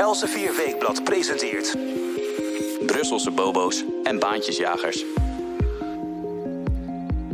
Elsevier 0.00 0.56
Weekblad 0.56 1.04
presenteert... 1.04 1.76
Brusselse 2.86 3.30
bobo's 3.30 3.84
en 4.02 4.18
baantjesjagers. 4.18 5.04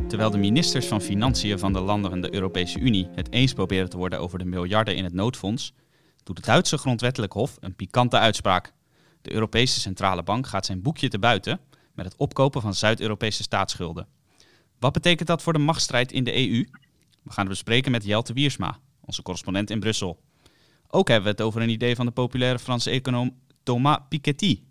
Terwijl 0.09 0.31
de 0.31 0.39
ministers 0.39 0.87
van 0.87 1.01
Financiën 1.01 1.59
van 1.59 1.73
de 1.73 1.81
landen 1.81 2.11
van 2.11 2.21
de 2.21 2.35
Europese 2.35 2.79
Unie 2.79 3.09
het 3.15 3.33
eens 3.33 3.53
proberen 3.53 3.91
te 3.91 3.97
worden 3.97 4.21
over 4.21 4.39
de 4.39 4.45
miljarden 4.45 4.97
in 4.97 5.05
het 5.05 5.13
noodfonds, 5.13 5.73
doet 6.23 6.37
het 6.37 6.47
Duitse 6.47 6.79
grondwettelijk 6.79 7.33
hof 7.33 7.56
een 7.60 7.74
pikante 7.74 8.19
uitspraak. 8.19 8.72
De 9.22 9.33
Europese 9.33 9.80
Centrale 9.80 10.22
Bank 10.22 10.46
gaat 10.46 10.67
zijn 10.67 10.83
boekje 10.83 11.08
te 11.08 11.19
buiten 11.19 11.60
met 11.94 12.04
het 12.04 12.17
opkopen 12.17 12.60
van 12.60 12.74
Zuid-Europese 12.74 13.42
staatsschulden. 13.42 14.08
Wat 14.78 14.92
betekent 14.92 15.28
dat 15.28 15.42
voor 15.42 15.53
de 15.53 15.58
machtsstrijd 15.58 16.12
in 16.12 16.24
de 16.24 16.34
EU? 16.34 16.66
We 17.23 17.33
gaan 17.33 17.45
het 17.45 17.48
bespreken 17.48 17.91
met 17.91 18.05
Jelte 18.05 18.33
Wiersma, 18.33 18.78
onze 19.01 19.23
correspondent 19.23 19.70
in 19.70 19.80
Brussel. 19.80 20.24
Ook 20.89 21.09
hebben 21.09 21.25
we 21.25 21.30
het 21.30 21.47
over 21.47 21.62
een 21.62 21.69
idee 21.69 21.97
van 21.97 22.07
de 22.07 22.12
populaire 22.12 22.59
Franse 22.59 22.91
econoom 22.91 23.39
Thomas 23.63 23.99
Piketty. 24.09 24.63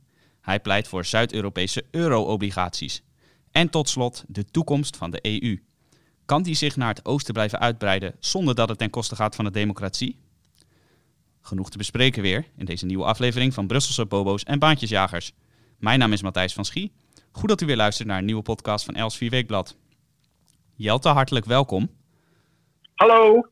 Hij 0.42 0.60
pleit 0.60 0.88
voor 0.88 1.06
Zuid-Europese 1.06 1.86
euro-obligaties. 1.92 3.04
En 3.52 3.70
tot 3.70 3.90
slot 3.90 4.24
de 4.28 4.46
toekomst 4.46 4.98
van 4.98 5.12
de 5.12 5.20
EU. 5.22 5.64
Kan 6.26 6.44
die 6.44 6.56
zich 6.56 6.76
naar 6.76 6.94
het 6.94 7.06
oosten 7.06 7.34
blijven 7.34 7.60
uitbreiden 7.60 8.16
zonder 8.20 8.56
dat 8.56 8.70
het 8.70 8.78
ten 8.78 8.90
koste 8.90 9.16
gaat 9.16 9.36
van 9.36 9.46
de 9.46 9.52
democratie? 9.52 10.20
Genoeg 11.42 11.70
te 11.70 11.78
bespreken 11.78 12.22
weer 12.22 12.48
in 12.58 12.66
deze 12.66 12.86
nieuwe 12.86 13.06
aflevering 13.06 13.54
van 13.54 13.68
Brusselse 13.68 14.06
Bobo's 14.06 14.44
en 14.44 14.60
Baantjesjagers. 14.60 15.34
Mijn 15.78 16.00
naam 16.00 16.14
is 16.14 16.22
Matthijs 16.22 16.54
van 16.54 16.66
Schie. 16.66 16.92
Goed 17.32 17.50
dat 17.50 17.62
u 17.62 17.66
weer 17.66 17.76
luistert 17.76 18.08
naar 18.08 18.18
een 18.18 18.26
nieuwe 18.26 18.42
podcast 18.42 18.86
van 18.86 18.96
Els 18.96 19.18
4 19.18 19.30
Weekblad. 19.30 19.78
Jelte, 20.76 21.10
hartelijk 21.10 21.46
welkom. 21.46 21.90
Hallo. 22.96 23.50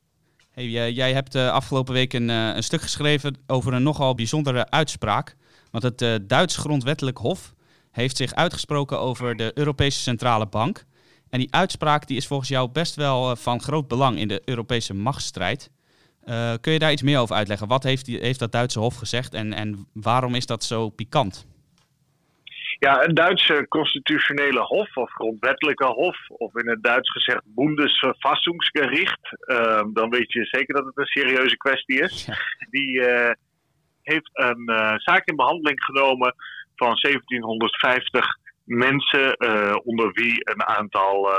Hey, 0.53 0.91
jij 0.91 1.13
hebt 1.13 1.35
uh, 1.35 1.51
afgelopen 1.51 1.93
week 1.93 2.13
een, 2.13 2.29
uh, 2.29 2.55
een, 2.55 2.63
stuk 2.63 2.81
geschreven 2.81 3.37
over 3.47 3.73
een 3.73 3.83
nogal 3.83 4.15
bijzondere 4.15 4.69
uitspraak. 4.69 5.35
Want 5.71 5.83
het 5.83 6.01
uh, 6.01 6.15
Duits 6.21 6.57
Grondwettelijk 6.57 7.17
Hof 7.17 7.53
heeft 7.91 8.17
zich 8.17 8.33
uitgesproken 8.33 8.99
over 8.99 9.35
de 9.35 9.51
Europese 9.53 9.99
Centrale 9.99 10.45
Bank. 10.47 10.85
En 11.29 11.39
die 11.39 11.53
uitspraak 11.53 12.07
die 12.07 12.17
is 12.17 12.27
volgens 12.27 12.49
jou 12.49 12.69
best 12.69 12.95
wel 12.95 13.35
van 13.35 13.61
groot 13.61 13.87
belang 13.87 14.17
in 14.17 14.27
de 14.27 14.41
Europese 14.45 14.93
machtsstrijd. 14.93 15.69
kun 16.61 16.73
je 16.73 16.79
daar 16.79 16.91
iets 16.91 17.01
meer 17.01 17.19
over 17.19 17.35
uitleggen? 17.35 17.67
Wat 17.67 17.83
heeft, 17.83 18.05
die, 18.05 18.19
heeft 18.19 18.39
dat 18.39 18.51
Duitse 18.51 18.79
Hof 18.79 18.95
gezegd 18.95 19.33
en, 19.33 19.53
en 19.53 19.87
waarom 19.93 20.35
is 20.35 20.45
dat 20.45 20.63
zo 20.63 20.89
pikant? 20.89 21.45
Ja, 22.83 22.99
het 22.99 23.15
Duitse 23.15 23.65
constitutionele 23.67 24.59
hof 24.59 24.95
of 24.95 25.11
grondwettelijke 25.11 25.85
hof, 25.85 26.17
of 26.27 26.55
in 26.55 26.69
het 26.69 26.83
Duits 26.83 27.11
gezegd 27.11 27.41
Bundesverfassungsgericht, 27.45 29.37
uh, 29.45 29.83
dan 29.93 30.09
weet 30.09 30.31
je 30.31 30.45
zeker 30.45 30.75
dat 30.75 30.85
het 30.85 30.97
een 30.97 31.05
serieuze 31.05 31.57
kwestie 31.57 32.01
is. 32.01 32.27
Die 32.69 32.99
uh, 32.99 33.31
heeft 34.01 34.29
een 34.33 34.69
uh, 34.71 34.93
zaak 34.95 35.27
in 35.27 35.35
behandeling 35.35 35.83
genomen 35.83 36.35
van 36.75 36.97
1750 37.01 38.37
mensen, 38.63 39.35
uh, 39.37 39.75
onder 39.83 40.11
wie 40.11 40.49
een 40.51 40.63
aantal 40.63 41.29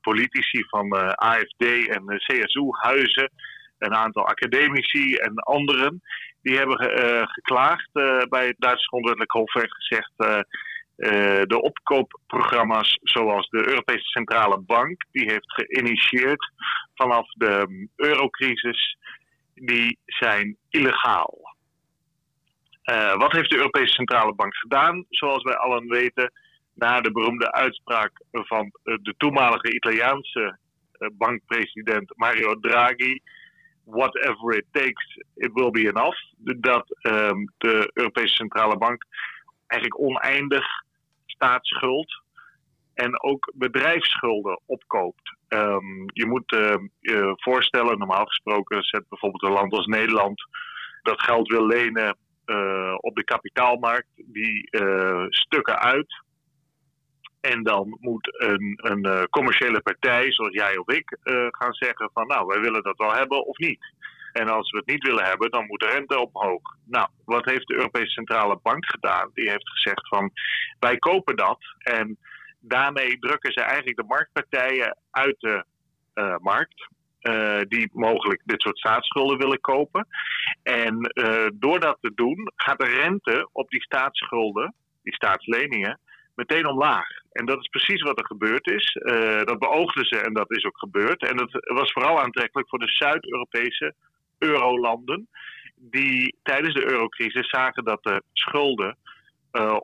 politici 0.00 0.64
van 0.68 0.92
AFD 1.14 1.88
en 1.88 2.04
CSU-huizen, 2.06 3.30
een 3.78 3.94
aantal 3.94 4.26
academici 4.26 5.14
en 5.14 5.34
anderen. 5.34 6.02
Die 6.42 6.56
hebben 6.56 6.78
geklaagd 7.28 7.92
bij 8.28 8.46
het 8.46 8.56
Duitse 8.58 8.86
grondwettelijk 8.86 9.32
hof 9.32 9.54
en 9.54 9.70
gezegd 9.70 10.12
de 10.96 11.60
opkoopprogramma's 11.62 12.98
zoals 13.02 13.48
de 13.48 13.68
Europese 13.68 14.04
Centrale 14.04 14.58
Bank, 14.60 15.04
die 15.12 15.30
heeft 15.30 15.52
geïnitieerd 15.52 16.52
vanaf 16.94 17.32
de 17.32 17.86
eurocrisis, 17.96 18.96
die 19.54 19.98
zijn 20.06 20.56
illegaal. 20.70 21.56
Uh, 22.84 23.16
wat 23.16 23.32
heeft 23.32 23.50
de 23.50 23.56
Europese 23.56 23.92
Centrale 23.92 24.34
Bank 24.34 24.56
gedaan? 24.56 25.04
Zoals 25.08 25.42
wij 25.42 25.56
allen 25.56 25.88
weten, 25.88 26.32
na 26.74 27.00
de 27.00 27.12
beroemde 27.12 27.52
uitspraak 27.52 28.12
van 28.30 28.70
de 28.82 29.14
toenmalige 29.16 29.74
Italiaanse 29.74 30.58
bankpresident 31.12 32.12
Mario 32.16 32.54
Draghi, 32.60 33.20
whatever 33.84 34.56
it 34.56 34.66
takes, 34.72 35.16
it 35.36 35.52
will 35.52 35.70
be 35.70 35.88
enough. 35.88 36.16
Dat 36.60 36.96
um, 37.02 37.52
de 37.58 37.90
Europese 37.94 38.34
Centrale 38.34 38.78
Bank 38.78 39.04
eigenlijk 39.66 40.00
oneindig 40.00 40.64
staatsschuld 41.42 42.22
en 42.94 43.22
ook 43.22 43.52
bedrijfsschulden 43.54 44.60
opkoopt. 44.66 45.36
Um, 45.48 46.04
je 46.12 46.26
moet 46.26 46.50
je 47.00 47.32
voorstellen, 47.36 47.98
normaal 47.98 48.24
gesproken 48.24 48.82
zet 48.82 49.08
bijvoorbeeld 49.08 49.42
een 49.42 49.52
land 49.52 49.72
als 49.72 49.86
Nederland 49.86 50.42
dat 51.02 51.22
geld 51.22 51.48
wil 51.48 51.66
lenen 51.66 52.16
uh, 52.46 52.94
op 52.96 53.16
de 53.16 53.24
kapitaalmarkt, 53.24 54.08
die 54.14 54.68
stukken 55.28 55.78
uit. 55.78 56.22
En 57.40 57.62
dan 57.62 57.96
moet 58.00 58.42
een, 58.42 58.78
een 58.82 59.28
commerciële 59.30 59.80
partij, 59.80 60.32
zoals 60.32 60.52
jij 60.52 60.76
of 60.76 60.88
ik, 60.88 61.18
gaan 61.50 61.72
zeggen 61.72 62.10
van 62.12 62.26
nou, 62.26 62.46
wij 62.46 62.60
willen 62.60 62.82
dat 62.82 62.96
wel 62.96 63.12
hebben 63.12 63.46
of 63.46 63.56
niet. 63.56 63.84
En 64.32 64.48
als 64.48 64.70
we 64.70 64.76
het 64.76 64.86
niet 64.86 65.06
willen 65.06 65.24
hebben, 65.24 65.50
dan 65.50 65.66
moet 65.66 65.80
de 65.80 65.86
rente 65.86 66.18
omhoog. 66.18 66.62
Nou, 66.84 67.08
wat 67.24 67.44
heeft 67.44 67.66
de 67.66 67.74
Europese 67.74 68.10
Centrale 68.10 68.58
Bank 68.62 68.86
gedaan? 68.86 69.30
Die 69.34 69.50
heeft 69.50 69.70
gezegd 69.70 70.08
van 70.08 70.30
wij 70.78 70.96
kopen 70.96 71.36
dat. 71.36 71.58
En 71.78 72.18
daarmee 72.60 73.18
drukken 73.18 73.52
ze 73.52 73.60
eigenlijk 73.60 73.96
de 73.96 74.06
marktpartijen 74.06 74.98
uit 75.10 75.36
de 75.38 75.64
uh, 76.14 76.36
markt. 76.38 76.90
Uh, 77.22 77.60
die 77.68 77.90
mogelijk 77.92 78.42
dit 78.44 78.60
soort 78.60 78.78
staatsschulden 78.78 79.38
willen 79.38 79.60
kopen. 79.60 80.06
En 80.62 81.10
uh, 81.14 81.46
door 81.54 81.80
dat 81.80 81.98
te 82.00 82.12
doen 82.14 82.52
gaat 82.56 82.78
de 82.78 82.86
rente 82.86 83.48
op 83.52 83.70
die 83.70 83.82
staatsschulden, 83.82 84.74
die 85.02 85.14
staatsleningen, 85.14 86.00
meteen 86.34 86.66
omlaag. 86.66 87.08
En 87.32 87.46
dat 87.46 87.58
is 87.58 87.68
precies 87.68 88.02
wat 88.02 88.18
er 88.18 88.26
gebeurd 88.26 88.66
is. 88.66 88.92
Dat 89.44 89.58
beoogden 89.58 90.04
ze 90.04 90.18
en 90.18 90.32
dat 90.32 90.50
is 90.50 90.64
ook 90.64 90.78
gebeurd. 90.78 91.22
En 91.22 91.36
dat 91.36 91.50
was 91.50 91.92
vooral 91.92 92.20
aantrekkelijk 92.20 92.68
voor 92.68 92.78
de 92.78 92.92
Zuid-Europese 92.92 93.94
eurolanden. 94.42 95.28
Die 95.76 96.36
tijdens 96.42 96.74
de 96.74 96.90
eurocrisis 96.90 97.48
zagen 97.48 97.84
dat 97.84 98.02
de 98.02 98.22
schulden 98.32 98.96
uh, 99.52 99.76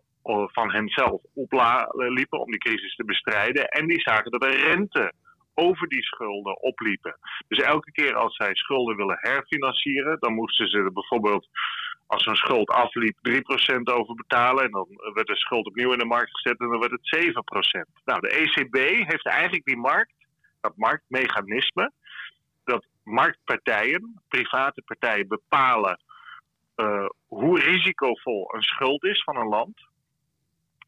van 0.46 0.72
henzelf 0.72 1.22
opliepen 1.34 2.40
om 2.40 2.50
die 2.50 2.58
crisis 2.58 2.94
te 2.94 3.04
bestrijden. 3.04 3.68
En 3.68 3.86
die 3.86 4.00
zagen 4.00 4.30
dat 4.30 4.40
de 4.40 4.56
rente 4.56 5.12
over 5.54 5.88
die 5.88 6.02
schulden 6.02 6.62
opliepen. 6.62 7.18
Dus 7.48 7.58
elke 7.58 7.92
keer 7.92 8.14
als 8.14 8.36
zij 8.36 8.54
schulden 8.54 8.96
willen 8.96 9.18
herfinancieren, 9.20 10.16
dan 10.20 10.34
moesten 10.34 10.68
ze 10.68 10.90
bijvoorbeeld 10.92 11.48
als 12.06 12.26
een 12.26 12.36
schuld 12.36 12.68
afliep 12.68 13.16
3% 13.28 13.32
over 13.82 14.14
betalen. 14.14 14.64
En 14.64 14.70
dan 14.70 14.88
werd 15.14 15.26
de 15.26 15.36
schuld 15.36 15.66
opnieuw 15.66 15.92
in 15.92 15.98
de 15.98 16.04
markt 16.04 16.30
gezet 16.30 16.60
en 16.60 16.68
dan 16.68 16.80
werd 16.80 16.92
het 16.92 17.34
7%. 17.98 18.02
Nou, 18.04 18.20
de 18.20 18.28
ECB 18.28 18.76
heeft 19.08 19.26
eigenlijk 19.26 19.64
die 19.64 19.76
markt, 19.76 20.12
dat 20.60 20.76
marktmechanisme, 20.76 21.92
dat 22.64 22.86
marktpartijen, 23.08 24.22
private 24.28 24.82
partijen, 24.82 25.28
bepalen 25.28 25.98
uh, 26.80 27.06
hoe 27.26 27.60
risicovol 27.60 28.54
een 28.54 28.62
schuld 28.62 29.04
is 29.04 29.22
van 29.22 29.36
een 29.36 29.48
land. 29.48 29.86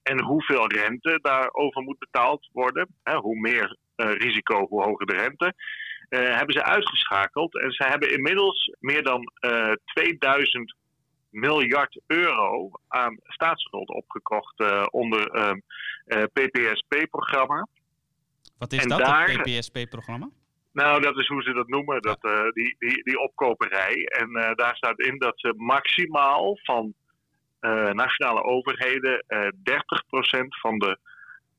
En 0.02 0.22
hoeveel 0.22 0.66
rente 0.66 1.18
daarover 1.22 1.82
moet 1.82 1.98
betaald 1.98 2.48
worden. 2.52 2.88
Hè, 3.02 3.16
hoe 3.16 3.40
meer 3.40 3.76
uh, 3.96 4.12
risico, 4.12 4.66
hoe 4.68 4.82
hoger 4.82 5.06
de 5.06 5.14
rente. 5.16 5.54
Uh, 6.08 6.36
hebben 6.36 6.54
ze 6.54 6.64
uitgeschakeld. 6.64 7.60
En 7.60 7.70
ze 7.70 7.84
hebben 7.84 8.12
inmiddels 8.12 8.76
meer 8.78 9.02
dan 9.02 9.32
2000 9.84 10.74
miljard 11.30 12.00
euro 12.06 12.70
aan 12.88 13.16
staatsschuld 13.22 13.88
opgekocht 13.88 14.90
onder 14.90 15.32
het 16.04 16.32
PPSP-programma. 16.32 17.66
Wat 18.58 18.72
is 18.72 18.82
en 18.82 18.88
dat, 18.88 18.98
daar, 18.98 19.30
het 19.30 19.42
PPSP-programma? 19.42 20.30
Nou, 20.72 21.02
dat 21.02 21.18
is 21.18 21.26
hoe 21.26 21.42
ze 21.42 21.52
dat 21.52 21.68
noemen, 21.68 22.02
dat, 22.02 22.24
uh, 22.24 22.50
die, 22.50 22.76
die, 22.78 23.02
die 23.02 23.20
opkoperij. 23.20 23.94
En 23.94 24.28
uh, 24.30 24.50
daar 24.54 24.76
staat 24.76 25.00
in 25.00 25.18
dat 25.18 25.40
ze 25.40 25.54
maximaal 25.56 26.58
van 26.62 26.94
uh, 27.60 27.90
nationale 27.90 28.42
overheden 28.42 29.24
30% 29.26 30.46
van 30.60 30.78
de 30.78 30.98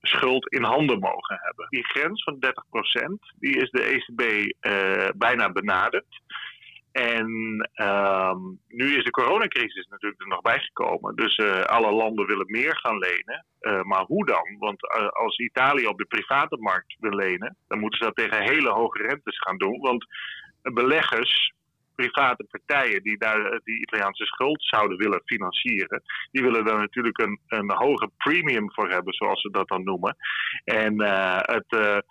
schuld 0.02 0.48
in 0.48 0.64
handen 0.64 1.00
mogen 1.00 1.40
hebben. 1.42 1.68
Die 1.70 1.84
grens 1.84 2.24
van 2.24 2.36
30% 2.36 3.38
die 3.40 3.56
is 3.58 3.70
de 3.70 3.84
ECB 3.84 4.52
bijna 5.18 5.52
benaderd. 5.52 6.22
En 6.92 7.26
um, 7.76 8.60
nu 8.68 8.98
is 8.98 9.04
de 9.04 9.10
coronacrisis 9.12 9.88
natuurlijk 9.90 10.22
er 10.22 10.28
nog 10.28 10.42
bijgekomen. 10.42 11.16
Dus 11.16 11.38
uh, 11.38 11.62
alle 11.62 11.92
landen 11.92 12.26
willen 12.26 12.52
meer 12.52 12.78
gaan 12.78 12.98
lenen. 12.98 13.46
Uh, 13.62 13.82
maar 13.82 14.04
hoe 14.04 14.26
dan? 14.26 14.56
Want 14.60 14.84
uh, 14.84 15.08
als 15.08 15.38
Italië 15.38 15.88
op 15.88 15.98
de 15.98 16.06
private 16.06 16.58
markt 16.60 16.96
wil 17.00 17.16
lenen, 17.16 17.56
dan 17.68 17.80
moeten 17.80 18.00
ze 18.00 18.06
dat 18.06 18.16
tegen 18.16 18.44
hele 18.44 18.70
hoge 18.70 19.02
rentes 19.02 19.40
gaan 19.40 19.58
doen. 19.58 19.80
Want 19.80 20.06
beleggers, 20.62 21.54
private 21.96 22.48
partijen 22.50 23.04
die 23.04 23.18
daar 23.18 23.60
die 23.64 23.82
Italiaanse 23.82 24.26
schuld 24.26 24.64
zouden 24.64 24.98
willen 24.98 25.22
financieren, 25.26 26.02
die 26.32 26.44
willen 26.44 26.66
daar 26.66 26.80
natuurlijk 26.80 27.18
een, 27.22 27.40
een 27.48 27.72
hoge 27.72 28.10
premium 28.18 28.72
voor 28.74 28.90
hebben, 28.90 29.14
zoals 29.14 29.42
ze 29.42 29.52
dat 29.52 29.68
dan 29.68 29.84
noemen. 29.84 30.16
En 30.64 31.02
het 31.42 32.04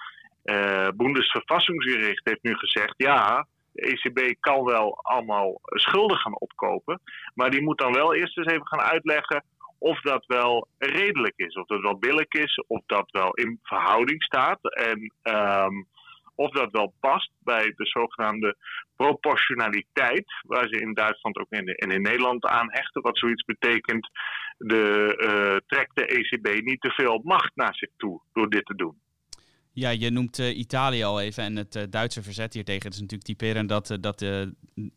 Bundesverfassungsgericht 0.96 2.24
heeft 2.24 2.42
nu 2.42 2.54
gezegd: 2.54 2.94
ja 2.96 3.46
De 3.72 3.82
ECB 3.82 4.34
kan 4.40 4.64
wel 4.64 4.98
allemaal 5.02 5.60
schulden 5.62 6.16
gaan 6.16 6.38
opkopen, 6.38 7.00
maar 7.34 7.50
die 7.50 7.62
moet 7.62 7.78
dan 7.78 7.92
wel 7.92 8.14
eerst 8.14 8.38
eens 8.38 8.46
even 8.46 8.66
gaan 8.66 8.80
uitleggen 8.80 9.44
of 9.78 10.00
dat 10.00 10.26
wel 10.26 10.68
redelijk 10.78 11.36
is, 11.36 11.54
of 11.54 11.66
dat 11.66 11.80
wel 11.80 11.98
billig 11.98 12.28
is, 12.28 12.64
of 12.66 12.82
dat 12.86 13.10
wel 13.10 13.34
in 13.34 13.58
verhouding 13.62 14.22
staat 14.22 14.58
en 14.74 15.12
um, 15.22 15.86
of 16.34 16.50
dat 16.50 16.70
wel 16.70 16.94
past 17.00 17.32
bij 17.38 17.72
de 17.76 17.86
zogenaamde 17.86 18.56
proportionaliteit, 18.96 20.24
waar 20.46 20.68
ze 20.68 20.80
in 20.80 20.94
Duitsland 20.94 21.38
ook 21.38 21.50
en 21.50 21.66
in, 21.66 22.02
Nederland 22.02 22.46
aan 22.46 22.72
hechten, 22.72 23.02
wat 23.02 23.18
zoiets 23.18 23.44
betekent, 23.44 24.10
de, 24.58 25.14
uh, 25.18 25.56
trekt 25.66 25.96
de 25.96 26.06
ECB 26.06 26.64
niet 26.64 26.80
te 26.80 26.90
veel 26.90 27.20
macht 27.24 27.50
naar 27.54 27.74
zich 27.74 27.90
toe 27.96 28.20
door 28.32 28.48
dit 28.48 28.66
te 28.66 28.74
doen. 28.74 29.00
Ja, 29.80 29.90
je 29.90 30.10
noemt 30.10 30.38
uh, 30.38 30.58
Italië 30.58 31.02
al 31.02 31.20
even 31.20 31.44
en 31.44 31.56
het 31.56 31.76
uh, 31.76 31.82
Duitse 31.90 32.22
verzet 32.22 32.54
hiertegen. 32.54 32.84
Het 32.84 32.94
is 32.94 33.00
natuurlijk 33.00 33.28
typerend 33.28 33.68
dat, 33.68 33.90
uh, 33.90 33.96
dat 34.00 34.24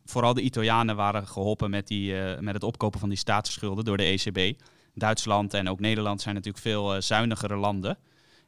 vooral 0.04 0.34
de 0.34 0.40
Italianen 0.40 0.96
waren 0.96 1.26
geholpen 1.26 1.70
met, 1.70 1.86
die, 1.86 2.14
met 2.40 2.54
het 2.54 2.62
opkopen 2.62 3.00
van 3.00 3.08
die 3.08 3.18
staatsschulden 3.18 3.84
door 3.84 3.96
de 3.96 4.04
ECB. 4.04 4.60
Duitsland 4.94 5.54
en 5.54 5.68
ook 5.68 5.80
Nederland 5.80 6.22
zijn 6.22 6.34
natuurlijk 6.34 6.62
veel 6.62 7.02
zuinigere 7.02 7.56
landen. 7.56 7.98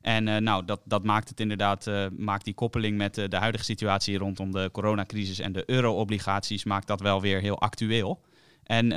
En 0.01 0.43
nou, 0.43 0.65
dat, 0.65 0.81
dat 0.85 1.05
maakt 1.05 1.29
het 1.29 1.41
inderdaad, 1.41 1.91
maakt 2.17 2.45
die 2.45 2.55
koppeling 2.55 2.97
met 2.97 3.15
de 3.15 3.37
huidige 3.37 3.65
situatie 3.65 4.19
rondom 4.19 4.53
de 4.53 4.69
coronacrisis 4.73 5.39
en 5.39 5.53
de 5.53 5.63
euro-obligaties, 5.67 6.65
maakt 6.65 6.87
dat 6.87 7.01
wel 7.01 7.21
weer 7.21 7.41
heel 7.41 7.61
actueel. 7.61 8.21
En 8.63 8.95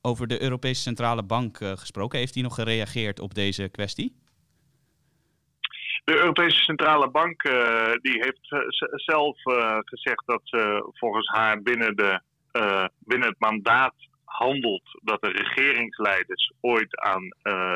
over 0.00 0.26
de 0.26 0.42
Europese 0.42 0.82
Centrale 0.82 1.22
Bank 1.22 1.58
gesproken, 1.74 2.18
heeft 2.18 2.34
hij 2.34 2.42
nog 2.42 2.54
gereageerd 2.54 3.20
op 3.20 3.34
deze 3.34 3.68
kwestie? 3.68 4.14
De 6.06 6.18
Europese 6.18 6.62
Centrale 6.62 7.10
Bank 7.10 7.44
uh, 7.44 7.92
die 8.02 8.22
heeft 8.24 8.50
uh, 8.50 8.60
zelf 8.90 9.44
uh, 9.44 9.78
gezegd 9.84 10.22
dat 10.26 10.40
ze 10.44 10.90
volgens 10.92 11.28
haar 11.28 11.62
binnen, 11.62 11.96
de, 11.96 12.20
binnen 12.98 13.28
het 13.28 13.38
mandaat 13.38 13.94
handelt 14.24 15.00
dat 15.02 15.22
de 15.22 15.28
regeringsleiders 15.28 16.52
ooit 16.60 17.00
aan 17.00 17.28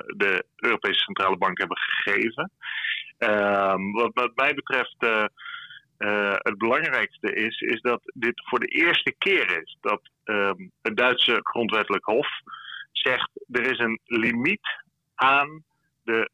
de 0.06 0.44
Europese 0.56 1.00
Centrale 1.00 1.36
Bank 1.36 1.58
hebben 1.58 1.78
gegeven. 1.78 2.52
Ehm, 3.18 3.90
wat, 3.92 4.10
wat, 4.14 4.32
mij 4.34 4.54
betreft 4.54 4.96
het 6.42 6.58
belangrijkste 6.58 7.34
is, 7.34 7.60
is 7.60 7.80
dat 7.80 8.00
dit 8.14 8.42
voor 8.48 8.60
de 8.60 8.66
eerste 8.66 9.14
keer 9.18 9.62
is 9.62 9.76
dat 9.80 10.00
um, 10.24 10.70
het 10.82 10.96
Duitse 10.96 11.40
grondwettelijk 11.42 12.04
hof 12.04 12.28
zegt 12.92 13.30
er 13.50 13.70
is 13.70 13.78
een 13.78 14.00
limiet 14.04 14.82
aan 15.14 15.64
de 16.02 16.30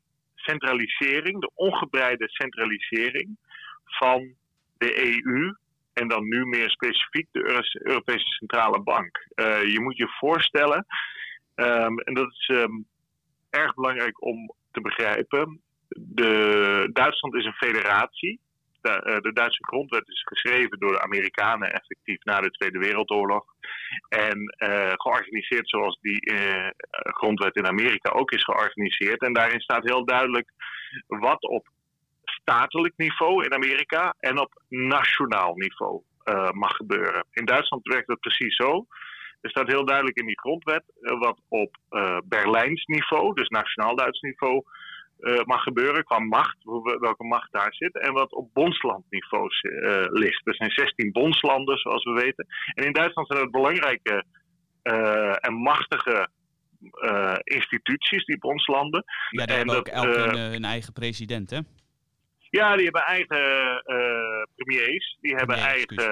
centralisering, 0.46 1.40
de 1.40 1.50
ongebreide 1.54 2.28
centralisering 2.28 3.36
van 3.84 4.34
de 4.78 4.90
EU 5.06 5.54
en 5.92 6.08
dan 6.08 6.28
nu 6.28 6.44
meer 6.44 6.70
specifiek 6.70 7.26
de 7.32 7.66
Europese 7.72 8.26
Centrale 8.26 8.80
Bank. 8.82 9.26
Uh, 9.34 9.62
je 9.72 9.80
moet 9.80 9.96
je 9.96 10.08
voorstellen, 10.08 10.86
um, 11.54 11.98
en 11.98 12.14
dat 12.14 12.30
is 12.30 12.50
um, 12.52 12.86
erg 13.50 13.74
belangrijk 13.74 14.24
om 14.24 14.52
te 14.70 14.80
begrijpen, 14.80 15.60
de, 15.88 16.90
Duitsland 16.92 17.34
is 17.34 17.44
een 17.44 17.52
federatie. 17.52 18.40
De, 18.86 19.02
uh, 19.06 19.16
de, 19.20 19.32
Duitse 19.32 19.64
grondwet 19.64 20.08
is 20.08 20.22
geschreven 20.22 20.78
door 20.78 20.92
de 20.92 21.02
Amerikanen 21.02 21.72
effectief 21.72 22.24
na 22.24 22.40
de 22.40 22.50
Tweede 22.50 22.78
Wereldoorlog. 22.78 23.44
En 24.08 24.54
uh, 24.58 24.92
georganiseerd 24.94 25.68
zoals 25.68 25.98
die 26.00 26.32
uh, 26.32 26.68
grondwet 26.92 27.56
in 27.56 27.66
Amerika 27.66 28.10
ook 28.10 28.30
is 28.30 28.44
georganiseerd. 28.44 29.22
En 29.22 29.32
daarin 29.32 29.60
staat 29.60 29.84
heel 29.84 30.04
duidelijk 30.04 30.50
wat 31.06 31.42
op 31.42 31.68
statelijk 32.24 32.94
niveau 32.96 33.44
in 33.44 33.54
Amerika 33.54 34.14
en 34.20 34.40
op 34.40 34.62
nationaal 34.68 35.54
niveau 35.54 36.02
mag 36.52 36.76
gebeuren. 36.76 37.24
In 37.32 37.44
Duitsland 37.44 37.86
werkt 37.86 38.08
dat 38.08 38.20
precies 38.20 38.56
zo. 38.56 38.86
Er 39.40 39.50
staat 39.50 39.66
heel 39.66 39.84
duidelijk 39.84 40.16
in 40.16 40.26
die 40.26 40.40
grondwet 40.40 40.82
wat 41.00 41.40
op 41.48 41.76
Berlijns 42.24 42.84
niveau, 42.84 43.34
dus 43.34 43.48
nationaal 43.48 43.96
Duits 43.96 44.20
niveau, 44.20 44.62
uh, 45.18 45.42
mag 45.44 45.62
gebeuren 45.62 46.04
qua 46.04 46.18
macht, 46.18 46.56
welke 47.00 47.24
macht 47.24 47.52
daar 47.52 47.74
zit, 47.74 47.98
en 48.00 48.12
wat 48.12 48.32
op 48.32 48.48
bondslandniveau 48.52 49.48
uh, 49.62 50.04
ligt. 50.08 50.46
Er 50.46 50.54
zijn 50.54 50.70
16 50.70 51.12
bondslanden, 51.12 51.78
zoals 51.78 52.04
we 52.04 52.12
weten. 52.12 52.46
En 52.74 52.84
in 52.84 52.92
Duitsland 52.92 53.28
zijn 53.28 53.40
het 53.40 53.50
belangrijke 53.50 54.24
uh, 54.82 55.46
en 55.46 55.54
machtige 55.54 56.28
instituties, 57.42 58.24
die 58.24 58.38
bondslanden. 58.38 59.04
Ja, 59.30 59.46
die 59.46 59.56
hebben 59.56 59.76
ook 59.76 59.88
elk 59.88 60.14
hun, 60.14 60.38
hun 60.38 60.64
eigen 60.64 60.92
president, 60.92 61.50
hè? 61.50 61.58
Ja, 62.56 62.76
die 62.76 62.84
hebben 62.84 63.02
eigen 63.02 63.82
uh, 63.86 64.42
premiers, 64.56 65.16
die 65.20 65.34
hebben 65.34 65.56
eigen, 65.56 66.10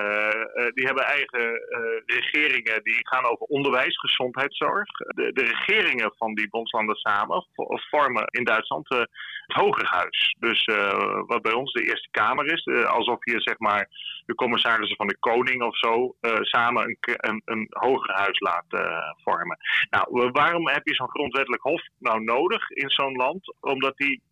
uh, 0.56 0.70
die 0.74 0.86
hebben 0.86 1.04
eigen 1.04 1.50
uh, 1.50 2.16
regeringen 2.16 2.82
die 2.82 3.08
gaan 3.08 3.24
over 3.24 3.46
onderwijs, 3.46 3.98
gezondheidszorg. 3.98 4.88
De, 4.88 5.32
de 5.32 5.44
regeringen 5.44 6.12
van 6.16 6.34
die 6.34 6.48
bondslanden 6.48 6.96
samen 6.96 7.46
vormen 7.90 8.24
in 8.30 8.44
Duitsland 8.44 8.88
het 8.88 9.08
Hogerhuis. 9.46 10.36
Dus 10.38 10.64
wat 11.26 11.42
bij 11.42 11.52
ons 11.52 11.72
de 11.72 11.84
Eerste 11.84 12.08
Kamer 12.10 12.52
is, 12.52 12.86
alsof 12.86 13.24
je 13.24 13.40
zeg 13.40 13.58
maar 13.58 13.88
de 14.26 14.34
commissarissen 14.34 14.96
van 14.96 15.06
de 15.06 15.18
koning 15.18 15.62
of 15.62 15.78
zo 15.78 16.16
samen 16.40 16.82
een, 16.84 16.98
een, 17.00 17.42
een 17.44 17.66
Hogerhuis 17.70 18.40
laat 18.40 18.66
vormen. 19.22 19.58
Nou, 19.90 20.30
waarom 20.32 20.68
heb 20.68 20.86
je 20.86 20.94
zo'n 20.94 21.10
grondwettelijk 21.10 21.62
hof 21.62 21.82
nou 21.98 22.24
nodig 22.24 22.70
in 22.70 22.90
zo'n 22.90 23.16
land? 23.16 23.54
Omdat 23.60 23.96
die 23.96 24.22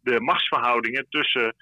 de 0.00 0.20
machtsverhoudingen 0.20 1.06
tussen 1.08 1.54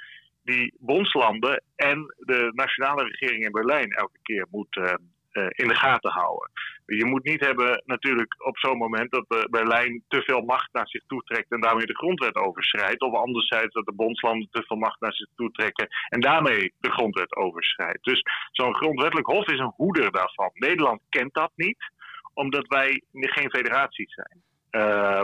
die 0.44 0.74
bondslanden 0.78 1.62
en 1.76 2.14
de 2.18 2.50
nationale 2.54 3.04
regering 3.04 3.44
in 3.44 3.52
Berlijn 3.52 3.90
elke 3.90 4.18
keer 4.22 4.46
moet 4.50 4.76
uh, 4.76 4.84
uh, 5.32 5.46
in 5.48 5.68
de 5.68 5.74
gaten 5.74 6.10
houden. 6.10 6.50
Je 6.86 7.04
moet 7.04 7.24
niet 7.24 7.40
hebben 7.40 7.82
natuurlijk 7.86 8.46
op 8.46 8.58
zo'n 8.58 8.78
moment 8.78 9.10
dat 9.10 9.48
Berlijn 9.50 10.02
te 10.08 10.22
veel 10.22 10.40
macht 10.40 10.72
naar 10.72 10.88
zich 10.88 11.02
toe 11.06 11.22
trekt 11.22 11.50
en 11.50 11.60
daarmee 11.60 11.86
de 11.86 11.96
grondwet 11.96 12.36
overschrijdt. 12.36 13.00
Of 13.00 13.14
anderzijds 13.14 13.74
dat 13.74 13.84
de 13.84 13.94
bondslanden 13.94 14.48
te 14.50 14.62
veel 14.66 14.76
macht 14.76 15.00
naar 15.00 15.12
zich 15.12 15.28
toe 15.36 15.50
trekken 15.50 15.88
en 16.08 16.20
daarmee 16.20 16.72
de 16.80 16.90
grondwet 16.90 17.36
overschrijdt. 17.36 18.04
Dus 18.04 18.22
zo'n 18.50 18.74
grondwettelijk 18.74 19.26
hof 19.26 19.46
is 19.46 19.58
een 19.58 19.72
hoeder 19.76 20.12
daarvan. 20.12 20.50
Nederland 20.54 21.00
kent 21.08 21.34
dat 21.34 21.50
niet, 21.54 21.90
omdat 22.34 22.66
wij 22.66 23.02
geen 23.12 23.50
federatie 23.50 24.08
zijn. 24.08 24.42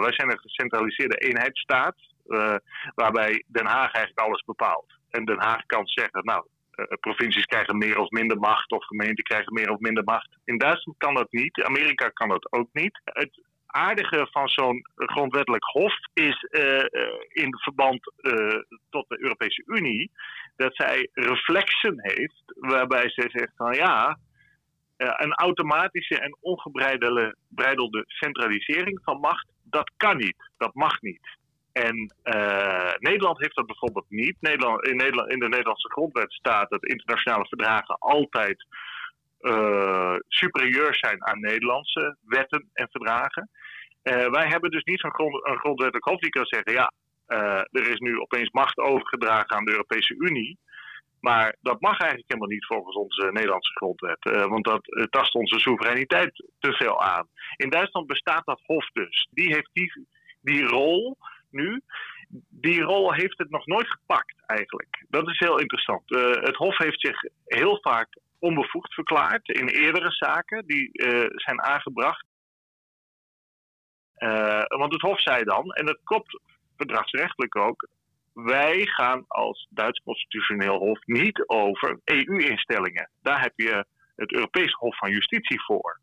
wij 0.00 0.12
zijn 0.12 0.31
een 0.31 0.38
gecentraliseerde 0.38 1.17
eenheidsstaat 1.17 1.96
waarbij 2.94 3.44
Den 3.47 3.67
Haag 3.67 3.93
eigenlijk 3.93 4.27
alles 4.27 4.43
bepaalt. 4.44 4.99
En 5.11 5.25
Den 5.25 5.41
Haag 5.41 5.67
kan 5.67 5.87
zeggen, 5.87 6.25
nou, 6.25 6.47
uh, 6.75 6.87
provincies 7.00 7.44
krijgen 7.44 7.79
meer 7.79 7.99
of 7.99 8.11
minder 8.11 8.38
macht, 8.38 8.71
of 8.71 8.85
gemeenten 8.85 9.25
krijgen 9.25 9.53
meer 9.53 9.71
of 9.71 9.79
minder 9.79 10.05
macht. 10.05 10.37
In 10.44 10.59
Duitsland 10.59 10.99
kan 10.99 11.15
dat 11.15 11.32
niet, 11.32 11.62
Amerika 11.62 12.09
kan 12.09 12.29
dat 12.29 12.53
ook 12.53 12.69
niet. 12.73 13.00
Het 13.05 13.43
aardige 13.67 14.29
van 14.31 14.49
zo'n 14.49 14.87
grondwettelijk 14.94 15.65
hof 15.65 15.94
is 16.13 16.46
uh, 16.51 16.84
in 17.29 17.58
verband 17.58 18.13
tot 18.91 19.08
de 19.08 19.22
Europese 19.22 19.63
Unie 19.67 20.10
dat 20.56 20.77
zij 20.77 21.08
reflexen 21.13 21.94
heeft 21.96 22.43
waarbij 22.46 23.10
zij 23.10 23.31
zegt 23.31 23.53
van 23.56 23.75
ja, 23.75 24.19
een 24.96 25.34
automatische 25.34 26.19
en 26.19 26.37
ongebreidelde 26.41 28.05
centralisering 28.06 29.01
van 29.05 29.20
macht, 29.20 29.46
dat 29.63 29.91
kan 29.96 30.17
niet, 30.17 30.51
dat 30.56 30.75
mag 30.75 31.01
niet. 31.01 31.39
En 31.72 32.15
uh, 32.24 32.93
Nederland 32.98 33.39
heeft 33.39 33.56
dat 33.56 33.67
bijvoorbeeld 33.67 34.06
niet. 34.08 34.36
Nederland, 34.41 34.86
in, 34.86 34.96
Nederland, 34.96 35.31
in 35.31 35.39
de 35.39 35.48
Nederlandse 35.48 35.91
grondwet 35.91 36.32
staat 36.32 36.70
dat 36.70 36.84
internationale 36.84 37.46
verdragen 37.48 37.98
altijd 37.98 38.67
uh, 39.41 40.17
superieur 40.29 40.94
zijn 40.94 41.27
aan 41.27 41.41
Nederlandse 41.41 42.17
wetten 42.20 42.70
en 42.72 42.89
verdragen. 42.91 43.50
Uh, 44.03 44.27
wij 44.31 44.48
hebben 44.48 44.70
dus 44.70 44.84
niet 44.84 45.00
zo'n 45.00 45.15
grond, 45.15 45.41
grondwettelijk 45.43 46.05
hof 46.05 46.19
die 46.19 46.31
kan 46.31 46.46
zeggen: 46.46 46.72
ja, 46.72 46.93
er 47.70 47.91
is 47.91 47.98
nu 47.98 48.19
opeens 48.19 48.50
macht 48.50 48.79
overgedragen 48.79 49.56
aan 49.56 49.65
de 49.65 49.70
Europese 49.70 50.15
Unie. 50.19 50.58
Maar 51.20 51.56
dat 51.60 51.81
mag 51.81 51.98
eigenlijk 51.98 52.31
helemaal 52.31 52.55
niet 52.55 52.67
volgens 52.67 52.96
onze 52.96 53.31
Nederlandse 53.32 53.72
grondwet. 53.72 54.48
want 54.48 54.65
dat 54.65 55.08
tast 55.10 55.34
onze 55.34 55.58
soevereiniteit 55.58 56.44
te 56.58 56.72
veel 56.72 57.03
aan. 57.03 57.29
In 57.56 57.70
Duitsland 57.70 58.06
bestaat 58.06 58.44
dat 58.44 58.60
hof 58.67 58.91
dus. 58.93 59.29
Die 59.31 59.55
heeft 59.55 59.70
die, 59.72 60.06
die 60.41 60.65
rol 60.65 61.17
nu, 61.52 61.80
die 62.48 62.82
rol 62.82 63.12
heeft 63.12 63.38
het 63.38 63.50
nog 63.50 63.66
nooit 63.66 63.90
gepakt 63.90 64.34
eigenlijk. 64.46 65.04
Dat 65.08 65.28
is 65.28 65.38
heel 65.38 65.58
interessant. 65.58 66.10
Uh, 66.10 66.30
het 66.30 66.56
Hof 66.56 66.78
heeft 66.78 67.00
zich 67.00 67.22
heel 67.44 67.78
vaak 67.82 68.19
onbevoegd 68.38 68.94
verklaard 68.94 69.48
in 69.48 69.69
eerdere 69.69 70.10
zaken 70.10 70.66
die 70.66 70.90
uh, 70.92 71.26
zijn 71.30 71.62
aangebracht. 71.62 72.26
Uh, 74.19 74.62
want 74.66 74.92
het 74.92 75.02
Hof 75.02 75.20
zei 75.20 75.44
dan, 75.44 75.72
en 75.72 75.86
dat 75.86 76.00
klopt 76.04 76.40
verdragsrechtelijk 76.76 77.56
ook, 77.56 77.88
wij 78.32 78.86
gaan 78.86 79.24
als 79.28 79.66
Duits 79.70 80.02
Constitutioneel 80.02 80.78
Hof 80.78 80.98
niet 81.06 81.48
over 81.48 82.00
EU-instellingen. 82.04 83.10
Daar 83.22 83.40
heb 83.40 83.52
je 83.56 83.84
het 84.16 84.32
Europees 84.32 84.72
Hof 84.72 84.96
van 84.96 85.10
Justitie 85.10 85.62
voor. 85.62 86.00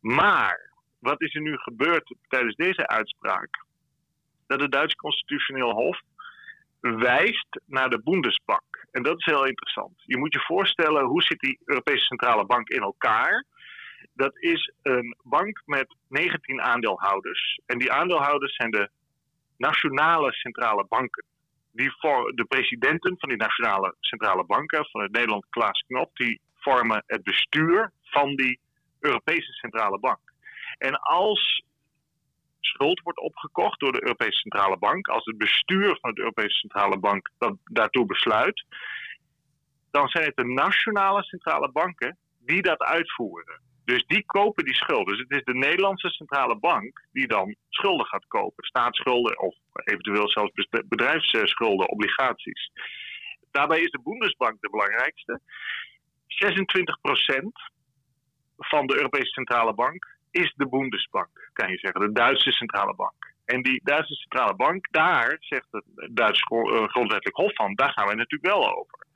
Maar 0.00 0.72
wat 0.98 1.20
is 1.22 1.34
er 1.34 1.40
nu 1.40 1.56
gebeurd 1.56 2.14
tijdens 2.28 2.56
deze 2.56 2.88
uitspraak? 2.88 3.68
Dat 4.50 4.60
het 4.60 4.72
Duitse 4.72 4.96
Constitutioneel 4.96 5.70
Hof 5.70 6.00
wijst 6.80 7.60
naar 7.66 7.90
de 7.90 8.02
Bundesbank. 8.02 8.86
En 8.90 9.02
dat 9.02 9.18
is 9.18 9.24
heel 9.24 9.46
interessant. 9.46 9.92
Je 9.96 10.18
moet 10.18 10.32
je 10.32 10.40
voorstellen, 10.40 11.04
hoe 11.04 11.22
zit 11.22 11.38
die 11.38 11.58
Europese 11.64 12.04
Centrale 12.04 12.46
Bank 12.46 12.68
in 12.68 12.82
elkaar? 12.82 13.44
Dat 14.14 14.38
is 14.38 14.72
een 14.82 15.16
bank 15.22 15.62
met 15.64 15.96
19 16.08 16.60
aandeelhouders. 16.60 17.60
En 17.66 17.78
die 17.78 17.92
aandeelhouders 17.92 18.54
zijn 18.54 18.70
de 18.70 18.90
nationale 19.56 20.32
centrale 20.32 20.86
banken. 20.88 21.24
Die 21.72 21.92
voor 21.98 22.32
de 22.34 22.44
presidenten 22.44 23.18
van 23.18 23.28
die 23.28 23.38
nationale 23.38 23.94
centrale 24.00 24.44
banken, 24.44 24.86
van 24.90 25.02
het 25.02 25.12
Nederland 25.12 25.46
Klaas 25.50 25.84
Knop, 25.86 26.16
die 26.16 26.40
vormen 26.54 27.02
het 27.06 27.22
bestuur 27.22 27.92
van 28.02 28.36
die 28.36 28.60
Europese 29.00 29.52
centrale 29.52 29.98
bank. 29.98 30.32
En 30.78 31.00
als 31.00 31.64
schuld 32.72 33.00
wordt 33.00 33.18
opgekocht 33.18 33.80
door 33.80 33.92
de 33.92 34.02
Europese 34.02 34.38
Centrale 34.38 34.78
Bank, 34.78 35.08
als 35.08 35.24
het 35.24 35.38
bestuur 35.38 35.98
van 36.00 36.14
de 36.14 36.20
Europese 36.20 36.58
Centrale 36.58 36.98
Bank 36.98 37.30
dat 37.38 37.56
daartoe 37.64 38.06
besluit, 38.06 38.64
dan 39.90 40.08
zijn 40.08 40.24
het 40.24 40.36
de 40.36 40.44
nationale 40.44 41.22
centrale 41.22 41.70
banken 41.72 42.18
die 42.38 42.62
dat 42.62 42.78
uitvoeren. 42.78 43.60
Dus 43.84 44.04
die 44.06 44.24
kopen 44.26 44.64
die 44.64 44.74
schulden. 44.74 45.16
Dus 45.16 45.24
het 45.28 45.38
is 45.38 45.44
de 45.44 45.58
Nederlandse 45.58 46.08
centrale 46.08 46.58
bank 46.58 47.06
die 47.12 47.26
dan 47.26 47.56
schulden 47.68 48.06
gaat 48.06 48.26
kopen. 48.26 48.64
Staatsschulden 48.64 49.38
of 49.40 49.54
eventueel 49.84 50.28
zelfs 50.28 50.68
bedrijfsschulden, 50.88 51.88
obligaties. 51.88 52.70
Daarbij 53.50 53.80
is 53.80 53.90
de 53.90 54.00
Bundesbank 54.02 54.60
de 54.60 54.70
belangrijkste. 54.70 55.40
26% 56.26 57.80
van 58.56 58.86
de 58.86 58.94
Europese 58.94 59.30
centrale 59.30 59.74
bank 59.74 60.18
is 60.30 60.52
de 60.56 60.68
Bundesbank, 60.68 61.50
kan 61.52 61.70
je 61.70 61.78
zeggen, 61.78 62.00
de 62.00 62.12
Duitse 62.12 62.52
centrale 62.52 62.94
bank. 62.94 63.34
En 63.44 63.62
die 63.62 63.80
Duitse 63.84 64.14
centrale 64.14 64.54
bank, 64.54 64.86
daar 64.90 65.36
zegt 65.38 65.66
het 65.70 65.84
Duitse 66.10 66.44
eh, 66.48 66.88
grondwettelijk 66.88 67.36
hof 67.36 67.54
van, 67.54 67.74
daar 67.74 67.92
gaan 67.92 68.06
wij 68.06 68.14
natuurlijk 68.14 68.54
wel 68.54 68.76
over. 68.76 69.06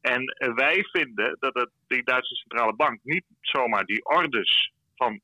En 0.00 0.22
eh, 0.22 0.54
wij 0.54 0.84
vinden 0.92 1.36
dat 1.40 1.54
het, 1.54 1.70
die 1.86 2.04
Duitse 2.04 2.34
centrale 2.34 2.74
bank 2.74 3.00
niet 3.02 3.24
zomaar 3.40 3.84
die 3.84 4.04
orders 4.04 4.72
van 4.96 5.20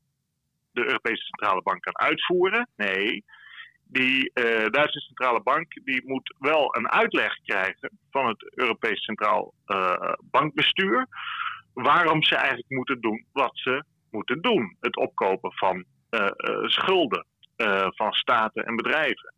de 0.71 0.85
Europese 0.85 1.23
centrale 1.23 1.61
bank 1.61 1.81
kan 1.81 1.97
uitvoeren. 1.97 2.67
Nee, 2.75 3.23
die 3.83 4.31
uh, 4.33 4.65
Duitse 4.69 4.99
centrale 4.99 5.41
bank 5.41 5.85
die 5.85 6.01
moet 6.05 6.35
wel 6.39 6.75
een 6.75 6.89
uitleg 6.89 7.39
krijgen 7.45 7.99
van 8.11 8.27
het 8.27 8.51
Europees 8.55 9.03
Centraal 9.03 9.53
Bankbestuur. 10.21 11.07
Waarom 11.73 12.23
ze 12.23 12.35
eigenlijk 12.35 12.69
moeten 12.69 13.01
doen 13.01 13.25
wat 13.31 13.51
ze 13.53 13.83
moeten 14.13 14.41
doen. 14.41 14.77
Het 14.79 14.97
opkopen 14.97 15.53
van 15.53 15.83
uh, 16.09 16.27
schulden 16.63 17.25
van 17.95 18.11
staten 18.11 18.65
en 18.65 18.75
bedrijven. 18.75 19.33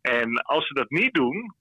En 0.00 0.42
als 0.42 0.66
ze 0.66 0.74
dat 0.74 0.90
niet 0.90 1.14
doen, 1.14 1.54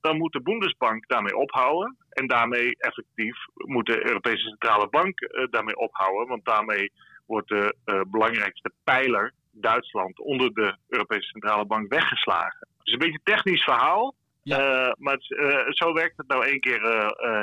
dan 0.00 0.16
moet 0.16 0.32
de 0.32 0.42
Bundesbank 0.42 1.08
daarmee 1.08 1.36
ophouden. 1.36 1.96
En 2.10 2.26
daarmee 2.26 2.76
effectief 2.78 3.36
moet 3.54 3.86
de 3.86 4.06
Europese 4.06 4.48
Centrale 4.48 4.88
Bank 4.88 5.20
uh, 5.20 5.46
daarmee 5.50 5.76
ophouden. 5.76 6.28
Want 6.28 6.44
daarmee 6.44 6.92
wordt 7.26 7.48
de 7.48 7.76
uh, 7.84 8.00
belangrijkste 8.06 8.72
pijler, 8.84 9.32
Duitsland, 9.50 10.18
onder 10.18 10.52
de 10.52 10.76
Europese 10.88 11.28
Centrale 11.28 11.66
Bank 11.66 11.92
weggeslagen. 11.92 12.68
Het 12.78 12.86
is 12.86 12.92
een 12.92 12.98
beetje 12.98 13.20
een 13.22 13.34
technisch 13.34 13.64
verhaal. 13.64 14.14
Ja. 14.42 14.58
Uh, 14.58 14.92
maar 14.98 15.14
het, 15.14 15.76
zo 15.76 15.92
werkt 15.92 16.16
het 16.16 16.28
nou 16.28 16.44
één 16.44 16.60
keer 16.60 16.82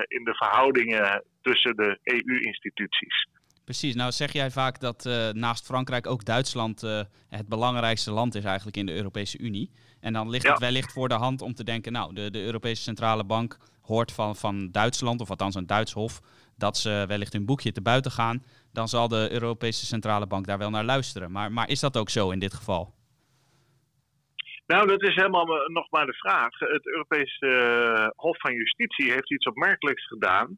in 0.07 0.23
de 0.23 0.35
verhoudingen 0.35 1.23
tussen 1.41 1.75
de 1.75 1.99
EU-instituties. 2.03 3.27
Precies, 3.63 3.95
nou 3.95 4.11
zeg 4.11 4.31
jij 4.33 4.51
vaak 4.51 4.79
dat 4.79 5.05
uh, 5.05 5.29
naast 5.29 5.65
Frankrijk 5.65 6.07
ook 6.07 6.25
Duitsland 6.25 6.83
uh, 6.83 7.01
het 7.29 7.47
belangrijkste 7.47 8.11
land 8.11 8.35
is 8.35 8.43
eigenlijk 8.43 8.77
in 8.77 8.85
de 8.85 8.95
Europese 8.95 9.37
Unie. 9.37 9.71
En 9.99 10.13
dan 10.13 10.29
ligt 10.29 10.47
het 10.47 10.59
wellicht 10.59 10.93
voor 10.93 11.09
de 11.09 11.15
hand 11.15 11.41
om 11.41 11.53
te 11.53 11.63
denken, 11.63 11.91
nou, 11.91 12.13
de, 12.13 12.31
de 12.31 12.43
Europese 12.43 12.81
Centrale 12.81 13.23
Bank 13.23 13.57
hoort 13.81 14.11
van, 14.11 14.35
van 14.35 14.71
Duitsland, 14.71 15.21
of 15.21 15.29
althans 15.29 15.55
een 15.55 15.67
Duits 15.67 15.93
hof, 15.93 16.21
dat 16.57 16.77
ze 16.77 17.05
wellicht 17.07 17.33
hun 17.33 17.45
boekje 17.45 17.71
te 17.71 17.81
buiten 17.81 18.11
gaan. 18.11 18.43
Dan 18.73 18.87
zal 18.87 19.07
de 19.07 19.27
Europese 19.31 19.85
Centrale 19.85 20.27
Bank 20.27 20.45
daar 20.47 20.57
wel 20.57 20.69
naar 20.69 20.83
luisteren. 20.83 21.31
Maar, 21.31 21.51
maar 21.51 21.69
is 21.69 21.79
dat 21.79 21.97
ook 21.97 22.09
zo 22.09 22.31
in 22.31 22.39
dit 22.39 22.53
geval? 22.53 22.93
Nou, 24.67 24.87
dat 24.87 25.01
is 25.01 25.15
helemaal 25.15 25.45
nog 25.67 25.89
maar 25.89 26.05
de 26.05 26.13
vraag. 26.13 26.59
Het 26.59 26.87
Europese 26.87 27.45
uh, 27.45 28.07
Hof 28.15 28.39
van 28.39 28.53
Justitie 28.53 29.11
heeft 29.11 29.31
iets 29.31 29.45
opmerkelijks 29.45 30.07
gedaan. 30.07 30.57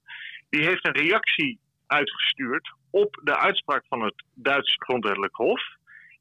Die 0.49 0.63
heeft 0.63 0.87
een 0.87 0.93
reactie 0.93 1.59
uitgestuurd 1.87 2.73
op 2.89 3.19
de 3.23 3.37
uitspraak 3.37 3.85
van 3.87 4.01
het 4.01 4.23
Duitse 4.33 4.75
grondwettelijk 4.77 5.35
hof 5.35 5.61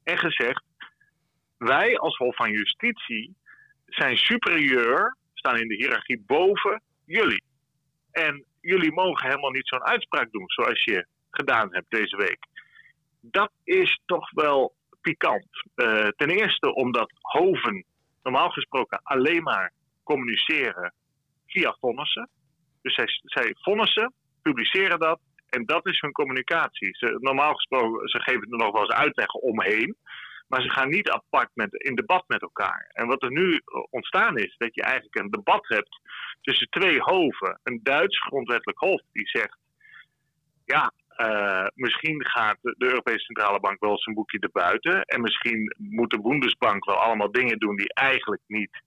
en 0.03 0.17
gezegd: 0.17 0.63
wij 1.57 1.97
als 1.97 2.17
Hof 2.17 2.35
van 2.35 2.51
Justitie 2.51 3.35
zijn 3.85 4.17
superieur, 4.17 5.17
staan 5.33 5.57
in 5.57 5.67
de 5.67 5.75
hiërarchie 5.75 6.23
boven 6.25 6.81
jullie. 7.05 7.43
En 8.11 8.45
jullie 8.61 8.93
mogen 8.93 9.27
helemaal 9.27 9.51
niet 9.51 9.67
zo'n 9.67 9.83
uitspraak 9.83 10.31
doen 10.31 10.49
zoals 10.49 10.83
je 10.83 11.07
gedaan 11.29 11.73
hebt 11.73 11.89
deze 11.89 12.17
week. 12.17 12.47
Dat 13.21 13.51
is 13.63 14.01
toch 14.05 14.31
wel 14.31 14.75
pikant. 15.01 15.47
Uh, 15.75 16.07
ten 16.07 16.29
eerste 16.29 16.73
omdat 16.73 17.11
hoven 17.21 17.85
normaal 18.23 18.49
gesproken 18.49 18.99
alleen 19.03 19.43
maar 19.43 19.73
communiceren 20.03 20.93
via 21.47 21.77
vonnissen. 21.79 22.29
Dus 22.81 22.93
zij, 22.93 23.05
zij 23.23 23.55
vonnissen, 23.59 24.13
publiceren 24.41 24.99
dat 24.99 25.19
en 25.53 25.65
dat 25.65 25.87
is 25.87 26.01
hun 26.01 26.11
communicatie. 26.11 26.95
Ze, 26.97 27.17
normaal 27.19 27.53
gesproken, 27.53 28.09
ze 28.09 28.19
geven 28.19 28.51
er 28.51 28.57
nog 28.57 28.71
wel 28.71 28.81
eens 28.81 28.93
uitleg 28.93 29.33
omheen. 29.33 29.95
Maar 30.47 30.61
ze 30.61 30.69
gaan 30.69 30.89
niet 30.89 31.09
apart 31.09 31.49
met, 31.53 31.73
in 31.73 31.95
debat 31.95 32.23
met 32.27 32.41
elkaar. 32.41 32.89
En 32.93 33.07
wat 33.07 33.23
er 33.23 33.31
nu 33.31 33.61
ontstaan 33.89 34.37
is, 34.37 34.55
dat 34.57 34.75
je 34.75 34.81
eigenlijk 34.81 35.15
een 35.15 35.31
debat 35.31 35.67
hebt 35.67 35.99
tussen 36.41 36.69
twee 36.69 36.99
hoven. 36.99 37.59
Een 37.63 37.79
Duits 37.83 38.19
grondwettelijk 38.19 38.79
hof 38.79 39.01
die 39.11 39.27
zegt: 39.27 39.57
ja, 40.65 40.91
uh, 41.17 41.67
misschien 41.75 42.25
gaat 42.25 42.57
de 42.61 42.75
Europese 42.77 43.25
Centrale 43.25 43.59
Bank 43.59 43.79
wel 43.79 43.97
zijn 43.97 44.15
boekje 44.15 44.39
erbuiten. 44.39 45.01
En 45.01 45.21
misschien 45.21 45.75
moet 45.77 46.11
de 46.11 46.21
Bundesbank 46.21 46.85
wel 46.85 46.95
allemaal 46.95 47.31
dingen 47.31 47.59
doen 47.59 47.75
die 47.75 47.93
eigenlijk 47.93 48.41
niet 48.47 48.81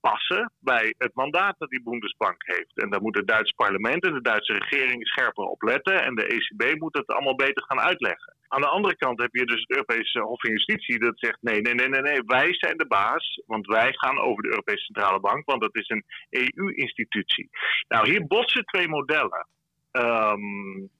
passen 0.00 0.52
bij 0.58 0.94
het 0.98 1.14
mandaat 1.14 1.58
dat 1.58 1.70
die 1.70 1.82
Bundesbank 1.82 2.42
heeft. 2.46 2.72
En 2.74 2.90
daar 2.90 3.02
moet 3.02 3.16
het 3.16 3.26
Duitse 3.26 3.54
parlement 3.54 4.04
en 4.04 4.12
de 4.12 4.20
Duitse 4.20 4.52
regering 4.52 5.06
scherper 5.06 5.44
op 5.44 5.62
letten. 5.62 6.04
En 6.04 6.14
de 6.14 6.26
ECB 6.26 6.80
moet 6.80 6.96
het 6.96 7.06
allemaal 7.06 7.34
beter 7.34 7.64
gaan 7.64 7.80
uitleggen. 7.80 8.36
Aan 8.48 8.60
de 8.60 8.68
andere 8.68 8.96
kant 8.96 9.20
heb 9.20 9.34
je 9.34 9.46
dus 9.46 9.60
het 9.60 9.70
Europese 9.70 10.20
Hof 10.20 10.40
van 10.40 10.50
Justitie 10.50 10.98
dat 10.98 11.18
zegt: 11.18 11.38
nee, 11.40 11.60
nee, 11.60 11.74
nee, 11.74 11.88
nee, 11.88 12.00
nee, 12.00 12.22
wij 12.26 12.54
zijn 12.54 12.76
de 12.76 12.86
baas. 12.86 13.42
Want 13.46 13.66
wij 13.66 13.92
gaan 13.92 14.18
over 14.18 14.42
de 14.42 14.48
Europese 14.48 14.84
Centrale 14.84 15.20
Bank, 15.20 15.44
want 15.44 15.60
dat 15.60 15.76
is 15.76 15.88
een 15.88 16.04
EU-institutie. 16.30 17.50
Nou, 17.88 18.10
hier 18.10 18.26
botsen 18.26 18.64
twee 18.64 18.88
modellen. 18.88 19.46
Um, 19.92 20.90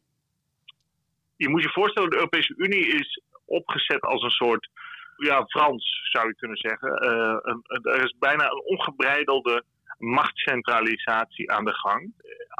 je 1.36 1.48
moet 1.48 1.62
je 1.62 1.70
voorstellen, 1.70 2.10
de 2.10 2.16
Europese 2.16 2.54
Unie 2.56 2.86
is 2.86 3.22
opgezet 3.44 4.00
als 4.00 4.22
een 4.22 4.30
soort 4.30 4.68
ja, 5.18 5.44
Frans 5.46 6.08
zou 6.10 6.28
je 6.28 6.34
kunnen 6.34 6.56
zeggen. 6.56 7.06
Een, 7.48 7.62
er 7.82 8.04
is 8.04 8.14
bijna 8.18 8.50
een 8.50 8.62
ongebreidelde 8.64 9.64
machtscentralisatie 9.98 11.52
aan 11.52 11.64
de 11.64 11.74
gang. 11.74 12.12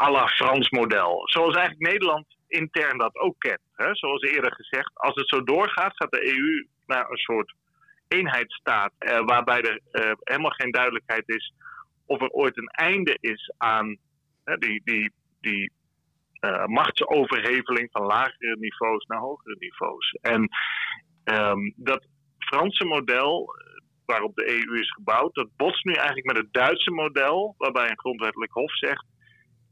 à 0.03 0.11
la 0.11 0.27
Frans 0.29 0.71
model. 0.71 1.29
Zoals 1.29 1.57
eigenlijk 1.57 1.93
Nederland 1.93 2.27
intern 2.49 2.99
dat 2.99 3.17
ook 3.17 3.35
kent. 3.39 3.61
Hè? 3.75 3.95
Zoals 3.95 4.23
eerder 4.23 4.55
gezegd, 4.55 4.91
als 4.95 5.15
het 5.15 5.29
zo 5.29 5.43
doorgaat, 5.43 5.97
gaat 5.97 6.11
de 6.11 6.27
EU 6.27 6.67
naar 6.87 7.11
een 7.11 7.17
soort 7.17 7.55
eenheidsstaat. 8.09 8.93
Uh, 8.99 9.25
waarbij 9.25 9.61
er 9.63 9.81
helemaal 10.19 10.51
geen 10.51 10.71
duidelijkheid 10.71 11.29
is 11.29 11.53
of 12.07 12.21
er 12.21 12.31
ooit 12.31 12.57
een 12.57 12.69
einde 12.69 13.17
is 13.21 13.53
aan 13.57 13.97
die, 14.59 14.81
die, 14.85 15.13
die 15.41 15.73
machtsoverheveling 16.67 17.89
van 17.93 18.03
lagere 18.03 18.57
niveaus 18.59 19.05
naar 19.05 19.19
hogere 19.19 19.57
niveaus. 19.59 20.11
En 20.21 20.49
um, 21.25 21.73
dat 21.77 22.07
Franse 22.49 22.85
model, 22.85 23.55
waarop 24.07 24.35
de 24.35 24.49
EU 24.51 24.79
is 24.79 24.91
gebouwd, 24.93 25.35
dat 25.35 25.57
botst 25.57 25.85
nu 25.85 25.93
eigenlijk 25.93 26.27
met 26.27 26.37
het 26.37 26.53
Duitse 26.53 26.91
model, 26.91 27.55
waarbij 27.59 27.91
een 27.91 27.99
grondwettelijk 27.99 28.53
hof 28.53 28.77
zegt: 28.77 29.07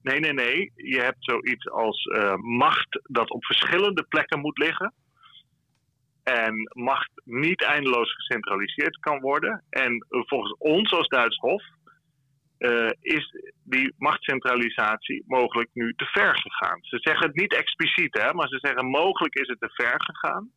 nee, 0.02 0.20
nee, 0.20 0.32
nee, 0.32 0.72
je 0.74 1.00
hebt 1.00 1.24
zoiets 1.24 1.70
als 1.70 2.04
uh, 2.04 2.34
macht 2.34 3.00
dat 3.02 3.30
op 3.30 3.44
verschillende 3.44 4.02
plekken 4.02 4.40
moet 4.40 4.58
liggen. 4.58 4.92
En 6.22 6.70
macht 6.74 7.10
niet 7.24 7.62
eindeloos 7.62 8.14
gecentraliseerd 8.14 8.98
kan 8.98 9.20
worden. 9.20 9.64
En 9.70 10.06
volgens 10.08 10.54
ons 10.58 10.92
als 10.92 11.08
Duits 11.08 11.38
Hof 11.38 11.62
uh, 12.58 12.90
is 13.00 13.34
die 13.64 13.94
machtscentralisatie 13.98 15.24
mogelijk 15.26 15.68
nu 15.72 15.92
te 15.94 16.04
ver 16.04 16.36
gegaan. 16.36 16.78
Ze 16.82 16.98
zeggen 17.00 17.26
het 17.26 17.36
niet 17.36 17.54
expliciet, 17.54 18.18
hè, 18.22 18.32
maar 18.34 18.48
ze 18.48 18.58
zeggen 18.60 18.86
mogelijk 18.86 19.34
is 19.34 19.48
het 19.48 19.60
te 19.60 19.70
ver 19.72 20.02
gegaan. 20.02 20.50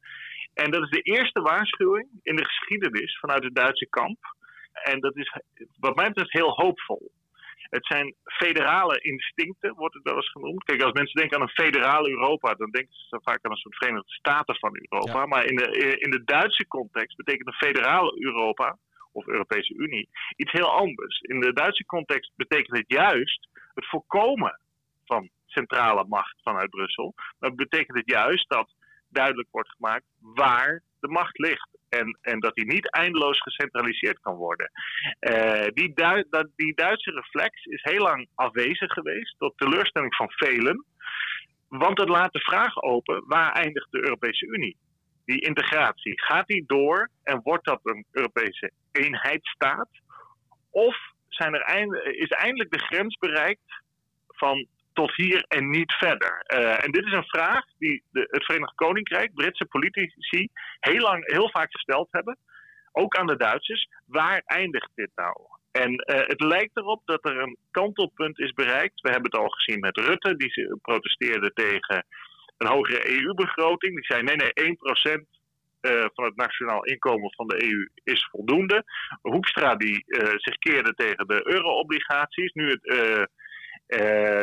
En 0.63 0.71
dat 0.71 0.83
is 0.83 0.89
de 0.89 1.01
eerste 1.01 1.41
waarschuwing 1.41 2.07
in 2.23 2.35
de 2.35 2.45
geschiedenis 2.45 3.19
vanuit 3.19 3.43
het 3.43 3.55
Duitse 3.55 3.87
kamp. 3.89 4.17
En 4.83 4.99
dat 4.99 5.15
is 5.15 5.37
wat 5.79 5.95
mij 5.95 6.07
betreft 6.07 6.31
heel 6.31 6.51
hoopvol. 6.51 7.11
Het 7.69 7.85
zijn 7.85 8.15
federale 8.23 9.01
instincten, 9.01 9.75
wordt 9.75 9.93
het 9.93 10.03
wel 10.03 10.15
eens 10.15 10.31
genoemd. 10.31 10.63
Kijk, 10.63 10.81
als 10.81 10.93
mensen 10.93 11.19
denken 11.19 11.37
aan 11.37 11.43
een 11.43 11.63
federale 11.65 12.09
Europa, 12.09 12.53
dan 12.53 12.71
denken 12.71 12.93
ze 12.93 13.19
vaak 13.23 13.39
aan 13.41 13.51
een 13.51 13.57
soort 13.57 13.75
Verenigde 13.75 14.11
Staten 14.11 14.55
van 14.55 14.79
Europa. 14.81 15.25
Maar 15.25 15.45
in 15.45 15.55
de, 15.55 15.97
in 15.99 16.09
de 16.09 16.23
Duitse 16.23 16.67
context 16.67 17.17
betekent 17.17 17.47
een 17.47 17.67
federale 17.67 18.15
Europa, 18.19 18.77
of 19.11 19.27
Europese 19.27 19.73
Unie, 19.73 20.09
iets 20.35 20.51
heel 20.51 20.71
anders. 20.71 21.19
In 21.19 21.39
de 21.39 21.53
Duitse 21.53 21.85
context 21.85 22.31
betekent 22.35 22.77
het 22.77 22.87
juist 22.87 23.47
het 23.73 23.85
voorkomen 23.87 24.59
van 25.05 25.29
centrale 25.45 26.05
macht 26.07 26.35
vanuit 26.43 26.69
Brussel. 26.69 27.13
Maar 27.39 27.55
betekent 27.55 27.97
het 27.97 28.09
juist 28.09 28.49
dat 28.49 28.73
duidelijk 29.09 29.47
wordt 29.51 29.69
gemaakt 29.69 30.05
waar 30.19 30.81
de 30.99 31.07
macht 31.07 31.37
ligt. 31.37 31.77
En, 31.89 32.17
en 32.21 32.39
dat 32.39 32.55
die 32.55 32.65
niet 32.65 32.89
eindeloos 32.89 33.41
gecentraliseerd 33.41 34.19
kan 34.19 34.35
worden. 34.35 34.71
Uh, 35.19 35.67
die, 35.73 35.93
die 36.55 36.73
Duitse 36.75 37.11
reflex 37.11 37.65
is 37.65 37.83
heel 37.83 38.01
lang 38.01 38.27
afwezig 38.35 38.93
geweest, 38.93 39.35
tot 39.37 39.57
teleurstelling 39.57 40.15
van 40.15 40.31
velen. 40.31 40.85
Want 41.67 41.99
het 41.99 42.09
laat 42.09 42.33
de 42.33 42.39
vraag 42.39 42.81
open: 42.81 43.23
waar 43.27 43.51
eindigt 43.51 43.91
de 43.91 44.03
Europese 44.03 44.45
Unie? 44.45 44.77
Die 45.25 45.41
integratie, 45.41 46.21
gaat 46.21 46.47
die 46.47 46.63
door 46.67 47.09
en 47.23 47.41
wordt 47.43 47.65
dat 47.65 47.79
een 47.83 48.05
Europese 48.11 48.71
eenheidsstaat? 48.91 49.89
Of 50.69 50.97
zijn 51.27 51.53
er 51.53 52.17
is 52.19 52.29
eindelijk 52.29 52.71
de 52.71 52.79
grens 52.79 53.17
bereikt 53.17 53.83
van 54.27 54.67
tot 55.00 55.15
hier 55.15 55.46
en 55.48 55.70
niet 55.70 55.94
verder? 55.94 56.46
Uh, 56.53 56.84
en 56.84 56.91
dit 56.91 57.06
is 57.06 57.12
een 57.12 57.34
vraag 57.38 57.65
die 57.77 58.03
de, 58.12 58.27
het 58.29 58.46
Verenigd 58.46 58.75
Koninkrijk, 58.75 59.34
Britse 59.34 59.65
politici, 59.65 60.50
heel, 60.79 61.01
lang, 61.01 61.32
heel 61.32 61.50
vaak 61.50 61.72
gesteld 61.72 62.08
hebben. 62.12 62.38
Ook 62.91 63.15
aan 63.15 63.27
de 63.27 63.38
Duitsers. 63.38 63.88
Waar 64.06 64.41
eindigt 64.46 64.91
dit 64.96 65.12
nou? 65.15 65.36
En 65.72 65.91
uh, 65.91 66.27
het 66.34 66.41
lijkt 66.41 66.77
erop 66.77 67.01
dat 67.06 67.25
er 67.25 67.38
een 67.38 67.58
kantelpunt 67.72 68.39
is 68.39 68.51
bereikt. 68.51 69.01
We 69.01 69.10
hebben 69.10 69.32
het 69.32 69.41
al 69.41 69.50
gezien 69.50 69.79
met 69.79 69.98
Rutte, 69.98 70.36
die 70.36 70.77
protesteerde 70.82 71.51
tegen 71.53 72.06
een 72.58 72.68
hogere 72.68 73.10
EU-begroting. 73.12 73.96
Die 73.96 74.06
zei: 74.06 74.24
nee, 74.24 74.36
nee, 74.36 74.77
1% 75.12 75.22
uh, 75.82 76.06
van 76.13 76.25
het 76.25 76.36
nationaal 76.36 76.84
inkomen 76.84 77.34
van 77.36 77.48
de 77.48 77.63
EU 77.63 77.89
is 78.03 78.27
voldoende. 78.32 78.84
Hoekstra 79.22 79.75
die 79.75 80.03
zich 80.36 80.58
keerde 80.58 80.94
tegen 80.94 81.27
de 81.27 81.41
euro-obligaties. 81.44 82.51
Nu 82.53 82.70
het 82.70 83.29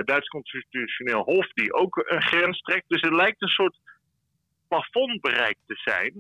Duits 0.05 0.29
Constitutioneel 0.29 1.23
Hof 1.23 1.53
die 1.53 1.75
ook 1.75 2.05
een 2.07 2.23
grens 2.23 2.61
trekt. 2.61 2.89
Dus 2.89 3.01
het 3.01 3.13
lijkt 3.13 3.43
een 3.43 3.49
soort 3.49 3.79
plafond 4.69 5.21
bereikt 5.21 5.61
te 5.67 5.75
zijn. 5.75 6.13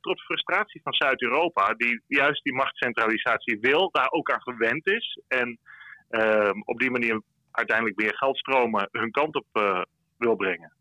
tot 0.00 0.20
frustratie 0.20 0.80
van 0.82 0.92
Zuid-Europa, 0.92 1.74
die 1.74 2.02
juist 2.06 2.42
die 2.44 2.54
machtscentralisatie 2.54 3.58
wil, 3.60 3.90
daar 3.92 4.10
ook 4.10 4.30
aan 4.30 4.42
gewend 4.42 4.86
is. 4.86 5.20
En 5.28 5.58
ehm, 6.08 6.60
op 6.64 6.78
die 6.78 6.90
manier 6.90 7.22
uiteindelijk 7.50 7.96
meer 7.96 8.16
geldstromen 8.16 8.88
hun 8.90 9.10
kant 9.10 9.34
op 9.34 9.46
wil 10.18 10.36
brengen. 10.36 10.72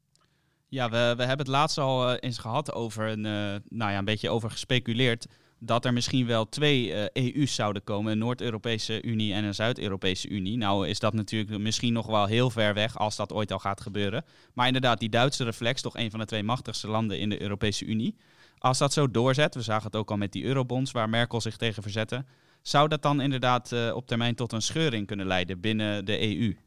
Ja, 0.74 0.90
we, 0.90 1.14
we 1.18 1.24
hebben 1.24 1.46
het 1.46 1.56
laatst 1.56 1.78
al 1.78 2.10
uh, 2.10 2.18
eens 2.20 2.40
gehad 2.40 2.74
over 2.74 3.08
een, 3.08 3.26
uh, 3.26 3.56
nou 3.80 3.92
ja, 3.92 3.98
een 3.98 4.06
beetje 4.06 4.30
over 4.30 4.50
gespeculeerd 4.50 5.28
dat 5.66 5.86
er 5.86 5.94
misschien 5.94 6.26
wel 6.26 6.50
twee 6.50 6.88
uh, 6.88 7.04
eh, 7.04 7.36
EU's 7.36 7.56
zouden 7.56 7.84
komen, 7.84 8.12
een 8.12 8.18
Noord-Europese 8.18 9.04
Unie 9.04 9.34
en 9.34 9.44
een 9.44 9.54
Zuid-Europese 9.54 10.30
Unie. 10.30 10.58
Nou 10.58 10.88
is 10.88 11.00
dat 11.00 11.14
natuurlijk 11.14 11.60
misschien 11.60 11.94
nog 11.94 12.08
wel 12.08 12.26
heel 12.26 12.50
ver 12.50 12.74
weg 12.74 12.98
als 12.98 13.16
dat 13.16 13.34
ooit 13.34 13.52
al 13.52 13.60
gaat 13.60 13.82
gebeuren. 13.82 14.26
Maar 14.54 14.68
inderdaad, 14.68 15.00
die 15.00 15.10
Duitse 15.10 15.44
reflex, 15.44 15.82
toch 15.82 15.98
een 15.98 16.12
van 16.12 16.20
de 16.20 16.26
twee 16.26 16.44
machtigste 16.44 16.88
landen 16.88 17.20
in 17.20 17.30
de 17.30 17.42
Europese 17.42 17.86
Unie. 17.86 18.18
Als 18.58 18.78
dat 18.78 18.94
zo 18.94 19.12
doorzet, 19.12 19.56
we 19.56 19.62
zagen 19.62 19.86
het 19.86 19.96
ook 19.96 20.12
al 20.12 20.18
met 20.18 20.32
die 20.32 20.44
eurobonds 20.44 20.92
waar 20.92 21.10
Merkel 21.10 21.42
zich 21.42 21.58
tegen 21.58 21.84
verzette, 21.84 22.26
zou 22.62 22.88
dat 22.88 23.02
dan 23.02 23.22
inderdaad 23.22 23.92
op 23.94 24.08
termijn 24.08 24.36
tot 24.36 24.52
een 24.52 24.62
scheuring 24.62 25.08
kunnen 25.08 25.26
leiden 25.26 25.60
binnen 25.60 26.06
de 26.06 26.38
EU? 26.38 26.58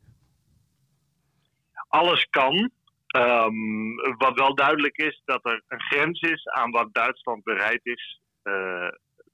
Alles 1.88 2.26
kan, 2.30 2.70
Um, 3.16 3.94
wat 4.18 4.34
wel 4.34 4.54
duidelijk 4.54 4.96
is, 4.96 5.22
dat 5.24 5.40
er 5.42 5.62
een 5.68 5.80
grens 5.80 6.20
is 6.20 6.46
aan 6.46 6.70
wat 6.70 6.94
Duitsland 6.94 7.44
bereid 7.44 7.80
is 7.82 8.20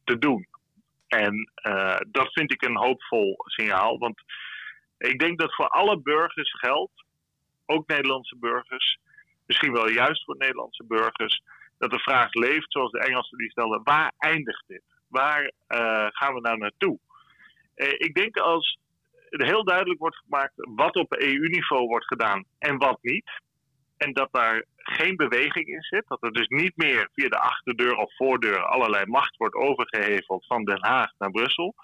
te 0.05 0.19
doen. 0.19 0.47
En 1.07 1.51
uh, 1.67 1.97
dat 2.09 2.33
vind 2.33 2.53
ik 2.53 2.63
een 2.63 2.77
hoopvol 2.77 3.35
signaal. 3.45 3.99
Want 3.99 4.23
ik 4.99 5.19
denk 5.19 5.39
dat 5.39 5.55
voor 5.55 5.69
alle 5.69 6.01
burgers 6.01 6.59
geldt, 6.59 7.05
ook 7.67 7.87
Nederlandse 7.87 8.37
burgers, 8.37 8.99
misschien 9.47 9.73
wel 9.73 9.89
juist 9.89 10.25
voor 10.25 10.37
Nederlandse 10.37 10.85
burgers, 10.85 11.43
dat 11.79 11.91
de 11.91 11.99
vraag 11.99 12.33
leeft, 12.33 12.73
zoals 12.73 12.91
de 12.91 13.01
Engelsen 13.01 13.39
die 13.39 13.51
stelden, 13.51 13.81
waar 13.83 14.13
eindigt 14.19 14.65
dit? 14.67 14.83
Waar 15.09 15.43
uh, 15.43 16.07
gaan 16.11 16.35
we 16.35 16.41
nou 16.41 16.59
naartoe? 16.59 16.99
ik 17.97 18.15
denk 18.15 18.37
als 18.37 18.79
heel 19.29 19.65
duidelijk 19.65 19.99
wordt 19.99 20.17
gemaakt 20.17 20.53
wat 20.57 20.97
op 20.97 21.15
EU-niveau 21.15 21.87
wordt 21.87 22.07
gedaan 22.07 22.45
en 22.59 22.79
wat 22.79 22.99
niet 23.03 23.31
en 24.03 24.13
dat 24.13 24.29
daar 24.33 24.65
geen 24.77 25.17
beweging 25.17 25.67
in 25.67 25.83
zit. 25.83 26.05
Dat 26.09 26.23
er 26.23 26.33
dus 26.33 26.49
niet 26.49 26.77
meer 26.77 27.09
via 27.15 27.29
de 27.29 27.39
achterdeur 27.39 27.95
of 27.97 28.17
voordeur 28.17 28.65
allerlei 28.65 29.07
macht 29.07 29.37
wordt 29.37 29.55
overgeheveld 29.55 30.47
van 30.47 30.65
Den 30.65 30.85
Haag 30.85 31.11
naar 31.19 31.31
Brussel. 31.31 31.75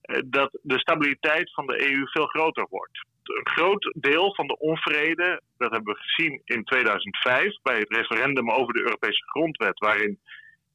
Eh, 0.00 0.20
dat 0.24 0.58
de 0.62 0.78
stabiliteit 0.78 1.52
van 1.52 1.66
de 1.66 1.92
EU 1.92 2.06
veel 2.06 2.26
groter 2.26 2.66
wordt. 2.70 3.06
Een 3.22 3.48
groot 3.48 3.92
deel 3.98 4.34
van 4.34 4.46
de 4.46 4.58
onvrede, 4.58 5.40
dat 5.58 5.70
hebben 5.70 5.94
we 5.94 6.00
gezien 6.00 6.42
in 6.44 6.64
2005 6.64 7.56
bij 7.62 7.78
het 7.78 7.94
referendum 7.96 8.50
over 8.50 8.74
de 8.74 8.82
Europese 8.82 9.22
grondwet, 9.26 9.78
waarin 9.78 10.18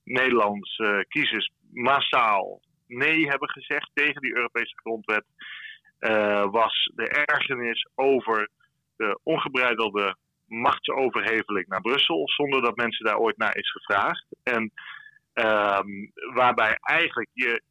Nederlandse 0.04 1.06
kiezers 1.10 1.52
massaal 1.74 2.62
nee 2.88 3.28
hebben 3.28 3.50
gezegd 3.50 3.90
tegen 3.94 4.22
die 4.22 4.36
Europese 4.36 4.76
grondwet, 4.76 5.26
uh, 6.00 6.46
was 6.52 6.92
de 6.96 7.08
ergernis 7.08 7.88
over 7.96 8.50
de 8.98 9.20
ongebreidelde 9.24 10.16
machtsoverheveling 10.48 11.68
naar 11.68 11.82
Brussel, 11.82 12.30
zonder 12.30 12.62
dat 12.62 12.76
mensen 12.76 13.06
daar 13.06 13.18
ooit 13.18 13.38
naar 13.38 13.58
is 13.58 13.72
gevraagd. 13.72 14.26
En 14.44 14.72
um, 15.34 16.12
waarbij 16.34 16.78
eigenlijk 16.82 17.30
je 17.34 17.62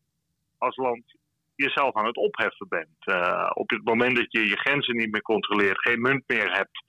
als 0.59 0.77
land 0.77 1.17
jezelf 1.55 1.95
aan 1.95 2.07
het 2.07 2.17
opheffen 2.17 2.69
bent. 2.69 2.97
Uh, 3.05 3.51
op 3.55 3.71
het 3.71 3.85
moment 3.85 4.17
dat 4.17 4.33
je 4.33 4.49
je 4.49 4.57
grenzen 4.57 4.97
niet 4.97 5.11
meer 5.11 5.23
controleert, 5.23 5.81
geen 5.81 6.01
munt 6.01 6.23
meer 6.27 6.53
hebt, 6.53 6.85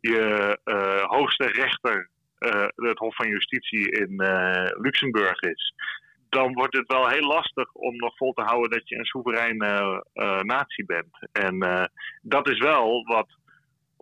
je 0.00 0.58
uh, 0.64 1.02
hoogste 1.02 1.46
rechter 1.46 2.10
uh, 2.38 2.66
het 2.74 2.98
Hof 2.98 3.14
van 3.16 3.28
Justitie 3.28 3.90
in 3.90 4.22
Luxemburg 4.80 5.40
is, 5.40 5.74
dan 6.28 6.52
wordt 6.52 6.76
het 6.76 6.86
wel 6.86 7.08
heel 7.08 7.26
lastig 7.26 7.72
om 7.72 7.96
nog 7.96 8.16
vol 8.16 8.32
te 8.32 8.42
houden 8.42 8.70
dat 8.70 8.88
je 8.88 8.98
een 8.98 9.04
soevereine 9.04 10.04
natie 10.42 10.84
bent. 10.84 11.28
En 11.32 11.88
dat 12.22 12.48
is 12.48 12.58
wel 12.58 13.04
wat 13.04 13.28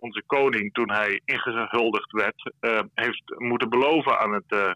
onze 0.01 0.23
koning, 0.25 0.73
toen 0.73 0.91
hij 0.91 1.21
ingehuldigd 1.25 2.11
werd, 2.11 2.53
uh, 2.61 2.79
heeft 2.93 3.23
moeten 3.37 3.69
beloven 3.69 4.19
aan 4.19 4.33
het 4.33 4.51
uh, 4.53 4.71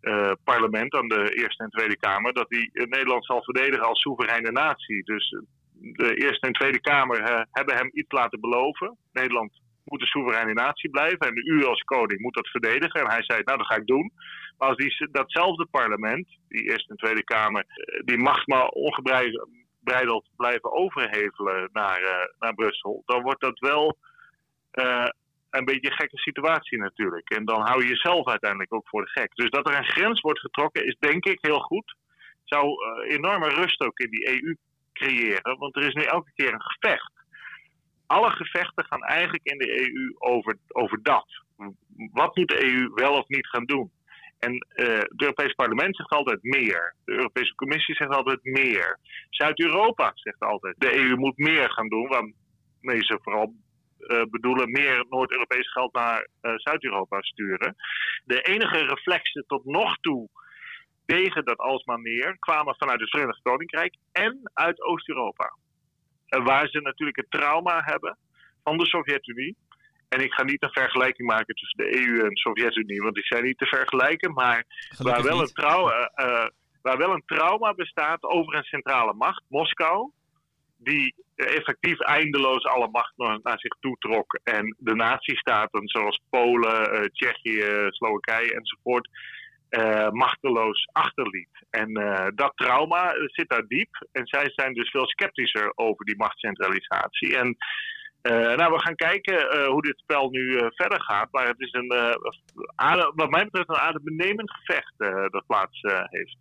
uh, 0.00 0.32
parlement, 0.44 0.94
aan 0.94 1.08
de 1.08 1.34
Eerste 1.34 1.62
en 1.62 1.70
Tweede 1.70 1.96
Kamer, 1.96 2.32
dat 2.32 2.46
hij 2.48 2.70
Nederland 2.72 3.24
zal 3.24 3.42
verdedigen 3.42 3.86
als 3.86 4.00
soevereine 4.00 4.50
natie. 4.50 5.04
Dus 5.04 5.36
de 5.72 6.14
Eerste 6.14 6.46
en 6.46 6.52
Tweede 6.52 6.80
Kamer 6.80 7.46
hebben 7.50 7.76
hem 7.76 7.90
iets 7.92 8.12
laten 8.12 8.40
beloven. 8.40 8.96
Nederland 9.12 9.60
moet 9.84 10.00
een 10.00 10.06
soevereine 10.06 10.52
natie 10.52 10.90
blijven 10.90 11.26
en 11.26 11.36
u 11.36 11.64
als 11.64 11.80
koning 11.80 12.20
moet 12.20 12.34
dat 12.34 12.48
verdedigen. 12.48 13.00
En 13.00 13.10
hij 13.10 13.22
zei, 13.22 13.42
nou 13.44 13.58
dat 13.58 13.66
ga 13.66 13.76
ik 13.76 13.86
doen. 13.86 14.12
Maar 14.58 14.68
als 14.68 14.76
die, 14.76 15.08
datzelfde 15.10 15.66
parlement, 15.70 16.26
die 16.48 16.70
Eerste 16.70 16.90
en 16.90 16.96
Tweede 16.96 17.24
Kamer, 17.24 17.64
die 18.04 18.18
mag 18.18 18.46
maar 18.46 18.66
ongebreideld 18.66 20.28
blijven 20.36 20.72
overhevelen 20.72 21.68
naar, 21.72 22.30
naar 22.38 22.54
Brussel, 22.54 23.02
dan 23.06 23.22
wordt 23.22 23.40
dat 23.40 23.58
wel 23.58 23.96
uh, 24.72 25.08
een 25.50 25.64
beetje 25.64 25.90
een 25.90 25.96
gekke 25.96 26.18
situatie 26.18 26.78
natuurlijk. 26.78 27.30
En 27.30 27.44
dan 27.44 27.60
hou 27.60 27.82
je 27.82 27.88
jezelf 27.88 28.28
uiteindelijk 28.28 28.74
ook 28.74 28.88
voor 28.88 29.04
de 29.04 29.10
gek. 29.10 29.34
Dus 29.34 29.50
dat 29.50 29.68
er 29.68 29.76
een 29.76 29.84
grens 29.84 30.20
wordt 30.20 30.40
getrokken 30.40 30.86
is 30.86 30.96
denk 30.98 31.24
ik 31.24 31.38
heel 31.40 31.60
goed. 31.60 31.96
Zou 32.44 32.66
uh, 32.66 33.14
enorme 33.14 33.48
rust 33.48 33.80
ook 33.80 33.98
in 33.98 34.10
die 34.10 34.28
EU 34.28 34.56
creëren. 34.92 35.58
Want 35.58 35.76
er 35.76 35.86
is 35.86 35.94
nu 35.94 36.02
elke 36.02 36.30
keer 36.34 36.52
een 36.52 36.62
gevecht. 36.62 37.12
Alle 38.06 38.30
gevechten 38.30 38.84
gaan 38.84 39.02
eigenlijk 39.02 39.44
in 39.44 39.58
de 39.58 39.80
EU 39.80 40.14
over, 40.18 40.56
over 40.68 41.02
dat. 41.02 41.26
Wat 42.12 42.36
moet 42.36 42.48
de 42.48 42.64
EU 42.64 42.90
wel 42.94 43.12
of 43.12 43.28
niet 43.28 43.46
gaan 43.46 43.64
doen? 43.64 43.90
En 44.38 44.52
uh, 44.52 44.98
het 44.98 45.22
Europese 45.22 45.54
parlement 45.54 45.96
zegt 45.96 46.10
altijd 46.10 46.42
meer. 46.42 46.94
De 47.04 47.12
Europese 47.12 47.54
Commissie 47.54 47.94
zegt 47.94 48.10
altijd 48.10 48.44
meer. 48.44 48.98
Zuid-Europa 49.30 50.10
zegt 50.14 50.40
altijd: 50.40 50.74
de 50.78 50.96
EU 50.96 51.16
moet 51.16 51.36
meer 51.36 51.70
gaan 51.70 51.88
doen, 51.88 52.08
waarmee 52.08 53.04
ze 53.04 53.18
vooral 53.22 53.54
bedoelen 54.30 54.70
meer 54.70 55.04
Noord-Europees 55.08 55.72
geld 55.72 55.92
naar 55.92 56.28
uh, 56.42 56.52
Zuid-Europa 56.56 57.22
sturen. 57.22 57.76
De 58.24 58.40
enige 58.42 58.78
reflexen 58.78 59.44
tot 59.46 59.64
nog 59.64 59.96
toe 60.00 60.28
tegen 61.06 61.44
dat 61.44 61.58
alsmaar 61.58 62.00
meer 62.00 62.38
kwamen 62.38 62.74
vanuit 62.78 63.00
het 63.00 63.10
Verenigd 63.10 63.42
Koninkrijk 63.42 63.96
en 64.12 64.50
uit 64.54 64.82
Oost-Europa. 64.82 65.56
Waar 66.28 66.68
ze 66.68 66.80
natuurlijk 66.80 67.16
het 67.16 67.30
trauma 67.30 67.82
hebben 67.84 68.18
van 68.62 68.78
de 68.78 68.86
Sovjet-Unie. 68.86 69.56
En 70.08 70.20
ik 70.20 70.32
ga 70.32 70.42
niet 70.42 70.62
een 70.62 70.72
vergelijking 70.72 71.28
maken 71.28 71.54
tussen 71.54 71.78
de 71.78 71.96
EU 71.96 72.20
en 72.20 72.28
de 72.28 72.38
Sovjet-Unie, 72.38 73.02
want 73.02 73.14
die 73.14 73.24
zijn 73.26 73.44
niet 73.44 73.58
te 73.58 73.66
vergelijken. 73.66 74.32
Maar 74.32 74.64
waar 74.98 75.22
wel, 75.22 75.40
een 75.40 75.52
trauma, 75.52 76.10
waar 76.82 76.96
wel 76.96 77.12
een 77.12 77.24
trauma 77.26 77.74
bestaat 77.74 78.22
over 78.22 78.54
een 78.54 78.62
centrale 78.62 79.14
macht, 79.14 79.44
Moskou, 79.48 80.10
die 80.82 81.14
effectief 81.34 81.98
eindeloos 81.98 82.64
alle 82.64 82.88
macht 82.90 83.12
naar 83.16 83.58
zich 83.58 83.76
toe 83.80 83.96
trok. 83.98 84.40
En 84.44 84.76
de 84.78 84.94
nazistaten 84.94 85.88
zoals 85.88 86.20
Polen, 86.30 86.94
uh, 86.94 87.04
Tsjechië, 87.04 87.86
Slowakije 87.88 88.54
enzovoort, 88.54 89.08
machteloos 90.10 90.88
achterliet. 90.92 91.66
En 91.70 91.92
dat 92.34 92.52
trauma 92.54 93.14
zit 93.26 93.48
daar 93.48 93.66
diep. 93.66 94.06
En 94.12 94.26
zij 94.26 94.50
zijn 94.54 94.74
dus 94.74 94.90
veel 94.90 95.06
sceptischer 95.06 95.72
over 95.74 96.04
die 96.04 96.16
machtscentralisatie. 96.16 97.36
En 97.36 97.56
nou, 98.56 98.72
we 98.72 98.80
gaan 98.80 98.94
kijken 98.94 99.66
hoe 99.66 99.82
dit 99.82 99.98
spel 99.98 100.30
nu 100.30 100.58
verder 100.58 101.02
gaat. 101.02 101.28
Maar 101.32 101.46
het 101.46 101.60
is 101.60 101.72
een, 101.72 101.88
wat 103.14 103.30
mij 103.30 103.44
betreft 103.44 103.68
een 103.68 103.76
adembenemend 103.76 104.50
gevecht 104.50 104.94
dat 105.32 105.46
plaats 105.46 105.80
heeft. 106.10 106.36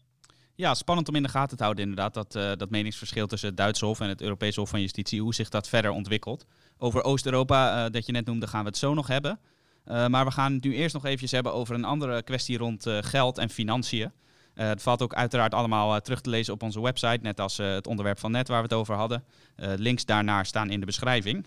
Ja, 0.62 0.74
spannend 0.74 1.08
om 1.08 1.16
in 1.16 1.24
de 1.24 1.30
gaten 1.30 1.58
te 1.58 1.64
houden 1.64 1.84
inderdaad. 1.84 2.14
Dat, 2.14 2.36
uh, 2.36 2.52
dat 2.58 2.70
meningsverschil 2.70 3.28
tussen 3.28 3.50
het 3.50 3.58
Duitse 3.58 3.86
Hof 3.86 4.00
en 4.00 4.10
het 4.10 4.22
Europese 4.22 4.60
Hof 4.60 4.70
van 4.70 4.82
Justitie. 4.82 5.22
Hoe 5.22 5.34
zich 5.34 5.50
dat 5.50 5.68
verder 5.68 5.92
ontwikkelt. 5.92 6.46
Over 6.78 7.04
Oost-Europa, 7.04 7.86
uh, 7.86 7.92
dat 7.92 8.06
je 8.06 8.12
net 8.12 8.26
noemde, 8.26 8.48
gaan 8.48 8.64
we 8.64 8.68
het 8.68 8.78
zo 8.78 8.94
nog 8.94 9.08
hebben. 9.08 9.40
Uh, 9.86 10.08
maar 10.08 10.26
we 10.26 10.32
gaan 10.32 10.54
het 10.54 10.64
nu 10.64 10.76
eerst 10.76 10.94
nog 10.94 11.06
eventjes 11.06 11.32
hebben 11.32 11.54
over 11.54 11.76
een 11.76 11.84
andere 11.84 12.24
kwestie 12.24 12.58
rond 12.58 12.86
geld 12.88 13.38
en 13.38 13.50
financiën. 13.50 14.12
het 14.54 14.82
valt 14.82 15.02
ook 15.02 15.14
uiteraard 15.14 15.54
allemaal 15.54 16.02
terug 16.02 16.22
te 16.22 16.30
lezen 16.30 16.54
op 16.54 16.64
onze 16.64 16.82
website. 16.82 17.20
Net 17.22 17.40
als 17.40 17.58
het 17.58 17.88
onderwerp 17.88 18.20
van 18.20 18.32
net 18.32 18.48
waar 18.48 18.58
we 18.58 18.64
het 18.64 18.74
over 18.74 18.96
hadden. 18.96 19.24
links 19.56 20.06
daarnaar 20.06 20.46
staan 20.46 20.70
in 20.70 20.80
de 20.80 20.86
beschrijving. 20.86 21.46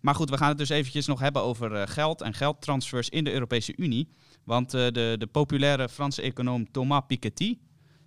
Maar 0.00 0.14
goed, 0.14 0.30
we 0.30 0.36
gaan 0.36 0.48
het 0.48 0.58
dus 0.58 0.68
eventjes 0.68 1.06
nog 1.06 1.20
hebben 1.20 1.42
over 1.42 1.88
geld 1.88 2.20
en 2.20 2.34
geldtransfers 2.34 3.08
in 3.08 3.24
de 3.24 3.32
Europese 3.32 3.76
Unie. 3.76 4.08
Want 4.44 4.70
de, 4.70 5.14
de 5.18 5.28
populaire 5.32 5.88
Franse 5.88 6.22
econoom 6.22 6.70
Thomas 6.70 7.02
Piketty 7.06 7.58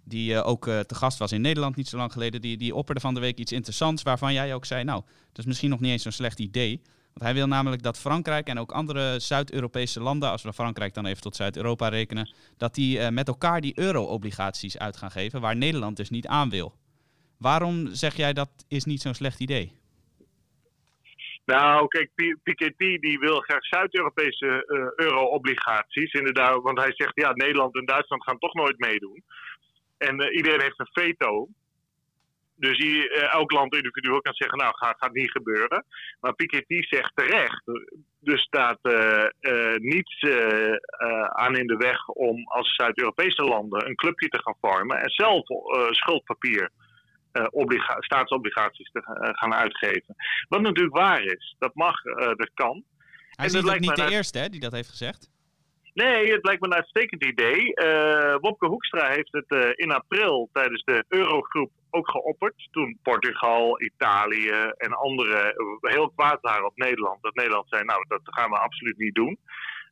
die 0.08 0.32
uh, 0.32 0.48
ook 0.48 0.67
uh, 0.67 0.80
te 0.80 0.96
gast 0.96 1.17
was 1.17 1.32
in 1.32 1.41
Nederland 1.41 1.76
niet 1.76 1.88
zo 1.88 1.98
lang 1.98 2.12
geleden, 2.12 2.41
die, 2.41 2.58
die 2.58 2.76
opperde 2.76 3.02
van 3.02 3.13
de 3.13 3.20
week 3.20 3.38
iets 3.38 3.52
interessants 3.52 4.04
waarvan 4.04 4.34
jij 4.34 4.54
ook 4.54 4.65
zei, 4.65 4.84
nou, 4.84 5.02
dat 5.30 5.38
is 5.38 5.46
misschien 5.46 5.70
nog 5.70 5.80
niet 5.80 5.91
eens 5.91 6.04
zo'n 6.04 6.12
slecht 6.12 6.39
idee. 6.39 6.82
Want 7.13 7.30
hij 7.30 7.34
wil 7.34 7.48
namelijk 7.48 7.84
dat 7.84 8.00
Frankrijk 8.00 8.48
en 8.48 8.60
ook 8.60 8.72
andere 8.72 9.20
Zuid-Europese 9.20 10.00
landen, 10.00 10.32
als 10.32 10.43
we 10.43 10.54
Frankrijk 10.54 10.93
dan 10.93 11.06
even 11.06 11.22
tot 11.22 11.36
Zuid-Europa 11.36 11.88
rekenen, 11.88 12.34
dat 12.58 12.76
die 12.76 12.98
uh, 12.98 13.10
met 13.10 13.28
elkaar 13.28 13.62
die 13.62 13.80
euro-obligaties 13.80 14.78
uit 14.78 14.98
gaan 14.98 15.12
geven, 15.12 15.41
waar 15.41 15.56
Nederland 15.56 15.98
dus 15.98 16.10
niet 16.10 16.28
aan 16.28 16.50
wil. 16.50 16.76
Waarom 17.38 17.88
zeg 17.91 18.15
jij 18.15 18.34
dat 18.34 18.50
is 18.67 18.86
niet 18.86 19.02
zo'n 19.02 19.13
slecht 19.13 19.39
idee? 19.39 19.72
Nou, 21.46 21.88
kijk, 21.88 22.10
Piketty 22.43 22.98
die 23.00 23.20
wil 23.20 23.39
graag 23.39 23.65
Zuid-Europese 23.65 24.63
euro-obligaties. 24.96 26.13
Inderdaad, 26.13 26.62
want 26.62 26.78
hij 26.78 26.93
zegt, 26.93 27.12
ja, 27.15 27.32
Nederland 27.34 27.76
en 27.76 27.86
Duitsland 27.86 28.24
gaan 28.24 28.38
toch 28.38 28.54
nooit 28.54 28.80
meedoen. 28.80 29.24
En 29.97 30.21
uh, 30.21 30.36
iedereen 30.36 30.62
heeft 30.62 30.79
een 30.79 30.89
veto. 30.91 31.47
Dus 32.55 32.77
die, 32.77 33.10
uh, 33.10 33.33
elk 33.33 33.51
land 33.51 33.75
individueel 33.75 34.21
kan 34.21 34.33
zeggen, 34.33 34.57
nou, 34.57 34.75
gaat, 34.75 34.97
gaat 34.97 35.13
niet 35.13 35.31
gebeuren. 35.31 35.86
Maar 36.19 36.33
Piketty 36.33 36.81
zegt 36.81 37.12
terecht, 37.15 37.63
er 38.23 38.39
staat 38.39 38.79
uh, 38.81 39.75
niets 39.75 40.25
aan 41.29 41.57
in 41.57 41.67
de 41.67 41.77
weg 41.77 42.07
om 42.07 42.47
als 42.47 42.75
Zuid-Europese 42.75 43.43
landen 43.43 43.88
een 43.88 43.95
clubje 43.95 44.27
te 44.27 44.41
gaan 44.41 44.57
vormen 44.62 44.97
en 44.97 45.10
zelf 45.10 45.43
schuldpapier, 45.89 46.71
staatsobligaties 47.99 48.91
te 48.91 49.31
gaan 49.33 49.53
uitgeven. 49.53 50.15
Wat 50.47 50.62
natuurlijk 50.62 50.95
waar 50.95 51.23
is, 51.23 51.55
dat 51.60 51.75
mag, 51.75 52.01
dat 52.36 52.49
kan. 52.53 52.83
Hij 53.29 53.45
is 53.45 53.53
niet, 53.53 53.79
niet 53.79 53.95
de 53.95 54.10
eerste 54.10 54.39
hè, 54.39 54.49
die 54.49 54.60
dat 54.60 54.71
heeft 54.71 54.89
gezegd. 54.89 55.29
Nee, 56.03 56.31
het 56.31 56.45
lijkt 56.45 56.62
me 56.62 56.67
een 56.67 56.73
uitstekend 56.73 57.25
idee. 57.25 57.73
Uh, 57.75 58.36
Wopke 58.41 58.67
Hoekstra 58.67 59.10
heeft 59.10 59.31
het 59.31 59.45
uh, 59.47 59.69
in 59.75 59.91
april 59.91 60.49
tijdens 60.53 60.83
de 60.83 61.05
Eurogroep 61.07 61.71
ook 61.89 62.10
geopperd. 62.10 62.67
Toen 62.71 62.99
Portugal, 63.03 63.81
Italië 63.81 64.71
en 64.77 64.93
anderen 64.93 65.53
heel 65.81 66.12
kwaad 66.15 66.41
waren 66.41 66.65
op 66.65 66.75
Nederland. 66.77 67.21
Dat 67.21 67.36
Nederland 67.36 67.69
zei, 67.69 67.83
nou, 67.83 68.05
dat 68.07 68.21
gaan 68.23 68.49
we 68.49 68.57
absoluut 68.57 68.97
niet 68.97 69.15
doen. 69.15 69.38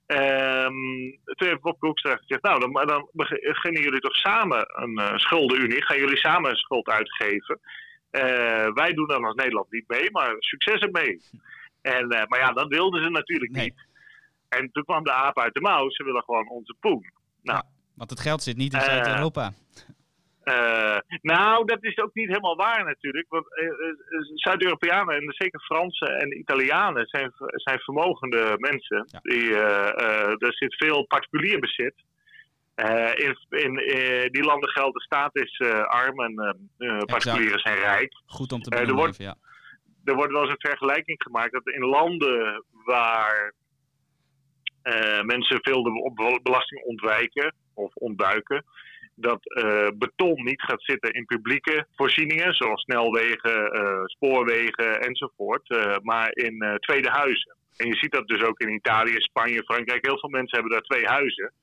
Um, 0.07 1.19
toen 1.23 1.47
heeft 1.47 1.61
Wopke 1.61 1.85
Hoekstra 1.85 2.15
gezegd, 2.15 2.43
nou, 2.43 2.59
dan, 2.59 2.87
dan 2.87 3.09
beginnen 3.11 3.81
jullie 3.81 3.99
toch 3.99 4.15
samen 4.15 4.65
een 4.81 4.99
uh, 4.99 5.17
schuldenunie. 5.17 5.85
Gaan 5.85 5.99
jullie 5.99 6.17
samen 6.17 6.49
een 6.49 6.55
schuld 6.55 6.87
uitgeven. 6.87 7.59
wij 8.73 8.93
doen 8.93 9.07
dan 9.07 9.25
als 9.25 9.35
Nederland 9.35 9.71
niet 9.71 9.87
mee, 9.87 10.11
maar 10.11 10.35
succes 10.39 10.79
ermee. 10.79 11.21
En, 11.81 12.07
maar 12.07 12.39
ja, 12.39 12.51
dat 12.51 12.67
wilden 12.67 13.03
ze 13.03 13.09
natuurlijk 13.09 13.51
nee. 13.51 13.63
niet. 13.63 13.93
En 14.49 14.71
toen 14.71 14.83
kwam 14.83 15.03
de 15.03 15.11
aap 15.11 15.39
uit 15.39 15.53
de 15.53 15.61
mouw. 15.61 15.89
Ze 15.89 16.03
willen 16.03 16.23
gewoon 16.23 16.49
onze 16.49 16.75
poen. 16.79 17.11
Nou, 17.41 17.57
ja, 17.57 17.63
want 17.93 18.09
het 18.09 18.19
geld 18.19 18.43
zit 18.43 18.57
niet 18.57 18.73
in 18.73 18.81
Zuid-Europa. 18.81 19.53
Uh, 20.43 20.97
nou, 21.21 21.65
dat 21.65 21.83
is 21.83 21.97
ook 21.97 22.13
niet 22.13 22.27
helemaal 22.27 22.55
waar 22.55 22.85
natuurlijk. 22.85 23.25
Want 23.29 23.45
uh, 23.59 23.69
Zuid-Europeanen, 24.35 25.15
en 25.15 25.33
zeker 25.33 25.59
Fransen 25.59 26.19
en 26.19 26.37
Italianen, 26.37 27.07
zijn, 27.07 27.31
zijn 27.37 27.79
vermogende 27.79 28.55
mensen. 28.57 29.07
Ja. 29.11 29.19
Die, 29.21 29.55
er 29.55 30.53
zit 30.53 30.75
veel 30.75 31.05
particulier 31.05 31.59
bezit. 31.59 31.95
in, 33.49 33.75
in 33.87 34.31
die 34.31 34.43
landen 34.43 34.69
geldt 34.69 34.93
de 34.93 35.01
staat 35.01 35.35
is 35.35 35.61
arm 35.85 36.19
en 36.19 36.59
particulieren 37.05 37.59
zijn 37.59 37.77
rijk. 37.77 38.13
Goed 38.25 38.51
om 38.51 38.61
te 38.61 38.69
benoemen, 38.69 38.95
wordt, 38.95 39.17
ja. 39.17 39.35
Er 40.03 40.15
wordt 40.15 40.31
wel 40.31 40.41
eens 40.41 40.51
een 40.51 40.69
vergelijking 40.69 41.23
gemaakt 41.23 41.51
dat 41.51 41.67
in 41.67 41.85
landen 41.85 42.63
waar 42.71 43.53
mensen 45.21 45.59
veel 45.61 45.83
de 45.83 46.39
belasting 46.43 46.83
ontwijken 46.83 47.53
of 47.73 47.95
ontduiken. 47.95 48.65
Dat 49.15 49.39
uh, 49.43 49.87
beton 49.95 50.43
niet 50.43 50.61
gaat 50.61 50.83
zitten 50.83 51.11
in 51.11 51.25
publieke 51.25 51.87
voorzieningen, 51.95 52.53
zoals 52.53 52.81
snelwegen, 52.81 53.75
uh, 53.75 54.01
spoorwegen 54.05 55.01
enzovoort, 55.01 55.69
maar 56.01 56.31
in 56.33 56.77
tweede 56.79 57.09
huizen. 57.09 57.55
En 57.77 57.87
je 57.87 57.95
ziet 57.95 58.11
dat 58.11 58.27
dus 58.27 58.41
ook 58.41 58.59
in 58.59 58.73
Italië, 58.73 59.15
Spanje, 59.17 59.63
Frankrijk. 59.63 60.05
Heel 60.05 60.19
veel 60.19 60.29
mensen 60.29 60.59
hebben 60.59 60.71
daar 60.71 60.87
twee 60.87 61.05
huizen. 61.05 61.53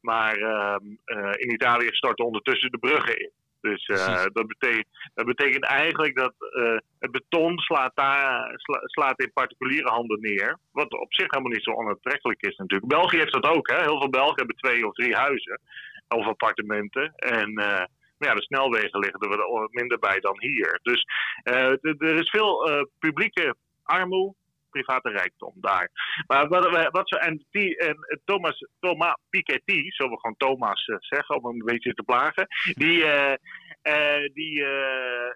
maar 0.00 0.36
ehm, 0.36 0.84
in 1.32 1.52
Italië 1.52 1.88
storten 1.90 2.24
ondertussen 2.24 2.70
de 2.70 2.78
bruggen 2.78 3.20
in. 3.20 3.30
Dus 3.64 3.88
uh, 3.88 4.24
dat, 4.32 4.46
betekent, 4.46 4.86
dat 5.14 5.26
betekent 5.26 5.64
eigenlijk 5.64 6.16
dat 6.16 6.34
uh, 6.38 6.76
het 6.98 7.10
beton 7.10 7.58
slaat, 7.58 7.92
daar, 7.94 8.52
sla, 8.56 8.80
slaat 8.84 9.20
in 9.20 9.32
particuliere 9.32 9.88
handen 9.88 10.20
neer. 10.20 10.58
Wat 10.72 10.92
op 10.92 11.14
zich 11.14 11.30
helemaal 11.30 11.52
niet 11.52 11.62
zo 11.62 11.70
onaantrekkelijk 11.70 12.42
is 12.42 12.56
natuurlijk. 12.56 12.92
België 12.92 13.16
heeft 13.16 13.32
dat 13.32 13.46
ook. 13.46 13.70
Hè? 13.70 13.80
Heel 13.80 14.00
veel 14.00 14.10
Belgen 14.10 14.36
hebben 14.36 14.56
twee 14.56 14.86
of 14.86 14.94
drie 14.94 15.14
huizen 15.16 15.60
of 16.08 16.26
appartementen. 16.26 17.14
En 17.14 17.48
uh, 17.50 17.84
maar 18.18 18.28
ja, 18.28 18.34
de 18.34 18.42
snelwegen 18.42 18.98
liggen 18.98 19.20
er 19.20 19.68
minder 19.70 19.98
bij 19.98 20.20
dan 20.20 20.40
hier. 20.40 20.78
Dus 20.82 21.06
er 21.42 22.18
is 22.18 22.30
veel 22.30 22.88
publieke 22.98 23.54
armoede 23.82 24.34
private 24.74 25.10
rijkdom 25.10 25.52
daar. 25.54 25.88
Maar 26.26 26.48
wat, 26.48 26.88
wat 26.90 27.08
ze, 27.08 27.18
en, 27.18 27.46
die, 27.50 27.76
en 27.76 27.96
Thomas, 28.24 28.66
Thomas 28.80 29.16
Piketty, 29.30 29.90
zullen 29.90 30.12
we 30.12 30.20
gewoon 30.20 30.36
Thomas 30.36 30.86
uh, 30.86 30.96
zeggen 30.98 31.36
om 31.36 31.46
hem 31.46 31.60
een 31.60 31.66
beetje 31.66 31.94
te 31.94 32.02
plagen, 32.02 32.46
die, 32.74 32.98
uh, 32.98 33.34
uh, 33.82 34.28
die 34.32 34.64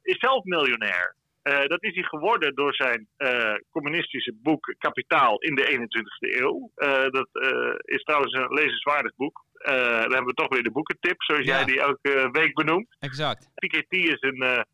is 0.03 0.19
zelf 0.19 0.45
miljonair. 0.45 1.17
dat 1.43 1.83
is 1.83 1.95
hij 1.95 2.03
geworden 2.03 2.55
door 2.55 2.75
zijn 2.75 3.09
communistische 3.71 4.35
boek 4.43 4.75
Kapitaal 4.79 5.39
in 5.39 5.55
de 5.55 5.65
21ste 5.65 6.41
eeuw. 6.41 6.71
dat 7.11 7.29
is 7.85 8.03
trouwens 8.03 8.33
een 8.33 8.53
lezenswaardig 8.53 9.15
boek. 9.17 9.45
dan 9.63 10.13
hebben 10.13 10.25
we 10.25 10.35
toch 10.35 10.49
weer 10.49 10.63
de 10.63 10.71
boekentip, 10.71 11.23
zoals 11.23 11.45
ja. 11.45 11.57
jij 11.57 11.65
die 11.65 11.81
elke 11.81 12.29
week 12.33 12.55
benoemt. 12.55 12.97
Exact. 12.99 13.51
Piketty 13.55 13.97
is 13.97 14.21
een 14.21 14.67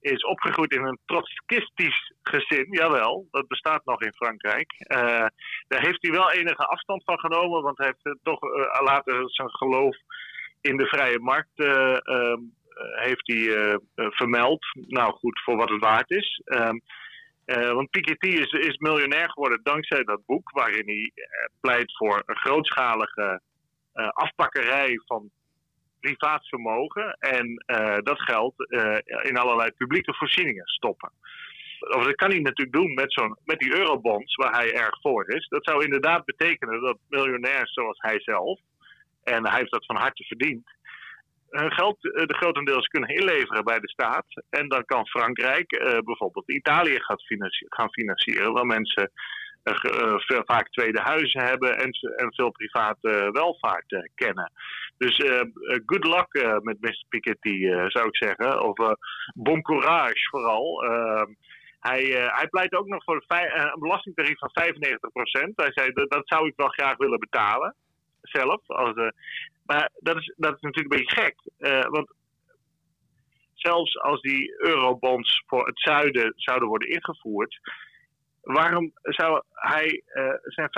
is 0.00 0.24
opgegroeid 0.24 0.72
in 0.72 0.84
een 0.84 0.98
trotskistisch 1.04 2.12
gezin. 2.22 2.66
Jawel, 2.70 3.26
dat 3.30 3.46
bestaat 3.46 3.84
nog 3.84 4.02
in 4.02 4.14
Frankrijk. 4.14 4.72
Uh, 4.78 4.98
daar 5.68 5.84
heeft 5.84 6.02
hij 6.02 6.10
wel 6.10 6.32
enige 6.32 6.66
afstand 6.66 7.04
van 7.04 7.18
genomen, 7.18 7.62
want 7.62 7.78
hij 7.78 7.86
heeft 7.86 8.06
uh, 8.06 8.12
toch 8.22 8.42
uh, 8.42 8.82
later 8.84 9.30
zijn 9.30 9.50
geloof 9.50 9.96
in 10.60 10.76
de 10.76 10.86
vrije 10.86 11.18
markt 11.18 11.58
ehm, 11.58 12.40
heeft 12.94 13.26
hij 13.26 13.78
vermeld. 13.94 14.64
Nou 14.72 15.12
goed, 15.12 15.40
voor 15.44 15.56
wat 15.56 15.68
het 15.68 15.80
waard 15.80 16.10
is. 16.10 16.42
Um, 16.44 16.80
want 17.74 17.90
Piketty 17.90 18.26
is, 18.26 18.52
is 18.52 18.76
miljonair 18.76 19.30
geworden 19.30 19.60
dankzij 19.62 20.04
dat 20.04 20.26
boek, 20.26 20.50
waarin 20.50 20.86
hij 20.86 21.12
pleit 21.60 21.96
voor 21.96 22.22
een 22.26 22.36
grootschalige 22.36 23.40
afpakkerij 23.92 25.00
van 25.06 25.30
privaat 26.00 26.48
vermogen 26.48 27.16
en 27.18 27.64
uh, 27.66 27.96
dat 28.02 28.20
geld 28.20 28.54
uh, 28.56 28.96
in 29.22 29.36
allerlei 29.36 29.70
publieke 29.70 30.14
voorzieningen 30.14 30.66
stoppen. 30.66 31.12
Of 31.80 32.04
dat 32.04 32.14
kan 32.14 32.30
hij 32.30 32.40
natuurlijk 32.40 32.76
doen 32.76 32.94
met, 32.94 33.12
zo'n, 33.12 33.36
met 33.44 33.58
die 33.58 33.74
eurobonds 33.74 34.34
waar 34.34 34.52
hij 34.52 34.74
erg 34.74 35.00
voor 35.00 35.30
is. 35.30 35.48
Dat 35.48 35.64
zou 35.64 35.84
inderdaad 35.84 36.24
betekenen 36.24 36.80
dat 36.80 36.98
miljonairs 37.08 37.72
zoals 37.72 37.98
hij 38.00 38.20
zelf, 38.20 38.60
en 39.22 39.46
hij 39.46 39.58
heeft 39.58 39.70
dat 39.70 39.86
van 39.86 39.96
harte 39.96 40.24
verdiend, 40.24 40.76
hun 41.50 41.72
geld 41.72 42.04
uh, 42.04 42.26
de 42.26 42.36
grotendeels 42.36 42.86
kunnen 42.86 43.08
inleveren 43.08 43.64
bij 43.64 43.78
de 43.80 43.88
staat. 43.88 44.26
En 44.50 44.68
dan 44.68 44.84
kan 44.84 45.06
Frankrijk 45.06 45.68
bijvoorbeeld 46.04 46.50
Italië 46.50 47.00
gaat 47.00 47.22
financieren, 47.22 47.76
gaan 47.76 47.92
financieren, 47.92 48.52
waar 48.52 48.66
mensen 48.66 49.10
veel, 49.62 50.42
vaak 50.44 50.68
tweede 50.70 51.00
huizen 51.00 51.42
hebben 51.42 51.78
en, 51.78 51.90
en 52.16 52.34
veel 52.34 52.50
private 52.50 53.30
welvaart 53.32 53.92
uh, 53.92 54.00
kennen. 54.14 54.52
Dus 54.96 55.16
good 55.86 56.04
luck 56.04 56.60
met 56.62 56.80
Mr. 56.80 57.04
Piketty, 57.08 57.68
zou 57.86 58.06
ik 58.06 58.16
zeggen. 58.16 58.62
Of 58.62 58.96
bon 59.34 59.62
courage 59.62 60.28
vooral. 60.30 60.84
Ehm, 60.84 61.32
hij, 61.80 62.02
hij 62.34 62.48
pleit 62.48 62.74
ook 62.74 62.86
nog 62.86 63.04
voor 63.04 63.24
een 63.28 63.78
belastingtarief 63.78 64.38
van 64.38 64.50
95%. 64.50 65.54
Hij 65.54 65.72
zei 65.72 65.92
dat, 65.92 66.10
dat 66.10 66.28
zou 66.28 66.46
ik 66.46 66.52
wel 66.56 66.68
graag 66.68 66.96
willen 66.96 67.18
betalen. 67.18 67.74
zelf. 68.22 68.60
Als, 68.66 68.94
maar 69.66 69.90
dat 69.98 70.16
is, 70.16 70.32
dat 70.36 70.54
is 70.54 70.60
natuurlijk 70.60 70.94
een 70.94 71.00
beetje 71.00 71.22
gek. 71.22 71.36
want 71.90 72.12
zelfs 73.54 73.98
als 73.98 74.20
die 74.20 74.54
eurobonds 74.58 75.42
voor 75.46 75.66
het 75.66 75.80
zuiden 75.80 76.32
zouden 76.36 76.68
worden 76.68 76.88
ingevoerd, 76.88 77.60
waarom 78.42 78.92
zou 79.02 79.42
hij 79.52 80.02
uh, 80.14 80.32
zijn 80.42 80.70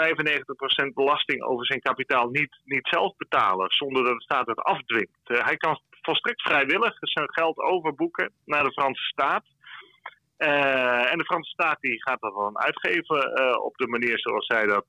95% 0.91 0.95
belasting 0.95 1.43
over 1.43 1.67
zijn 1.67 1.81
kapitaal 1.81 2.29
niet, 2.29 2.61
niet 2.65 2.89
zelf 2.89 3.17
betalen 3.17 3.71
zonder 3.71 4.05
dat 4.05 4.15
de 4.15 4.23
staat 4.23 4.47
het 4.47 4.61
afdwingt? 4.61 5.19
Uh, 5.27 5.45
hij 5.45 5.57
kan 5.57 5.81
volstrekt 6.03 6.43
vrijwillig 6.43 6.97
zijn 7.01 7.33
geld 7.33 7.59
overboeken 7.59 8.33
naar 8.45 8.65
de 8.65 8.73
Franse 8.73 9.03
staat. 9.03 9.45
Uh, 10.39 11.13
en 11.13 11.19
de 11.19 11.25
Franse 11.25 11.51
staat 11.51 11.81
die 11.81 12.03
gaat 12.03 12.21
dat 12.21 12.35
dan 12.35 12.59
uitgeven 12.59 13.63
op 13.63 13.77
de 13.77 13.89
manier 13.89 14.19
zoals 14.19 14.47
zij 14.47 14.67
dat 14.67 14.87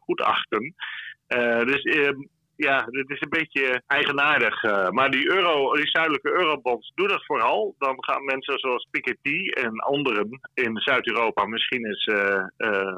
goed 0.00 0.20
achten. 0.20 0.74
dus 1.66 1.82
ehm, 1.82 2.20
ja, 2.56 2.82
dit 2.82 3.10
is 3.10 3.20
een 3.20 3.28
beetje 3.28 3.82
eigenaardig. 3.86 4.62
Uh, 4.62 4.88
maar 4.88 5.10
die, 5.10 5.30
euro, 5.30 5.74
die 5.74 5.88
zuidelijke 5.88 6.30
eurobonds 6.30 6.92
doen 6.94 7.08
dat 7.08 7.24
vooral. 7.24 7.74
Dan 7.78 8.04
gaan 8.04 8.24
mensen 8.24 8.58
zoals 8.58 8.88
Piketty 8.90 9.48
en 9.48 9.78
anderen 9.78 10.40
in 10.54 10.76
Zuid-Europa 10.76 11.44
misschien 11.46 11.86
eens 11.86 12.06
uh, 12.06 12.46
uh, 12.58 12.96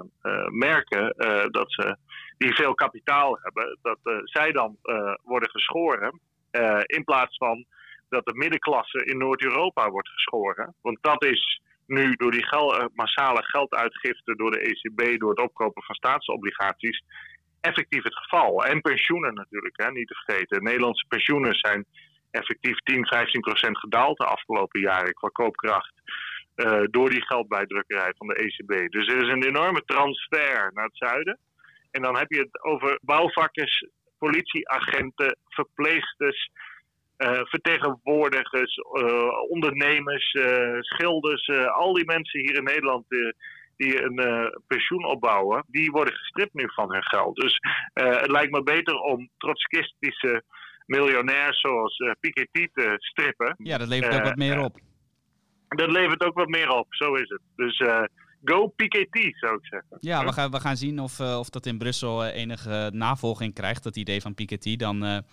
merken 0.49 1.15
dat 1.51 1.73
ze, 1.73 1.97
die 2.39 2.55
veel 2.55 2.75
kapitaal 2.75 3.39
hebben, 3.43 3.79
dat 3.83 3.99
zij 4.25 4.53
dan 4.53 4.77
worden 5.23 5.51
geschoren. 5.51 6.21
in 6.87 7.05
plaats 7.05 7.37
van 7.37 7.65
dat 8.09 8.27
de 8.27 8.35
middenklasse 8.35 9.05
in 9.05 9.19
Noord-Europa 9.19 9.91
wordt 9.91 10.09
geschoren. 10.09 10.75
Want 10.83 10.99
dat 11.01 11.25
is 11.25 11.61
nu 11.87 12.15
door 12.15 12.31
die 12.31 12.47
gel 12.47 12.91
massale 12.95 13.43
gelduitgifte 13.43 14.37
door 14.37 14.51
de 14.51 14.61
ECB, 14.61 15.19
door 15.21 15.31
het 15.31 15.41
opkopen 15.41 15.83
van 15.83 15.95
staatsobligaties 15.95 17.03
effectief 17.61 18.03
het 18.03 18.17
geval. 18.17 18.65
En 18.65 18.81
pensioenen 18.81 19.35
natuurlijk, 19.35 19.77
hè, 19.77 19.91
niet 19.91 20.09
te 20.09 20.23
vergeten. 20.25 20.63
Nederlandse 20.63 21.07
pensioenen 21.09 21.55
zijn 21.55 21.87
effectief 22.31 22.79
10, 22.79 23.07
15 23.07 23.41
procent 23.41 23.79
gedaald 23.79 24.19
de 24.19 24.25
afgelopen 24.25 24.81
jaren 24.81 25.15
qua 25.15 25.29
koopkracht. 25.29 25.93
Uh, 26.57 26.81
door 26.91 27.11
die 27.11 27.27
geldbijdrukkerij 27.27 28.13
van 28.17 28.27
de 28.27 28.35
ECB. 28.35 28.91
Dus 28.91 29.07
er 29.07 29.23
is 29.23 29.29
een 29.29 29.45
enorme 29.45 29.83
transfer 29.87 30.71
naar 30.75 30.85
het 30.85 30.97
zuiden. 30.97 31.39
En 31.91 32.03
dan 32.03 32.17
heb 32.17 32.31
je 32.31 32.39
het 32.39 32.65
over 32.65 32.99
bouwvakkers, 33.03 33.87
politieagenten, 34.19 35.37
verpleegsters, 35.49 36.51
uh, 37.19 37.41
vertegenwoordigers, 37.43 38.77
uh, 38.77 39.51
ondernemers, 39.51 40.37
schilders. 40.81 41.49
al 41.69 41.93
die 41.93 42.05
mensen 42.05 42.41
hier 42.41 42.57
in 42.57 42.65
Nederland 42.65 43.05
die 43.79 44.03
een 44.03 44.21
uh, 44.21 44.47
pensioen 44.67 45.05
opbouwen, 45.05 45.65
die 45.67 45.91
worden 45.91 46.15
gestript 46.15 46.55
nu 46.55 46.65
van 46.75 46.93
hun 46.93 47.05
geld. 47.05 47.37
Dus 47.37 47.59
uh, 47.95 48.21
het 48.21 48.31
lijkt 48.31 48.53
me 48.53 48.63
beter 48.63 48.95
om 48.95 49.29
trotskistische 49.37 50.43
miljonairs 50.87 51.61
zoals 51.61 51.99
uh, 51.99 52.11
Piketty 52.21 52.69
te 52.73 52.95
strippen. 52.99 53.55
Ja, 53.59 53.79
dat 53.79 53.89
levert 53.89 54.15
ook 54.15 54.25
wat 54.25 54.37
meer 54.37 54.61
op. 54.61 54.79
Dat 55.69 55.91
levert 55.91 56.25
ook 56.25 56.35
wat 56.35 56.49
meer 56.49 56.71
op, 56.71 56.87
zo 56.89 57.15
is 57.15 57.29
het. 57.29 57.43
Dus 57.57 57.79
go 58.45 58.67
Piketty, 58.67 59.33
zou 59.35 59.55
ik 59.55 59.67
zeggen. 59.67 59.97
Ja, 60.01 60.25
we 60.25 60.33
gaan, 60.33 60.51
we 60.51 60.61
gaan 60.61 60.77
zien 60.77 61.01
of, 61.01 61.21
of 61.21 61.51
dat 61.51 61.67
in 61.67 61.79
Brussel 61.79 62.27
enige 62.27 62.91
navolging 62.93 63.55
krijgt, 63.55 63.83
dat 63.83 63.97
idee 63.97 64.21
van 64.21 64.35
Piketty. 64.35 64.77
Dan 64.77 65.25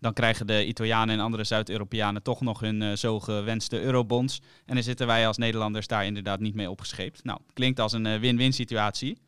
dan 0.00 0.12
krijgen 0.12 0.46
de 0.46 0.66
Italianen 0.66 1.14
en 1.14 1.20
andere 1.20 1.44
Zuid-Europeanen 1.44 2.22
toch 2.22 2.40
nog 2.40 2.60
hun 2.60 2.98
zo 2.98 3.20
gewenste 3.20 3.80
eurobonds. 3.80 4.40
En 4.66 4.74
dan 4.74 4.82
zitten 4.82 5.06
wij 5.06 5.26
als 5.26 5.36
Nederlanders 5.36 5.86
daar 5.86 6.04
inderdaad 6.04 6.40
niet 6.40 6.54
mee 6.54 6.70
opgescheept. 6.70 7.24
Nou, 7.24 7.40
klinkt 7.52 7.80
als 7.80 7.92
een 7.92 8.20
win-win 8.20 8.52
situatie. 8.52 9.18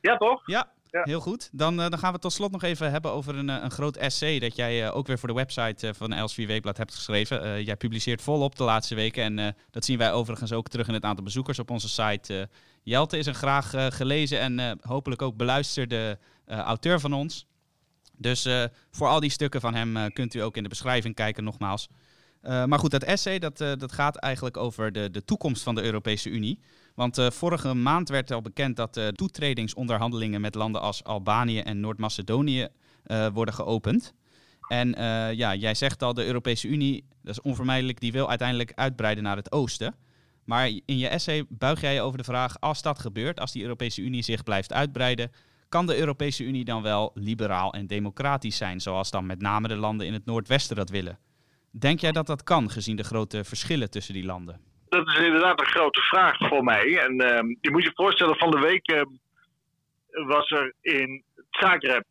Ja, 0.00 0.16
toch? 0.16 0.42
Ja, 0.46 0.72
Heel 1.04 1.20
goed. 1.20 1.48
Dan, 1.52 1.80
uh, 1.80 1.88
dan 1.88 1.98
gaan 1.98 2.12
we 2.12 2.18
tot 2.18 2.32
slot 2.32 2.50
nog 2.50 2.62
even 2.62 2.90
hebben 2.90 3.10
over 3.12 3.36
een, 3.36 3.48
een 3.48 3.70
groot 3.70 3.96
essay 3.96 4.38
dat 4.38 4.56
jij 4.56 4.92
ook 4.92 5.06
weer 5.06 5.18
voor 5.18 5.28
de 5.28 5.34
website 5.34 5.94
van 5.94 6.12
Elsevier 6.12 6.46
Weekblad 6.46 6.76
hebt 6.76 6.94
geschreven. 6.94 7.64
jij 7.64 7.76
publiceert 7.76 8.22
volop 8.22 8.56
de 8.56 8.64
laatste 8.64 8.94
weken 8.94 9.38
en 9.38 9.56
dat 9.70 9.84
zien 9.84 9.98
wij 9.98 10.12
overigens 10.12 10.52
ook 10.52 10.68
terug 10.68 10.88
in 10.88 10.94
het 10.94 11.04
aantal 11.04 11.24
bezoekers 11.24 11.58
op 11.58 11.70
onze 11.70 11.88
site. 11.88 12.48
Jelte 12.82 13.18
is 13.18 13.26
een 13.26 13.34
graag 13.34 13.72
gelezen 13.88 14.40
en 14.40 14.78
hopelijk 14.80 15.22
ook 15.22 15.36
beluisterde 15.36 16.18
auteur 16.46 17.00
van 17.00 17.12
ons. 17.12 17.46
Dus 18.18 18.48
voor 18.90 19.08
al 19.08 19.20
die 19.20 19.30
stukken 19.30 19.60
van 19.60 19.74
hem 19.74 20.12
kunt 20.12 20.34
u 20.34 20.40
ook 20.40 20.56
in 20.56 20.62
de 20.62 20.68
beschrijving 20.68 21.14
kijken, 21.14 21.44
nogmaals. 21.44 21.88
Maar 22.42 22.78
goed, 22.78 22.90
dat 22.90 23.02
essay 23.02 23.38
dat, 23.38 23.58
dat 23.58 23.92
gaat 23.92 24.16
eigenlijk 24.16 24.56
over 24.56 24.92
de, 24.92 25.10
de 25.10 25.24
toekomst 25.24 25.62
van 25.62 25.74
de 25.74 25.82
Europese 25.82 26.30
Unie. 26.30 26.60
Want 26.96 27.18
vorige 27.32 27.74
maand 27.74 28.08
werd 28.08 28.30
al 28.30 28.42
bekend 28.42 28.76
dat 28.76 28.94
de 28.94 29.12
toetredingsonderhandelingen 29.14 30.40
met 30.40 30.54
landen 30.54 30.80
als 30.80 31.04
Albanië 31.04 31.58
en 31.58 31.80
Noord-Macedonië 31.80 32.68
worden 33.32 33.54
geopend. 33.54 34.14
En 34.68 34.88
ja, 35.36 35.54
jij 35.54 35.74
zegt 35.74 36.02
al, 36.02 36.14
de 36.14 36.24
Europese 36.24 36.68
Unie, 36.68 37.04
dat 37.22 37.32
is 37.32 37.40
onvermijdelijk, 37.40 38.00
die 38.00 38.12
wil 38.12 38.28
uiteindelijk 38.28 38.72
uitbreiden 38.74 39.24
naar 39.24 39.36
het 39.36 39.52
oosten. 39.52 39.94
Maar 40.44 40.66
in 40.66 40.98
je 40.98 41.08
essay 41.08 41.44
buig 41.48 41.80
jij 41.80 41.94
je 41.94 42.00
over 42.00 42.18
de 42.18 42.24
vraag, 42.24 42.60
als 42.60 42.82
dat 42.82 42.98
gebeurt, 42.98 43.40
als 43.40 43.52
die 43.52 43.62
Europese 43.62 44.02
Unie 44.02 44.22
zich 44.22 44.42
blijft 44.42 44.72
uitbreiden, 44.72 45.32
kan 45.68 45.86
de 45.86 45.96
Europese 45.96 46.44
Unie 46.44 46.64
dan 46.64 46.82
wel 46.82 47.10
liberaal 47.14 47.72
en 47.72 47.86
democratisch 47.86 48.56
zijn, 48.56 48.80
zoals 48.80 49.10
dan 49.10 49.26
met 49.26 49.40
name 49.40 49.68
de 49.68 49.76
landen 49.76 50.06
in 50.06 50.12
het 50.12 50.24
Noordwesten 50.24 50.76
dat 50.76 50.90
willen? 50.90 51.18
Denk 51.70 52.00
jij 52.00 52.12
dat 52.12 52.26
dat 52.26 52.42
kan, 52.42 52.70
gezien 52.70 52.96
de 52.96 53.04
grote 53.04 53.44
verschillen 53.44 53.90
tussen 53.90 54.14
die 54.14 54.24
landen? 54.24 54.60
Dat 54.96 55.08
is 55.08 55.18
inderdaad 55.18 55.60
een 55.60 55.66
grote 55.66 56.00
vraag 56.00 56.36
voor 56.38 56.64
mij. 56.64 56.98
En 56.98 57.12
uh, 57.22 57.56
je 57.60 57.70
moet 57.70 57.82
je 57.82 57.90
voorstellen, 57.94 58.36
van 58.36 58.50
de 58.50 58.58
week 58.58 58.90
uh, 58.90 59.02
was 60.26 60.50
er 60.50 60.74
in 60.80 61.24
Zagreb, 61.50 62.04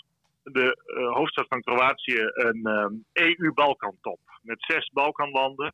de 0.43 0.77
uh, 0.85 1.13
hoofdstad 1.13 1.45
van 1.47 1.61
Kroatië, 1.61 2.21
een 2.33 3.05
EU-Balkantop. 3.13 4.19
Met 4.41 4.63
zes 4.67 4.89
Balkanlanden. 4.93 5.73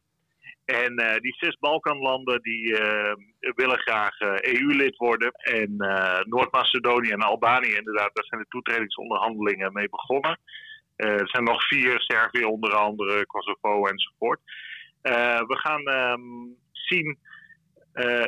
En 0.65 1.01
uh, 1.01 1.15
die 1.15 1.35
zes 1.37 1.57
Balkanlanden 1.59 2.41
die 2.41 2.75
willen 3.39 3.79
graag 3.79 4.19
EU-lid 4.19 4.99
eh, 4.99 4.99
e 4.99 5.05
worden. 5.05 5.31
En 5.31 5.75
Noord-Macedonië 6.29 7.11
en 7.11 7.21
Albanië 7.21 7.73
inderdaad, 7.73 8.09
daar 8.13 8.25
zijn 8.25 8.41
de 8.41 8.47
toetredingsonderhandelingen 8.49 9.73
mee 9.73 9.89
begonnen. 9.89 10.39
er 10.95 11.27
zijn 11.29 11.43
nog 11.43 11.67
vier, 11.67 11.99
Servië 11.99 12.45
onder 12.45 12.73
andere, 12.73 13.25
Kosovo 13.25 13.85
enzovoort. 13.85 14.39
we 15.47 15.57
gaan 15.57 15.87
um, 15.87 16.59
zien 16.91 17.17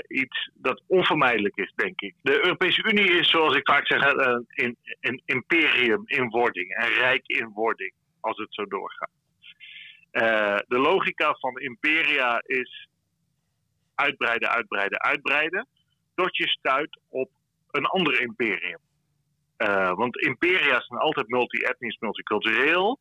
iets 0.08 0.50
dat 0.54 0.82
onvermijdelijk 0.88 1.56
is, 1.56 1.74
denk 1.76 2.02
ik. 2.02 2.16
De 2.22 2.46
Europese 2.46 2.84
Unie 2.84 3.12
is, 3.12 3.30
zoals 3.30 3.56
ik 3.56 3.68
vaak 3.68 3.88
zeg, 3.88 4.14
een, 4.48 4.78
een 5.00 5.22
imperium 5.26 6.04
in 6.06 6.30
wording, 6.30 6.78
een 6.78 6.94
rijk 6.94 7.28
in 7.28 7.50
wording, 7.54 7.94
als 8.20 8.38
het 8.38 8.54
zo 8.54 8.66
doorgaat. 8.66 9.10
Uh, 10.12 10.58
de 10.68 10.80
logica 10.80 11.36
van 11.40 11.60
Imperia 11.60 12.42
is 12.46 12.88
uitbreiden, 13.96 14.50
uitbreiden, 14.50 15.02
uitbreiden. 15.02 15.68
Tot 16.16 16.38
je 16.38 16.48
stuit 16.48 17.00
op 17.10 17.30
een 17.72 17.86
ander 17.86 18.22
imperium. 18.22 18.80
Want 19.96 20.18
imperia 20.18 20.82
zijn 20.82 21.00
altijd 21.00 21.28
multi-etnisch, 21.28 21.98
multicultureel. 22.00 23.00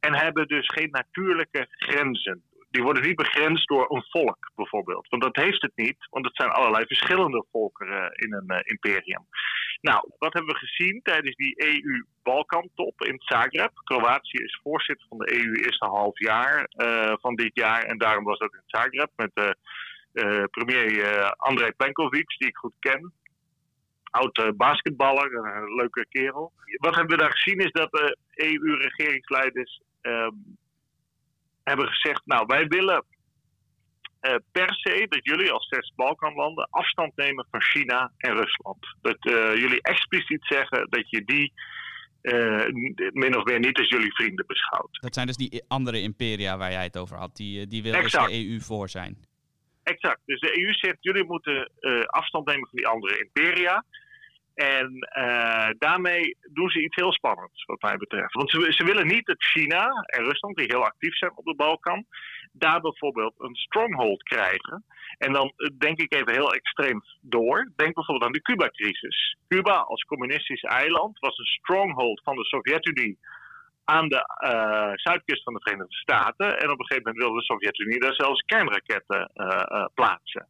En 0.00 0.14
hebben 0.14 0.48
dus 0.48 0.68
geen 0.68 0.90
natuurlijke 0.90 1.66
grenzen 1.70 2.42
die 2.74 2.82
worden 2.82 3.02
niet 3.02 3.16
begrensd 3.16 3.68
door 3.68 3.86
een 3.90 4.04
volk 4.08 4.50
bijvoorbeeld. 4.54 5.08
Want 5.08 5.22
dat 5.22 5.36
heeft 5.36 5.62
het 5.62 5.72
niet, 5.74 5.96
want 6.10 6.24
het 6.24 6.36
zijn 6.36 6.50
allerlei 6.50 6.86
verschillende 6.86 7.44
volkeren 7.50 8.12
in 8.12 8.32
een 8.32 8.52
uh, 8.52 8.58
imperium. 8.62 9.26
Nou, 9.80 10.10
wat 10.18 10.32
hebben 10.32 10.52
we 10.52 10.66
gezien 10.66 11.00
tijdens 11.02 11.36
die 11.36 11.54
EU-Balkan-top 11.56 13.02
in 13.02 13.16
Zagreb? 13.18 13.70
Kroatië 13.84 14.38
is 14.38 14.60
voorzitter 14.62 15.06
van 15.08 15.18
de 15.18 15.36
EU 15.36 15.54
eerste 15.54 15.84
half 15.84 16.18
jaar 16.18 16.68
uh, 16.76 17.12
van 17.20 17.34
dit 17.34 17.50
jaar. 17.54 17.82
En 17.82 17.98
daarom 17.98 18.24
was 18.24 18.38
dat 18.38 18.52
in 18.52 18.62
Zagreb 18.66 19.10
met 19.16 19.30
uh, 19.34 20.44
premier 20.50 21.32
Andrej 21.36 21.72
Plenkovic, 21.72 22.34
die 22.38 22.48
ik 22.48 22.56
goed 22.56 22.74
ken. 22.78 23.12
Oud 24.10 24.52
basketballer, 24.56 25.34
een 25.34 25.74
leuke 25.74 26.06
kerel. 26.08 26.52
Wat 26.76 26.94
hebben 26.94 27.16
we 27.16 27.22
daar 27.22 27.32
gezien 27.32 27.58
is 27.58 27.72
dat 27.72 27.90
de 27.90 28.16
EU-regeringsleiders 28.34 29.80
ehm, 30.00 30.32
hebben 31.64 31.88
gezegd, 31.88 32.22
nou 32.24 32.44
wij 32.46 32.66
willen 32.66 33.04
uh, 34.24 34.34
per 34.52 34.74
se 34.74 35.06
dat 35.08 35.24
jullie 35.24 35.50
als 35.50 35.68
zes 35.68 35.92
Balkanlanden 35.96 36.68
afstand 36.70 37.16
nemen 37.16 37.46
van 37.50 37.62
China 37.62 38.12
en 38.16 38.32
Rusland. 38.32 38.96
Dat 39.02 39.16
uh, 39.20 39.56
jullie 39.56 39.82
expliciet 39.82 40.44
zeggen 40.46 40.86
dat 40.90 41.10
je 41.10 41.24
die 41.24 41.52
uh, 42.22 42.66
min 43.12 43.36
of 43.36 43.44
meer 43.44 43.58
niet 43.58 43.78
als 43.78 43.88
jullie 43.88 44.14
vrienden 44.14 44.46
beschouwt. 44.46 45.00
Dat 45.00 45.14
zijn 45.14 45.26
dus 45.26 45.36
die 45.36 45.64
andere 45.68 46.00
imperia 46.00 46.56
waar 46.56 46.70
jij 46.70 46.82
het 46.82 46.98
over 46.98 47.16
had. 47.16 47.36
Die, 47.36 47.66
die 47.66 47.82
wil 47.82 48.02
dus 48.02 48.12
de 48.12 48.48
EU 48.48 48.60
voor 48.60 48.88
zijn. 48.88 49.16
Exact. 49.82 50.20
Dus 50.24 50.40
de 50.40 50.60
EU 50.60 50.72
zegt 50.72 50.96
jullie 51.00 51.24
moeten 51.24 51.70
afstand 52.06 52.46
nemen 52.46 52.68
van 52.68 52.78
die 52.78 52.86
andere 52.86 53.18
imperia. 53.18 53.84
En 54.54 55.08
uh, 55.18 55.68
daarmee 55.78 56.36
doen 56.52 56.68
ze 56.68 56.82
iets 56.82 56.96
heel 56.96 57.12
spannends, 57.12 57.64
wat 57.64 57.82
mij 57.82 57.96
betreft. 57.96 58.34
Want 58.34 58.50
ze, 58.50 58.72
ze, 58.72 58.84
willen 58.84 59.06
niet 59.06 59.26
dat 59.26 59.42
China 59.42 59.88
en 60.06 60.24
Rusland, 60.24 60.56
die 60.56 60.66
heel 60.66 60.84
actief 60.84 61.16
zijn 61.16 61.32
op 61.34 61.44
de 61.44 61.54
Balkan, 61.54 62.04
daar 62.52 62.80
bijvoorbeeld 62.80 63.34
een 63.38 63.54
stronghold 63.54 64.22
krijgen. 64.22 64.84
En 65.18 65.32
dan 65.32 65.52
denk 65.78 65.98
ik 65.98 66.14
even 66.14 66.32
heel 66.32 66.54
extreem 66.54 67.02
door. 67.20 67.72
Denk 67.76 67.94
bijvoorbeeld 67.94 68.26
aan 68.26 68.32
de 68.32 68.42
Cuba-crisis. 68.42 69.36
Cuba 69.48 69.74
als 69.74 70.02
communistisch 70.02 70.62
eiland 70.62 71.18
was 71.18 71.38
een 71.38 71.44
stronghold 71.44 72.20
van 72.24 72.36
de 72.36 72.44
Sovjet-Unie 72.44 73.18
aan 73.84 74.08
de 74.08 74.24
uh, 74.44 74.90
zuidkust 74.94 75.42
van 75.42 75.54
de 75.54 75.60
Verenigde 75.60 75.94
Staten. 75.94 76.58
En 76.58 76.70
op 76.70 76.78
een 76.78 76.86
gegeven 76.86 77.02
moment 77.02 77.22
wilde 77.22 77.38
de 77.38 77.44
Sovjet-Unie 77.44 78.00
daar 78.00 78.14
zelfs 78.14 78.42
kernraketten 78.42 79.30
uh, 79.34 79.86
plaatsen. 79.94 80.46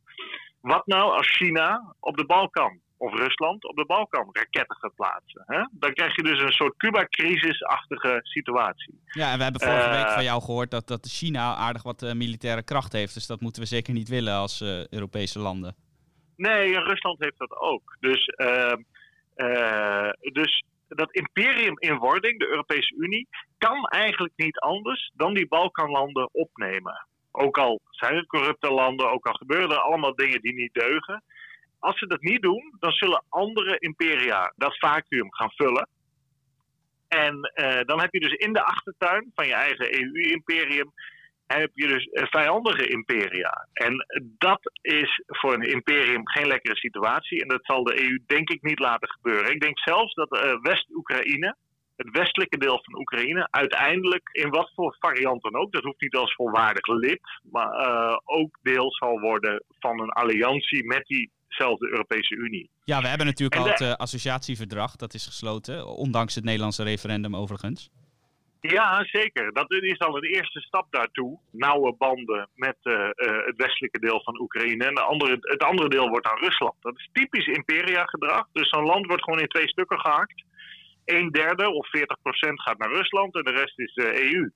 Wat 0.60 0.86
nou 0.86 1.12
als 1.12 1.36
China 1.36 1.94
op 2.00 2.16
de 2.16 2.26
Balkan 2.26 2.80
of 3.04 3.18
Rusland 3.18 3.64
op 3.68 3.76
de 3.76 3.86
Balkan 3.86 4.28
raketten 4.32 4.76
gaat 4.76 4.94
plaatsen? 4.94 5.42
Hè? 5.46 5.62
Dan 5.70 5.92
krijg 5.92 6.16
je 6.16 6.22
dus 6.22 6.40
een 6.40 6.52
soort 6.52 6.76
Cuba-crisisachtige 6.76 8.20
situatie. 8.22 9.00
Ja, 9.04 9.30
en 9.30 9.36
we 9.36 9.42
hebben 9.42 9.60
vorige 9.60 9.90
week 9.90 10.10
van 10.10 10.24
jou 10.24 10.42
gehoord 10.42 10.70
dat, 10.70 10.86
dat 10.88 11.06
China 11.06 11.54
aardig 11.54 11.82
wat 11.82 12.14
militaire 12.14 12.62
kracht 12.62 12.92
heeft. 12.92 13.14
Dus 13.14 13.26
dat 13.26 13.40
moeten 13.40 13.62
we 13.62 13.68
zeker 13.68 13.92
niet 13.92 14.08
willen 14.08 14.34
als 14.34 14.60
Europese 14.90 15.38
landen. 15.38 15.74
Nee, 16.36 16.78
Rusland 16.78 17.18
heeft 17.18 17.38
dat 17.38 17.56
ook. 17.56 17.96
Dus, 18.00 18.26
ehm, 18.26 18.82
dus 20.32 20.64
dat 20.88 21.12
imperium 21.12 21.74
in 21.78 21.96
wording, 21.96 22.38
de 22.38 22.48
Europese 22.48 22.94
Unie, 22.94 23.28
kan 23.58 23.86
eigenlijk 23.86 24.32
niet 24.36 24.58
anders 24.58 25.12
dan 25.14 25.34
die 25.34 25.48
Balkanlanden 25.48 26.28
opnemen. 26.32 27.06
Ook 27.30 27.58
al 27.58 27.80
zijn 27.90 28.16
het 28.16 28.26
corrupte 28.26 28.70
landen, 28.70 29.10
ook 29.10 29.26
al 29.26 29.32
gebeuren 29.32 29.70
er 29.70 29.78
allemaal 29.78 30.14
dingen 30.14 30.40
die 30.40 30.54
niet 30.54 30.74
deugen. 30.74 31.22
Als 31.84 31.98
ze 31.98 32.06
dat 32.06 32.20
niet 32.20 32.42
doen, 32.42 32.76
dan 32.78 32.92
zullen 32.92 33.24
andere 33.28 33.78
imperia 33.78 34.52
dat 34.56 34.78
vacuüm 34.78 35.34
gaan 35.34 35.50
vullen. 35.50 35.88
En 37.08 37.52
uh, 37.54 37.80
dan 37.84 38.00
heb 38.00 38.12
je 38.12 38.20
dus 38.20 38.32
in 38.32 38.52
de 38.52 38.64
achtertuin 38.64 39.30
van 39.34 39.46
je 39.46 39.54
eigen 39.54 39.94
EU-imperium 39.94 40.92
heb 41.46 41.70
je 41.74 41.86
dus 41.86 42.08
vijandige 42.12 42.86
imperia. 42.86 43.68
En 43.72 44.06
dat 44.38 44.60
is 44.80 45.22
voor 45.26 45.54
een 45.54 45.72
imperium 45.72 46.28
geen 46.28 46.46
lekkere 46.46 46.76
situatie. 46.76 47.42
En 47.42 47.48
dat 47.48 47.64
zal 47.64 47.84
de 47.84 48.00
EU 48.02 48.18
denk 48.26 48.50
ik 48.50 48.62
niet 48.62 48.78
laten 48.78 49.08
gebeuren. 49.08 49.50
Ik 49.50 49.60
denk 49.60 49.78
zelfs 49.78 50.14
dat 50.14 50.36
uh, 50.36 50.60
West-Oekraïne, 50.62 51.56
het 51.96 52.10
westelijke 52.10 52.58
deel 52.58 52.80
van 52.84 52.98
Oekraïne, 52.98 53.48
uiteindelijk 53.50 54.28
in 54.32 54.50
wat 54.50 54.72
voor 54.74 54.96
variant 54.98 55.42
dan 55.42 55.56
ook, 55.56 55.72
dat 55.72 55.82
hoeft 55.82 56.00
niet 56.00 56.16
als 56.16 56.34
volwaardig 56.34 56.86
lid, 56.86 57.20
maar 57.50 58.20
ook 58.24 58.58
deel 58.62 58.92
zal 58.92 59.20
worden 59.20 59.62
van 59.78 60.00
een 60.00 60.10
alliantie 60.10 60.84
met 60.84 61.08
diezelfde 61.56 61.88
Europese 61.90 62.34
Unie. 62.34 62.70
Ja, 62.84 63.00
we 63.00 63.08
hebben 63.08 63.26
natuurlijk 63.26 63.60
al 63.60 63.68
het 63.68 63.80
uh, 63.80 63.92
associatieverdrag, 63.92 64.96
dat 64.96 65.14
is 65.14 65.26
gesloten, 65.26 65.86
ondanks 65.86 66.34
het 66.34 66.44
Nederlandse 66.44 66.82
referendum 66.82 67.36
overigens. 67.36 67.90
Ja, 68.60 69.04
zeker. 69.04 69.52
Dat 69.52 69.72
is 69.72 69.98
al 69.98 70.16
een 70.16 70.34
eerste 70.34 70.60
stap 70.60 70.86
daartoe. 70.90 71.38
Nauwe 71.50 71.94
banden 71.98 72.48
met 72.54 72.76
uh, 72.82 72.92
uh, 72.94 73.46
het 73.46 73.56
westelijke 73.56 73.98
deel 73.98 74.22
van 74.22 74.40
Oekraïne. 74.40 74.84
En 74.84 74.94
de 74.94 75.00
andere, 75.00 75.36
het 75.40 75.62
andere 75.62 75.88
deel 75.88 76.08
wordt 76.08 76.26
aan 76.26 76.38
Rusland. 76.38 76.74
Dat 76.80 76.96
is 76.96 77.08
typisch 77.12 77.46
imperia-gedrag. 77.46 78.46
Dus 78.52 78.68
zo'n 78.68 78.84
land 78.84 79.06
wordt 79.06 79.24
gewoon 79.24 79.40
in 79.40 79.48
twee 79.48 79.68
stukken 79.68 80.00
gehakt. 80.00 80.44
Een 81.04 81.30
derde 81.30 81.70
of 81.70 81.90
40 81.90 82.16
procent 82.22 82.62
gaat 82.62 82.78
naar 82.78 82.92
Rusland 82.92 83.34
en 83.34 83.44
de 83.44 83.50
rest 83.50 83.78
is 83.78 83.94
de 83.94 84.32
EU. 84.32 84.50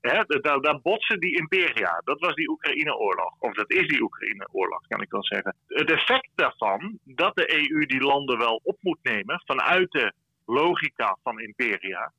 Daar, 0.00 0.80
botsen 0.82 1.20
die 1.20 1.36
imperia. 1.36 2.00
Dat 2.04 2.20
was 2.20 2.34
die 2.34 2.48
Oekraïne-oorlog. 2.48 3.34
Of 3.38 3.54
dat 3.54 3.70
is 3.70 3.86
die 3.86 4.02
Oekraïne-oorlog, 4.02 4.86
kan 4.88 5.02
ik 5.02 5.10
wel 5.10 5.24
zeggen. 5.24 5.56
Het 5.66 5.90
effect 5.90 6.30
daarvan, 6.34 6.98
dat 7.04 7.36
de 7.36 7.52
EU 7.52 7.86
die 7.86 8.00
landen 8.00 8.38
wel 8.38 8.60
op 8.62 8.76
moet 8.80 8.98
nemen 9.02 9.42
vanuit 9.44 9.90
de 9.90 10.12
logica 10.46 11.18
van 11.22 11.40
imperia 11.40 12.12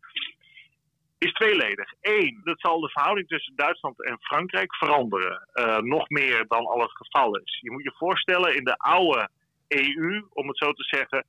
is 1.17 1.31
tweeledig. 1.31 1.93
Eén, 2.01 2.41
dat 2.43 2.59
zal 2.59 2.79
de 2.79 2.89
verhouding 2.89 3.27
tussen 3.27 3.55
Duitsland 3.55 4.03
en 4.03 4.17
Frankrijk 4.19 4.75
veranderen. 4.75 5.47
Uh, 5.53 5.77
nog 5.77 6.09
meer 6.09 6.45
dan 6.47 6.65
al 6.65 6.81
het 6.81 6.91
geval 6.91 7.35
is. 7.37 7.59
Je 7.61 7.71
moet 7.71 7.83
je 7.83 7.93
voorstellen, 7.97 8.55
in 8.55 8.63
de 8.63 8.77
oude 8.77 9.29
EU, 9.67 10.25
om 10.33 10.47
het 10.47 10.57
zo 10.57 10.71
te 10.71 10.83
zeggen, 10.83 11.25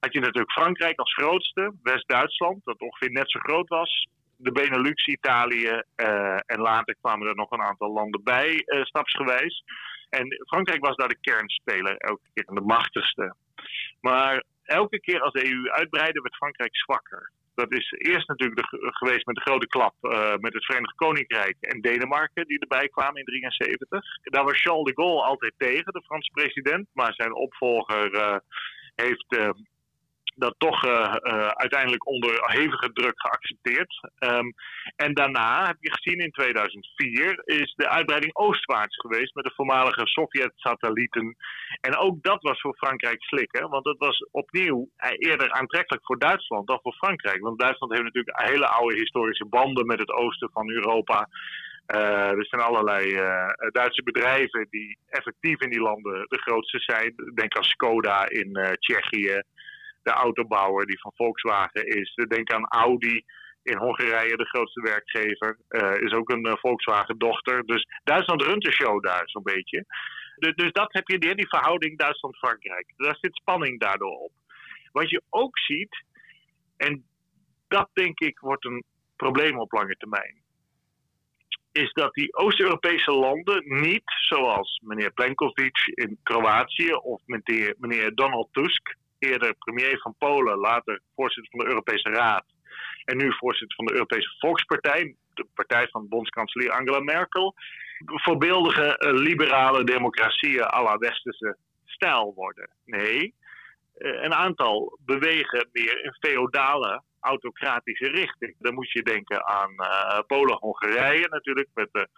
had 0.00 0.12
je 0.12 0.20
natuurlijk 0.20 0.52
Frankrijk 0.52 0.98
als 0.98 1.14
grootste, 1.14 1.74
West-Duitsland, 1.82 2.64
dat 2.64 2.80
ongeveer 2.80 3.10
net 3.10 3.30
zo 3.30 3.38
groot 3.38 3.68
was, 3.68 4.08
de 4.42 4.52
Benelux, 4.52 5.06
Italië 5.06 5.82
uh, 5.96 6.38
en 6.46 6.60
later 6.60 6.96
kwamen 7.00 7.28
er 7.28 7.34
nog 7.34 7.50
een 7.50 7.62
aantal 7.62 7.92
landen 7.92 8.22
bij, 8.22 8.62
uh, 8.66 8.84
stapsgewijs. 8.84 9.64
En 10.08 10.44
Frankrijk 10.46 10.84
was 10.86 10.96
daar 10.96 11.08
de 11.08 11.20
kernspeler, 11.20 11.96
elke 11.96 12.28
keer 12.34 12.44
de 12.44 12.60
machtigste. 12.60 13.34
Maar 14.00 14.44
elke 14.64 15.00
keer 15.00 15.20
als 15.20 15.32
de 15.32 15.52
EU 15.52 15.70
uitbreidde, 15.70 16.20
werd 16.20 16.36
Frankrijk 16.36 16.76
zwakker. 16.76 17.30
Dat 17.54 17.72
is 17.72 17.90
eerst 17.90 18.28
natuurlijk 18.28 18.66
geweest 18.70 19.26
met 19.26 19.34
de 19.34 19.40
grote 19.40 19.66
klap 19.66 19.94
uh, 20.00 20.34
met 20.36 20.52
het 20.52 20.64
Verenigd 20.64 20.94
Koninkrijk 20.94 21.56
en 21.60 21.80
Denemarken 21.80 22.46
die 22.46 22.58
erbij 22.58 22.88
kwamen 22.88 23.20
in 23.20 23.24
1973. 23.24 24.32
Daar 24.32 24.44
was 24.44 24.60
Charles 24.60 24.84
de 24.84 25.02
Gaulle 25.02 25.22
altijd 25.22 25.52
tegen, 25.56 25.92
de 25.92 26.02
Franse 26.02 26.30
president. 26.30 26.88
Maar 26.92 27.14
zijn 27.14 27.34
opvolger 27.34 28.40
heeft 28.94 29.26
dat 30.40 30.54
toch 30.58 30.84
uh, 30.84 30.90
uh, 30.90 31.46
uiteindelijk 31.48 32.06
onder 32.06 32.42
hevige 32.46 32.92
druk 32.92 33.20
geaccepteerd. 33.20 34.00
Um, 34.18 34.54
en 34.96 35.14
daarna 35.14 35.66
heb 35.66 35.76
je 35.80 35.92
gezien 35.92 36.18
in 36.18 36.30
2004 36.30 37.42
is 37.44 37.74
de 37.76 37.88
uitbreiding 37.88 38.36
oostwaarts 38.36 38.96
geweest 38.96 39.34
met 39.34 39.44
de 39.44 39.52
voormalige 39.54 40.06
Sovjet-satellieten. 40.06 41.36
En 41.80 41.96
ook 41.96 42.22
dat 42.22 42.42
was 42.42 42.60
voor 42.60 42.74
Frankrijk 42.76 43.22
slikken, 43.22 43.68
want 43.68 43.84
het 43.84 43.98
was 43.98 44.26
opnieuw 44.30 44.88
eerder 45.18 45.52
aantrekkelijk 45.52 46.04
voor 46.04 46.18
Duitsland 46.18 46.66
dan 46.66 46.80
voor 46.82 46.92
Frankrijk. 46.92 47.40
Want 47.40 47.58
Duitsland 47.58 47.92
heeft 47.92 48.04
natuurlijk 48.04 48.42
hele 48.42 48.66
oude 48.66 48.96
historische 48.96 49.46
banden 49.46 49.86
met 49.86 49.98
het 49.98 50.10
oosten 50.10 50.50
van 50.52 50.70
Europa. 50.70 51.28
Uh, 51.94 52.30
er 52.30 52.46
zijn 52.46 52.62
allerlei 52.62 53.14
Duitse 53.70 54.02
bedrijven 54.02 54.66
die 54.70 54.98
effectief 55.08 55.60
in 55.60 55.70
die 55.70 55.80
landen 55.80 56.24
de 56.28 56.38
grootste 56.38 56.78
zijn. 56.78 57.14
Denk 57.34 57.56
aan 57.56 57.64
Skoda 57.64 58.28
in 58.28 58.76
Tsjechië 58.78 59.42
de 60.02 60.10
autobouwer 60.10 60.86
die 60.86 61.00
van 61.00 61.12
Volkswagen 61.14 61.86
is. 61.86 62.14
Denk 62.28 62.52
aan 62.52 62.68
Audi 62.68 63.24
in 63.62 63.76
Hongarije, 63.76 64.36
de 64.36 64.48
grootste 64.48 64.80
werkgever. 64.80 65.58
Uh, 65.68 66.00
is 66.00 66.12
ook 66.12 66.30
een 66.30 66.46
uh, 66.46 66.52
Volkswagen-dochter. 66.56 67.66
Dus 67.66 67.86
Duitsland 68.04 68.42
runt 68.42 68.62
de 68.62 68.72
show 68.72 69.02
daar 69.02 69.22
zo'n 69.24 69.42
beetje. 69.42 69.84
Dus, 70.36 70.72
dat 70.72 70.92
heb 70.92 71.08
je, 71.08 71.18
die, 71.18 71.34
die 71.34 71.48
verhouding 71.48 71.98
Duitsland-Frankrijk. 71.98 72.92
Daar 72.96 73.16
zit 73.20 73.34
spanning 73.34 73.80
daardoor 73.80 74.16
op. 74.16 74.32
Wat 74.92 75.10
je 75.10 75.22
ook 75.28 75.58
ziet, 75.58 76.04
en 76.76 77.04
dat 77.68 77.88
denk 77.92 78.20
ik 78.20 78.38
wordt 78.38 78.64
een 78.64 78.84
probleem 79.16 79.58
op 79.58 79.72
lange 79.72 79.96
termijn. 79.96 80.38
Is 81.72 81.92
dat 81.92 82.14
die 82.14 82.36
Oost-Europese 82.36 83.12
landen 83.12 83.62
niet, 83.66 84.02
zoals 84.04 84.80
meneer 84.84 85.12
Plenkovic 85.12 85.92
in 85.94 86.18
Kroatië 86.22 86.92
of 86.92 87.22
meneer 87.78 88.14
Donald 88.14 88.48
Tusk 88.52 88.96
eerder 89.20 89.54
premier 89.54 89.98
van 89.98 90.14
Polen, 90.18 90.58
later 90.58 91.00
voorzitter 91.14 91.50
van 91.50 91.60
de 91.60 91.70
Europese 91.70 92.10
Raad 92.10 92.44
en 93.04 93.16
nu 93.16 93.32
voorzitter 93.32 93.76
van 93.76 93.86
de 93.86 93.92
Europese 93.92 94.36
Volkspartij, 94.38 95.14
de 95.34 95.46
partij 95.54 95.88
van 95.88 96.08
bondskanselier 96.08 96.70
Angela 96.70 97.00
Merkel, 97.00 97.54
voorbeeldige 98.06 98.86
uh, 98.98 99.12
liberale 99.12 99.84
democratieën 99.84 100.64
à 100.64 100.82
la 100.82 100.98
westerse 100.98 101.56
stijl 101.84 102.32
worden. 102.34 102.70
Nee, 102.84 103.34
uh, 103.98 104.22
een 104.22 104.34
aantal 104.34 104.98
bewegen 105.04 105.68
meer 105.72 106.04
in 106.04 106.16
feodale 106.20 107.02
autocratische 107.20 108.08
richting. 108.08 108.54
Dan 108.58 108.74
moet 108.74 108.92
je 108.92 109.02
denken 109.02 109.46
aan 109.46 109.72
uh, 109.76 110.18
Polen-Hongarije 110.26 111.28
natuurlijk 111.28 111.68
met 111.74 111.88
de 111.92 112.08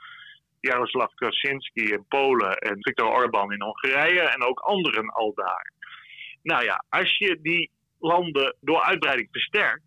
Jaroslav 0.60 1.14
Kaczynski 1.14 1.92
in 1.92 2.04
Polen 2.08 2.56
en 2.56 2.76
Viktor 2.80 3.08
Orban 3.08 3.52
in 3.52 3.62
Hongarije 3.62 4.20
en 4.20 4.42
ook 4.42 4.60
anderen 4.60 5.08
al 5.08 5.32
daar. 5.34 5.71
Nou 6.42 6.64
ja, 6.64 6.84
als 6.88 7.18
je 7.18 7.38
die 7.42 7.70
landen 7.98 8.56
door 8.60 8.82
uitbreiding 8.82 9.28
versterkt, 9.30 9.82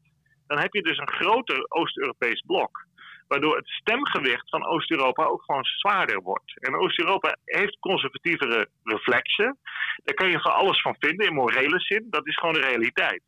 dan 0.48 0.60
heb 0.60 0.74
je 0.74 0.82
dus 0.82 0.98
een 0.98 1.12
groter 1.12 1.66
Oost-Europees 1.68 2.44
blok. 2.46 2.86
Waardoor 3.28 3.56
het 3.56 3.68
stemgewicht 3.68 4.50
van 4.50 4.66
Oost-Europa 4.66 5.24
ook 5.24 5.44
gewoon 5.44 5.64
zwaarder 5.64 6.22
wordt. 6.22 6.60
En 6.60 6.76
Oost-Europa 6.76 7.38
heeft 7.46 7.80
conservatievere 7.80 8.70
reflexen. 8.84 9.58
Daar 10.04 10.16
kan 10.16 10.30
je 10.30 10.40
van 10.40 10.54
alles 10.54 10.82
van 10.82 10.96
vinden 11.00 11.28
in 11.28 11.34
morele 11.34 11.80
zin. 11.80 12.08
Dat 12.10 12.28
is 12.28 12.38
gewoon 12.38 12.54
de 12.54 12.60
realiteit. 12.60 13.22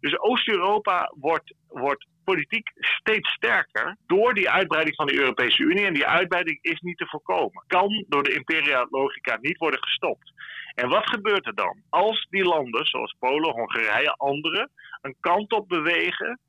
Dus 0.00 0.18
Oost-Europa 0.18 1.12
wordt, 1.16 1.54
wordt 1.68 2.06
politiek 2.24 2.70
steeds 2.74 3.32
sterker 3.32 3.96
door 4.06 4.34
die 4.34 4.50
uitbreiding 4.50 4.96
van 4.96 5.06
de 5.06 5.18
Europese 5.18 5.62
Unie. 5.62 5.86
En 5.86 5.94
die 5.94 6.06
uitbreiding 6.06 6.58
is 6.62 6.80
niet 6.80 6.98
te 6.98 7.06
voorkomen. 7.06 7.64
Kan 7.66 8.04
door 8.08 8.22
de 8.22 8.34
imperiale 8.34 8.88
logica 8.90 9.38
niet 9.40 9.58
worden 9.58 9.82
gestopt. 9.82 10.32
En 10.74 10.88
wat 10.88 11.08
gebeurt 11.08 11.46
er 11.46 11.54
dan? 11.54 11.82
Als 11.88 12.26
die 12.30 12.44
landen, 12.44 12.86
zoals 12.86 13.16
Polen, 13.18 13.50
Hongarije, 13.50 14.14
andere, 14.16 14.68
een 15.00 15.16
kant 15.20 15.52
op 15.52 15.68
bewegen 15.68 16.40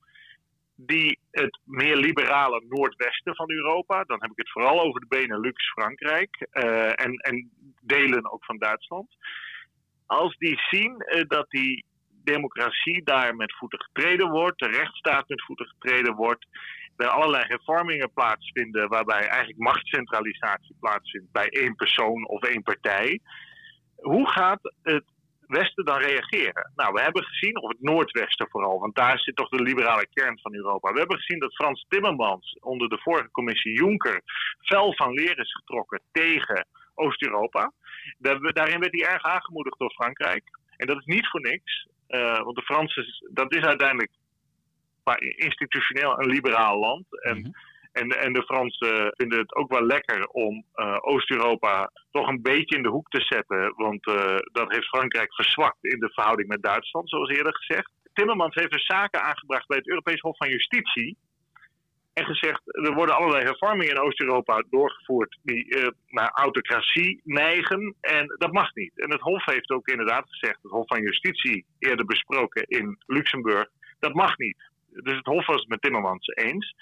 die 0.75 1.19
het 1.31 1.59
meer 1.63 1.95
liberale 1.95 2.63
noordwesten 2.69 3.35
van 3.35 3.51
Europa, 3.51 4.03
dan 4.03 4.21
heb 4.21 4.31
ik 4.31 4.37
het 4.37 4.51
vooral 4.51 4.81
over 4.81 4.99
de 4.99 5.07
Benelux, 5.07 5.71
Frankrijk 5.71 6.47
uh, 6.53 6.99
en, 6.99 7.15
en 7.15 7.51
delen 7.81 8.31
ook 8.31 8.45
van 8.45 8.57
Duitsland. 8.57 9.15
Als 10.05 10.37
die 10.37 10.59
zien 10.69 11.05
uh, 11.15 11.21
dat 11.27 11.49
die 11.49 11.85
democratie 12.23 13.03
daar 13.03 13.35
met 13.35 13.55
voeten 13.57 13.81
getreden 13.81 14.29
wordt, 14.29 14.59
de 14.59 14.67
rechtsstaat 14.67 15.29
met 15.29 15.43
voeten 15.43 15.67
getreden 15.67 16.15
wordt, 16.15 16.47
er 16.97 17.07
allerlei 17.07 17.43
hervormingen 17.47 18.13
plaatsvinden 18.13 18.89
waarbij 18.89 19.27
eigenlijk 19.27 19.59
machtscentralisatie 19.59 20.75
plaatsvindt 20.79 21.31
bij 21.31 21.49
één 21.49 21.75
persoon 21.75 22.27
of 22.27 22.43
één 22.43 22.63
partij. 22.63 23.19
Hoe 23.95 24.29
gaat 24.29 24.73
het 24.83 25.03
Westen 25.47 25.85
dan 25.85 25.99
reageren? 25.99 26.71
Nou, 26.75 26.93
we 26.93 27.01
hebben 27.01 27.23
gezien, 27.23 27.61
of 27.61 27.69
het 27.69 27.81
Noordwesten 27.81 28.49
vooral, 28.49 28.79
want 28.79 28.95
daar 28.95 29.19
zit 29.19 29.35
toch 29.35 29.49
de 29.49 29.61
liberale 29.61 30.07
kern 30.13 30.39
van 30.39 30.55
Europa. 30.55 30.91
We 30.91 30.99
hebben 30.99 31.17
gezien 31.17 31.39
dat 31.39 31.55
Frans 31.55 31.85
Timmermans 31.89 32.57
onder 32.59 32.89
de 32.89 32.97
vorige 32.97 33.31
commissie 33.31 33.73
Juncker 33.73 34.21
fel 34.59 34.95
van 34.95 35.13
leer 35.13 35.39
is 35.39 35.53
getrokken 35.53 36.01
tegen 36.11 36.67
Oost-Europa. 36.95 37.71
Daarin 38.17 38.79
werd 38.79 38.99
hij 38.99 39.13
erg 39.13 39.23
aangemoedigd 39.23 39.79
door 39.79 39.91
Frankrijk. 39.91 40.43
En 40.77 40.87
dat 40.87 40.97
is 40.97 41.05
niet 41.05 41.27
voor 41.27 41.41
niks, 41.41 41.87
want 42.19 42.55
de 42.55 42.61
Fransen, 42.61 43.05
dat 43.33 43.55
is 43.55 43.63
uiteindelijk 43.63 44.11
institutioneel 45.19 46.19
een 46.19 46.29
liberaal 46.29 46.79
land. 46.79 47.23
En, 47.23 47.39
mhm. 47.39 47.51
en, 47.91 48.09
en 48.09 48.33
de 48.33 48.43
Fransen 48.43 49.13
vinden 49.17 49.39
het 49.39 49.55
ook 49.55 49.71
wel 49.71 49.85
lekker 49.85 50.27
om 50.27 50.65
uh, 50.75 50.97
Oost-Europa 51.01 51.91
toch 52.11 52.27
een 52.27 52.41
beetje 52.41 52.75
in 52.75 52.83
de 52.83 52.89
hoek 52.89 53.09
te 53.09 53.21
zetten. 53.21 53.73
Want 53.75 54.07
uh, 54.07 54.37
dat 54.51 54.71
heeft 54.71 54.87
Frankrijk 54.87 55.33
verzwakt 55.33 55.83
in 55.83 55.99
de 55.99 56.11
verhouding 56.13 56.47
met 56.47 56.61
Duitsland, 56.61 57.09
zoals 57.09 57.29
eerder 57.29 57.55
gezegd. 57.55 57.91
Timmermans 58.13 58.55
heeft 58.55 58.71
dus 58.71 58.85
zaken 58.85 59.21
aangebracht 59.21 59.67
bij 59.67 59.77
het 59.77 59.87
Europees 59.87 60.19
Hof 60.19 60.37
van 60.37 60.49
Justitie. 60.49 61.17
En 62.13 62.25
gezegd, 62.25 62.61
er 62.65 62.93
worden 62.93 63.15
allerlei 63.15 63.43
hervormingen 63.43 63.95
in 63.95 64.01
Oost-Europa 64.01 64.63
doorgevoerd 64.69 65.37
die 65.43 65.65
uh, 65.65 65.87
naar 66.07 66.31
autocratie 66.33 67.21
neigen. 67.23 67.95
En 68.01 68.35
dat 68.37 68.51
mag 68.51 68.73
niet. 68.73 68.99
En 68.99 69.11
het 69.11 69.21
Hof 69.21 69.45
heeft 69.45 69.69
ook 69.69 69.87
inderdaad 69.87 70.25
gezegd, 70.29 70.59
het 70.61 70.71
Hof 70.71 70.87
van 70.87 71.01
Justitie, 71.01 71.65
eerder 71.79 72.05
besproken 72.05 72.63
in 72.67 72.97
Luxemburg, 73.05 73.67
dat 73.99 74.13
mag 74.13 74.37
niet. 74.37 74.57
Dus 74.87 75.15
het 75.15 75.25
Hof 75.25 75.45
was 75.45 75.59
het 75.59 75.67
met 75.67 75.81
Timmermans 75.81 76.27
eens. 76.27 76.75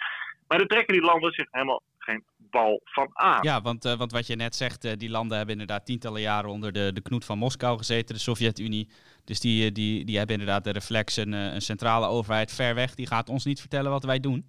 Maar 0.47 0.57
daar 0.57 0.67
trekken 0.67 0.93
die 0.93 1.03
landen 1.03 1.32
zich 1.34 1.47
helemaal 1.51 1.82
geen 1.97 2.23
bal 2.38 2.82
van 2.84 3.09
aan. 3.13 3.43
Ja, 3.43 3.61
want, 3.61 3.86
uh, 3.86 3.97
want 3.97 4.11
wat 4.11 4.27
je 4.27 4.36
net 4.36 4.55
zegt, 4.55 4.86
uh, 4.86 4.91
die 4.97 5.09
landen 5.09 5.38
hebben 5.38 5.59
inderdaad 5.59 5.86
tientallen 5.86 6.21
jaren 6.21 6.49
onder 6.49 6.71
de, 6.71 6.93
de 6.93 7.01
knoet 7.01 7.25
van 7.25 7.38
Moskou 7.38 7.77
gezeten, 7.77 8.15
de 8.15 8.21
Sovjet-Unie. 8.21 8.89
Dus 9.23 9.39
die, 9.39 9.71
die, 9.71 10.05
die 10.05 10.17
hebben 10.17 10.39
inderdaad 10.39 10.63
de 10.63 10.71
reflex, 10.71 11.17
een, 11.17 11.32
een 11.32 11.61
centrale 11.61 12.07
overheid 12.07 12.53
ver 12.53 12.75
weg. 12.75 12.95
Die 12.95 13.07
gaat 13.07 13.30
ons 13.30 13.45
niet 13.45 13.59
vertellen 13.59 13.91
wat 13.91 14.03
wij 14.03 14.19
doen. 14.19 14.45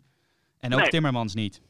En 0.60 0.74
ook 0.74 0.88
Timmermans 0.88 1.34
niet. 1.34 1.62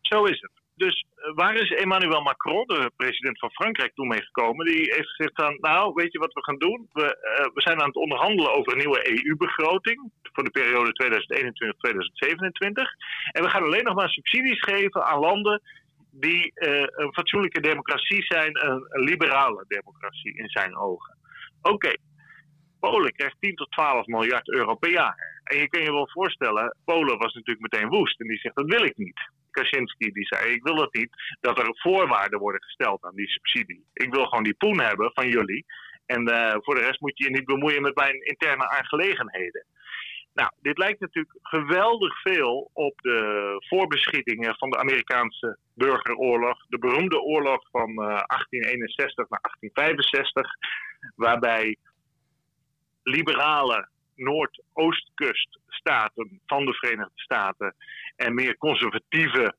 Zo 0.00 0.24
is 0.24 0.40
het. 0.40 0.50
Dus 0.74 1.04
eh, 1.14 1.34
waar 1.34 1.54
is 1.54 1.70
Emmanuel 1.70 2.22
Macron, 2.22 2.66
de 2.66 2.90
president 2.96 3.38
van 3.38 3.50
Frankrijk, 3.50 3.94
toen 3.94 4.08
mee 4.08 4.22
gekomen? 4.22 4.66
Die 4.66 4.92
heeft 4.94 5.08
gezegd 5.08 5.34
van, 5.34 5.56
nou, 5.60 5.92
weet 5.94 6.12
je 6.12 6.18
wat 6.18 6.32
we 6.32 6.44
gaan 6.44 6.58
doen? 6.58 6.88
We, 6.92 7.02
uh, 7.02 7.54
we 7.54 7.60
zijn 7.60 7.80
aan 7.80 7.86
het 7.86 7.96
onderhandelen 7.96 8.54
over 8.54 8.72
een 8.72 8.78
nieuwe 8.78 9.10
EU-begroting 9.10 10.10
voor 10.22 10.44
de 10.44 10.50
periode 10.50 10.92
2021-2027. 11.02 11.02
En 13.32 13.42
we 13.42 13.48
gaan 13.48 13.62
alleen 13.62 13.84
nog 13.84 13.94
maar 13.94 14.08
subsidies 14.08 14.60
geven 14.60 15.04
aan 15.04 15.20
landen 15.20 15.62
die 16.10 16.52
uh, 16.54 16.80
een 16.80 17.12
fatsoenlijke 17.12 17.60
democratie 17.60 18.24
zijn, 18.24 18.66
een, 18.66 18.86
een 18.88 19.04
liberale 19.04 19.64
democratie 19.68 20.36
in 20.36 20.48
zijn 20.48 20.76
ogen. 20.76 21.16
Oké, 21.62 21.92
Polen 22.90 23.12
krijgt 23.12 23.36
10 23.40 23.54
tot 23.54 23.70
12 23.70 24.06
miljard 24.06 24.48
euro 24.48 24.74
per 24.74 24.90
jaar. 24.90 25.40
En 25.44 25.58
je 25.58 25.68
kan 25.68 25.82
je 25.82 25.92
wel 25.92 26.08
voorstellen, 26.08 26.76
Polen 26.84 27.18
was 27.18 27.34
natuurlijk 27.34 27.72
meteen 27.72 27.88
woest. 27.88 28.20
En 28.20 28.26
die 28.26 28.38
zegt, 28.38 28.54
dat 28.54 28.74
wil 28.74 28.84
ik 28.84 28.96
niet. 28.96 29.20
Kaczynski 29.50 30.12
die 30.12 30.26
zei, 30.26 30.52
ik 30.52 30.62
wil 30.62 30.74
dat 30.74 30.94
niet, 30.94 31.10
dat 31.40 31.58
er 31.58 31.78
voorwaarden 31.78 32.38
worden 32.38 32.62
gesteld 32.62 33.04
aan 33.04 33.14
die 33.14 33.28
subsidie. 33.28 33.84
Ik 33.92 34.12
wil 34.14 34.24
gewoon 34.24 34.44
die 34.44 34.54
poen 34.54 34.80
hebben 34.80 35.10
van 35.14 35.28
jullie. 35.28 35.64
En 36.06 36.28
uh, 36.28 36.54
voor 36.58 36.74
de 36.74 36.80
rest 36.80 37.00
moet 37.00 37.18
je 37.18 37.24
je 37.24 37.30
niet 37.30 37.44
bemoeien 37.44 37.82
met 37.82 37.94
mijn 37.94 38.24
interne 38.24 38.68
aangelegenheden. 38.68 39.64
Nou, 40.34 40.50
dit 40.60 40.78
lijkt 40.78 41.00
natuurlijk 41.00 41.38
geweldig 41.42 42.20
veel 42.20 42.70
op 42.72 43.00
de 43.00 43.18
voorbeschietingen 43.68 44.54
van 44.56 44.70
de 44.70 44.78
Amerikaanse 44.78 45.58
burgeroorlog. 45.74 46.66
De 46.68 46.78
beroemde 46.78 47.20
oorlog 47.20 47.68
van 47.70 47.90
uh, 47.90 47.96
1861 47.96 49.28
naar 49.28 49.40
1865, 49.40 50.50
waarbij 51.16 51.76
liberale 53.02 53.88
Noordoostkuststaten 54.14 56.40
van 56.46 56.64
de 56.64 56.74
Verenigde 56.74 57.20
Staten 57.20 57.74
en 58.16 58.34
meer 58.34 58.56
conservatieve 58.56 59.54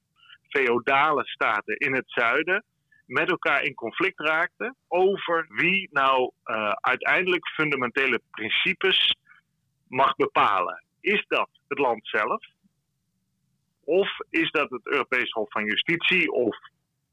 feodale 0.50 1.26
staten 1.26 1.78
in 1.78 1.94
het 1.94 2.06
zuiden 2.08 2.64
met 3.06 3.30
elkaar 3.30 3.64
in 3.64 3.74
conflict 3.74 4.20
raakten 4.20 4.76
over 4.88 5.48
wie 5.50 5.90
nou 5.92 6.32
uh, 6.46 6.70
uiteindelijk 6.70 7.48
fundamentele 7.48 8.22
principes 8.32 9.16
mag 9.88 10.16
bepalen. 10.16 10.84
Is 11.02 11.26
dat 11.28 11.50
het 11.68 11.80
land 11.80 12.08
zelf? 12.08 12.46
Of 13.84 14.18
is 14.30 14.52
dat 14.52 14.70
het 14.70 14.88
Europees 14.88 15.32
Hof 15.32 15.52
van 15.52 15.66
Justitie 15.66 16.32
of 16.32 16.58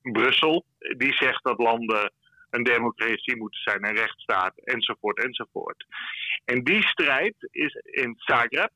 Brussel, 0.03 0.65
die 0.97 1.13
zegt 1.13 1.45
dat 1.45 1.59
landen 1.59 2.13
een 2.51 2.63
democratie 2.63 3.37
moeten 3.37 3.61
zijn, 3.61 3.85
een 3.85 3.97
rechtsstaat, 3.97 4.53
enzovoort, 4.65 5.25
enzovoort. 5.25 5.87
En 6.45 6.65
die 6.65 6.83
strijd 6.83 7.35
is 7.51 7.75
in 7.75 8.15
Zagreb 8.17 8.71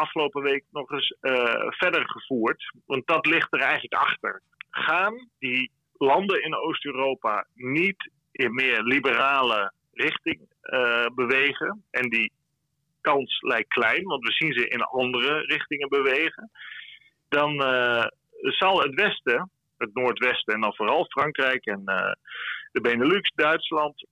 afgelopen 0.00 0.42
week 0.42 0.64
nog 0.70 0.90
eens 0.90 1.14
uh, 1.20 1.66
verder 1.68 2.10
gevoerd, 2.10 2.72
want 2.86 3.06
dat 3.06 3.26
ligt 3.26 3.52
er 3.52 3.60
eigenlijk 3.60 3.94
achter. 3.94 4.42
Gaan 4.70 5.28
die 5.38 5.70
landen 5.92 6.42
in 6.42 6.56
Oost-Europa 6.56 7.46
niet 7.54 8.10
in 8.32 8.54
meer 8.54 8.82
liberale 8.82 9.72
richting 9.92 10.40
uh, 10.62 11.06
bewegen? 11.14 11.84
En 11.90 12.08
die 12.08 12.32
kans 13.00 13.40
lijkt 13.40 13.68
klein, 13.68 14.04
want 14.04 14.26
we 14.26 14.32
zien 14.32 14.52
ze 14.52 14.68
in 14.68 14.82
andere 14.82 15.40
richtingen 15.40 15.88
bewegen. 15.88 16.50
Dan 17.28 17.62
uh, 17.62 18.06
zal 18.40 18.80
het 18.80 18.94
Westen, 18.94 19.50
het 19.78 19.94
Noordwesten 19.94 20.54
en 20.54 20.60
dan 20.60 20.74
vooral 20.74 21.04
Frankrijk 21.04 21.66
en 21.66 21.82
de 22.72 22.80
Benelux, 22.80 23.30
Duitsland, 23.34 24.06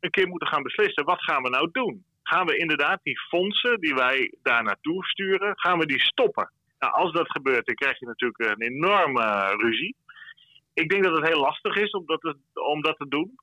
een 0.00 0.10
keer 0.10 0.28
moeten 0.28 0.48
gaan 0.48 0.62
beslissen, 0.62 1.04
wat 1.04 1.22
gaan 1.22 1.42
we 1.42 1.48
nou 1.48 1.68
doen? 1.72 2.04
Gaan 2.22 2.46
we 2.46 2.56
inderdaad 2.56 3.00
die 3.02 3.20
fondsen 3.20 3.80
die 3.80 3.94
wij 3.94 4.34
daar 4.42 4.62
naartoe 4.62 5.04
sturen, 5.04 5.58
gaan 5.58 5.78
we 5.78 5.86
die 5.86 6.00
stoppen? 6.00 6.50
Nou, 6.78 6.92
als 6.92 7.12
dat 7.12 7.30
gebeurt, 7.30 7.66
dan 7.66 7.74
krijg 7.74 7.98
je 7.98 8.06
natuurlijk 8.06 8.38
een 8.38 8.62
enorme 8.62 9.56
ruzie. 9.56 9.96
Ik 10.74 10.90
denk 10.90 11.04
dat 11.04 11.16
het 11.16 11.28
heel 11.28 11.40
lastig 11.40 11.76
is 11.76 11.90
om 11.90 12.06
dat, 12.06 12.20
te, 12.20 12.36
om 12.54 12.82
dat 12.82 12.96
te 12.96 13.08
doen. 13.08 13.38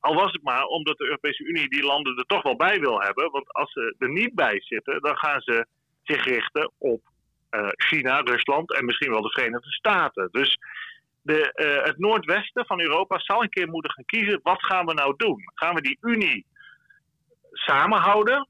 Al 0.00 0.14
was 0.14 0.32
het 0.32 0.42
maar 0.42 0.64
omdat 0.64 0.98
de 0.98 1.04
Europese 1.04 1.44
Unie 1.44 1.68
die 1.68 1.82
landen 1.82 2.16
er 2.16 2.26
toch 2.26 2.42
wel 2.42 2.56
bij 2.56 2.80
wil 2.80 3.00
hebben. 3.00 3.30
Want 3.30 3.52
als 3.52 3.72
ze 3.72 3.94
er 3.98 4.10
niet 4.10 4.34
bij 4.34 4.60
zitten, 4.60 5.00
dan 5.00 5.16
gaan 5.16 5.40
ze 5.40 5.66
zich 6.02 6.24
richten 6.24 6.72
op 6.78 7.00
uh, 7.50 7.68
China, 7.68 8.20
Rusland 8.20 8.74
en 8.74 8.84
misschien 8.84 9.10
wel 9.10 9.22
de 9.22 9.30
Verenigde 9.30 9.70
Staten. 9.70 10.28
Dus 10.32 10.58
de, 11.22 11.52
uh, 11.54 11.84
het 11.84 11.98
noordwesten 11.98 12.66
van 12.66 12.80
Europa 12.80 13.18
zal 13.18 13.42
een 13.42 13.48
keer 13.48 13.68
moeten 13.68 13.90
gaan 13.90 14.04
kiezen. 14.04 14.40
Wat 14.42 14.64
gaan 14.64 14.86
we 14.86 14.94
nou 14.94 15.14
doen? 15.16 15.42
Gaan 15.54 15.74
we 15.74 15.80
die 15.80 15.98
Unie 16.00 16.46
samenhouden? 17.52 18.48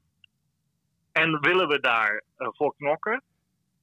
En 1.11 1.39
willen 1.39 1.67
we 1.67 1.79
daar 1.79 2.23
uh, 2.37 2.47
voor 2.51 2.75
knokken? 2.75 3.23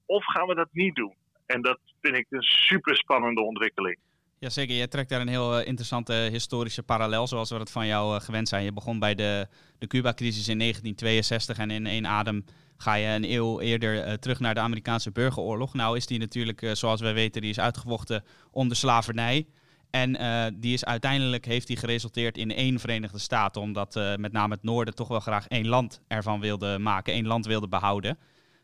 Of 0.07 0.25
gaan 0.25 0.47
we 0.47 0.55
dat 0.55 0.69
niet 0.73 0.95
doen? 0.95 1.15
En 1.47 1.63
dat 1.63 1.79
vind 2.01 2.17
ik 2.17 2.27
een 2.31 2.43
super 2.43 2.97
spannende 2.97 3.43
ontwikkeling. 3.43 3.99
Jazeker, 4.41 4.77
je 4.77 4.89
trekt 4.89 5.09
daar 5.09 5.21
een 5.21 5.29
heel 5.29 5.61
uh, 5.61 5.67
interessante 5.67 6.13
historische 6.13 6.83
parallel, 6.83 7.27
zoals 7.27 7.51
we 7.51 7.59
dat 7.59 7.71
van 7.71 7.87
jou 7.87 8.21
gewend 8.21 8.49
zijn. 8.49 8.65
Je 8.65 8.73
begon 8.73 8.99
bij 8.99 9.15
de, 9.15 9.49
de 9.79 9.87
Cuba-crisis 9.87 10.49
in 10.49 10.59
1962 10.59 11.59
en 11.59 11.71
in 11.71 11.87
één 11.87 12.07
adem 12.07 12.45
ga 12.77 12.95
je 12.95 13.07
een 13.07 13.33
eeuw 13.33 13.61
eerder 13.61 14.19
terug 14.19 14.41
naar 14.41 14.55
de 14.55 14.61
Amerikaanse 14.61 15.11
burgeroorlog. 15.11 15.75
Nou 15.75 15.97
is 15.97 16.07
die 16.07 16.19
natuurlijk, 16.19 16.71
zoals 16.73 17.01
wij 17.01 17.15
weten, 17.15 17.41
die 17.41 17.51
is 17.51 17.61
uitgevochten 17.61 18.25
onder 18.51 18.77
slavernij. 18.77 19.47
En 19.91 20.13
die 20.61 20.73
is 20.73 20.85
uiteindelijk 20.85 21.45
heeft 21.45 21.67
die 21.67 21.77
geresulteerd 21.77 22.39
in 22.39 22.55
één 22.55 22.81
Verenigde 22.81 23.19
Staten, 23.19 23.63
omdat 23.63 23.95
met 24.17 24.33
name 24.33 24.55
het 24.55 24.63
noorden 24.63 24.95
toch 24.95 25.09
wel 25.09 25.21
graag 25.21 25.47
één 25.47 25.69
land 25.69 26.01
ervan 26.09 26.41
wilde 26.41 26.79
maken, 26.79 27.13
één 27.13 27.27
land 27.27 27.47
wilde 27.47 27.69
behouden. 27.69 28.19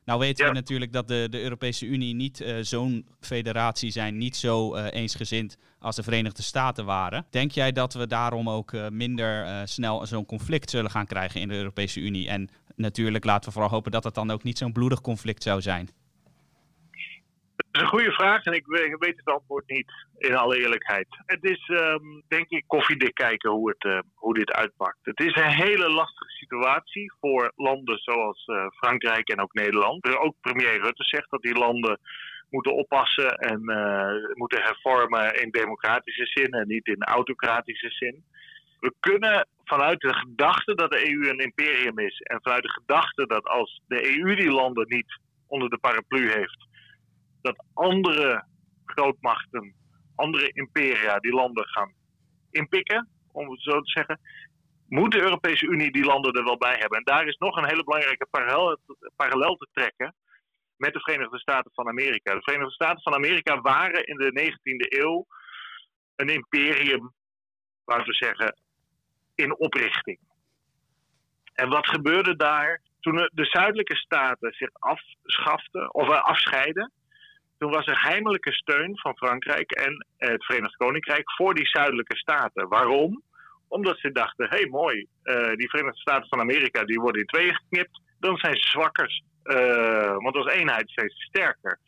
Nou 0.04 0.18
weten 0.18 0.46
we 0.46 0.52
natuurlijk 0.52 0.92
dat 0.92 1.08
de, 1.08 1.26
de 1.30 1.42
Europese 1.42 1.86
Unie 1.86 2.14
niet 2.14 2.44
zo'n 2.60 3.06
federatie 3.20 3.90
zijn, 3.90 4.18
niet 4.18 4.36
zo 4.36 4.76
eensgezind 4.76 5.56
als 5.78 5.96
de 5.96 6.02
Verenigde 6.02 6.42
Staten 6.42 6.84
waren. 6.84 7.26
Denk 7.30 7.50
jij 7.50 7.72
dat 7.72 7.94
we 7.94 8.06
daarom 8.06 8.50
ook 8.50 8.72
minder 8.90 9.62
snel 9.68 10.06
zo'n 10.06 10.26
conflict 10.26 10.70
zullen 10.70 10.90
gaan 10.90 11.06
krijgen 11.06 11.40
in 11.40 11.48
de 11.48 11.54
Europese 11.54 12.00
Unie? 12.00 12.28
En 12.28 12.48
natuurlijk 12.76 13.24
laten 13.24 13.44
we 13.44 13.52
vooral 13.52 13.70
hopen 13.70 13.92
dat 13.92 14.04
het 14.04 14.14
dan 14.14 14.30
ook 14.30 14.42
niet 14.42 14.58
zo'n 14.58 14.72
bloedig 14.72 15.00
conflict 15.00 15.42
zou 15.42 15.62
zijn. 15.62 15.88
Dat 17.56 17.66
is 17.72 17.80
een 17.80 17.86
goede 17.86 18.12
vraag 18.12 18.44
en 18.44 18.52
ik 18.52 18.66
weet 18.98 19.16
het 19.16 19.34
antwoord 19.34 19.68
niet, 19.68 19.92
in 20.18 20.36
alle 20.36 20.58
eerlijkheid. 20.58 21.06
Het 21.26 21.44
is, 21.44 21.68
um, 21.68 22.22
denk 22.28 22.48
ik, 22.48 22.64
koffiedik 22.66 23.14
kijken 23.14 23.50
hoe, 23.50 23.68
het, 23.68 23.84
uh, 23.84 23.98
hoe 24.14 24.34
dit 24.34 24.52
uitpakt. 24.52 24.98
Het 25.02 25.20
is 25.20 25.36
een 25.36 25.50
hele 25.50 25.90
lastige 25.90 26.30
situatie 26.30 27.12
voor 27.20 27.52
landen 27.56 27.98
zoals 27.98 28.46
uh, 28.46 28.66
Frankrijk 28.76 29.28
en 29.28 29.40
ook 29.40 29.52
Nederland. 29.52 30.16
Ook 30.16 30.34
premier 30.40 30.80
Rutte 30.80 31.04
zegt 31.04 31.30
dat 31.30 31.42
die 31.42 31.58
landen 31.58 31.98
moeten 32.50 32.74
oppassen 32.74 33.36
en 33.36 33.60
uh, 33.64 34.34
moeten 34.34 34.62
hervormen 34.62 35.42
in 35.42 35.50
democratische 35.50 36.26
zin 36.26 36.52
en 36.52 36.66
niet 36.66 36.86
in 36.86 37.02
autocratische 37.02 37.90
zin. 37.90 38.24
We 38.80 38.94
kunnen 39.00 39.46
vanuit 39.64 40.00
de 40.00 40.14
gedachte 40.14 40.74
dat 40.74 40.90
de 40.90 41.10
EU 41.10 41.28
een 41.28 41.38
imperium 41.38 41.98
is 41.98 42.20
en 42.20 42.38
vanuit 42.42 42.62
de 42.62 42.70
gedachte 42.70 43.26
dat 43.26 43.44
als 43.44 43.82
de 43.86 44.18
EU 44.18 44.34
die 44.34 44.50
landen 44.50 44.86
niet 44.88 45.18
onder 45.46 45.70
de 45.70 45.78
paraplu 45.78 46.30
heeft, 46.30 46.66
dat 47.44 47.64
andere 47.74 48.44
grootmachten, 48.84 49.74
andere 50.14 50.48
imperia 50.52 51.18
die 51.18 51.32
landen 51.32 51.68
gaan 51.68 51.92
inpikken, 52.50 53.08
om 53.32 53.50
het 53.50 53.62
zo 53.62 53.80
te 53.80 53.90
zeggen, 53.90 54.20
moet 54.88 55.12
de 55.12 55.20
Europese 55.20 55.66
Unie 55.66 55.92
die 55.92 56.04
landen 56.04 56.32
er 56.32 56.44
wel 56.44 56.58
bij 56.58 56.76
hebben. 56.78 56.98
En 56.98 57.04
daar 57.04 57.26
is 57.26 57.36
nog 57.36 57.56
een 57.56 57.68
hele 57.68 57.84
belangrijke 57.84 58.26
parallel, 58.30 58.78
parallel 59.16 59.56
te 59.56 59.68
trekken 59.72 60.14
met 60.76 60.92
de 60.92 61.00
Verenigde 61.00 61.38
Staten 61.38 61.70
van 61.74 61.88
Amerika. 61.88 62.34
De 62.34 62.42
Verenigde 62.42 62.72
Staten 62.72 63.02
van 63.02 63.14
Amerika 63.14 63.60
waren 63.60 64.06
in 64.06 64.16
de 64.16 64.52
19e 64.52 64.98
eeuw 65.00 65.26
een 66.16 66.28
imperium, 66.28 67.12
laten 67.84 68.06
we 68.06 68.14
zeggen, 68.14 68.56
in 69.34 69.58
oprichting. 69.58 70.18
En 71.54 71.68
wat 71.68 71.88
gebeurde 71.88 72.36
daar 72.36 72.80
toen 73.00 73.30
de 73.32 73.44
zuidelijke 73.44 73.96
staten 73.96 74.52
zich 74.52 74.70
afschaften 74.72 75.94
of 75.94 76.08
eh, 76.08 76.22
afscheiden? 76.22 76.92
Toen 77.64 77.72
was 77.72 77.86
er 77.86 78.02
heimelijke 78.02 78.52
steun 78.52 78.98
van 78.98 79.16
Frankrijk 79.16 79.70
en 79.70 80.06
het 80.16 80.44
Verenigd 80.44 80.76
Koninkrijk 80.76 81.32
voor 81.32 81.54
die 81.54 81.66
zuidelijke 81.66 82.16
staten. 82.16 82.68
Waarom? 82.68 83.22
Omdat 83.68 83.98
ze 83.98 84.12
dachten, 84.12 84.48
hé 84.48 84.56
hey, 84.56 84.66
mooi, 84.66 85.06
uh, 85.24 85.54
die 85.54 85.70
Verenigde 85.70 86.00
Staten 86.00 86.28
van 86.28 86.40
Amerika 86.40 86.84
die 86.84 87.00
worden 87.00 87.20
in 87.20 87.26
tweeën 87.26 87.54
geknipt. 87.54 88.00
Dan 88.20 88.36
zijn 88.36 88.56
ze 88.56 88.70
zwakker, 88.70 89.22
uh, 89.44 90.16
want 90.16 90.36
als 90.36 90.52
eenheid 90.52 90.90
steeds 90.90 91.22
sterker. 91.22 91.78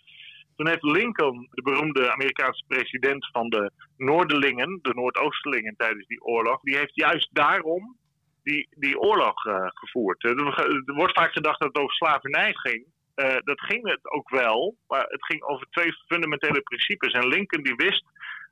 Toen 0.56 0.68
heeft 0.68 0.82
Lincoln, 0.82 1.48
de 1.50 1.62
beroemde 1.62 2.12
Amerikaanse 2.12 2.64
president 2.66 3.28
van 3.32 3.48
de 3.48 3.70
Noorderlingen, 3.96 4.78
de 4.82 4.94
Noordoostelingen 4.94 5.76
tijdens 5.76 6.06
die 6.06 6.22
oorlog, 6.22 6.60
die 6.60 6.76
heeft 6.76 6.94
juist 6.94 7.28
daarom 7.32 7.96
die, 8.42 8.68
die 8.70 8.98
oorlog 8.98 9.34
gevoerd. 9.74 10.24
Er 10.24 10.94
wordt 10.94 11.18
vaak 11.18 11.32
gedacht 11.32 11.60
dat 11.60 11.68
het 11.68 11.82
over 11.82 11.94
slavernij 11.94 12.52
ging. 12.54 12.86
Uh, 13.16 13.36
dat 13.44 13.60
ging 13.60 13.88
het 13.88 14.10
ook 14.10 14.30
wel, 14.30 14.76
maar 14.88 15.04
het 15.08 15.24
ging 15.24 15.42
over 15.42 15.66
twee 15.70 15.92
fundamentele 15.92 16.60
principes. 16.60 17.12
En 17.12 17.28
Lincoln 17.28 17.62
die 17.62 17.74
wist, 17.74 18.04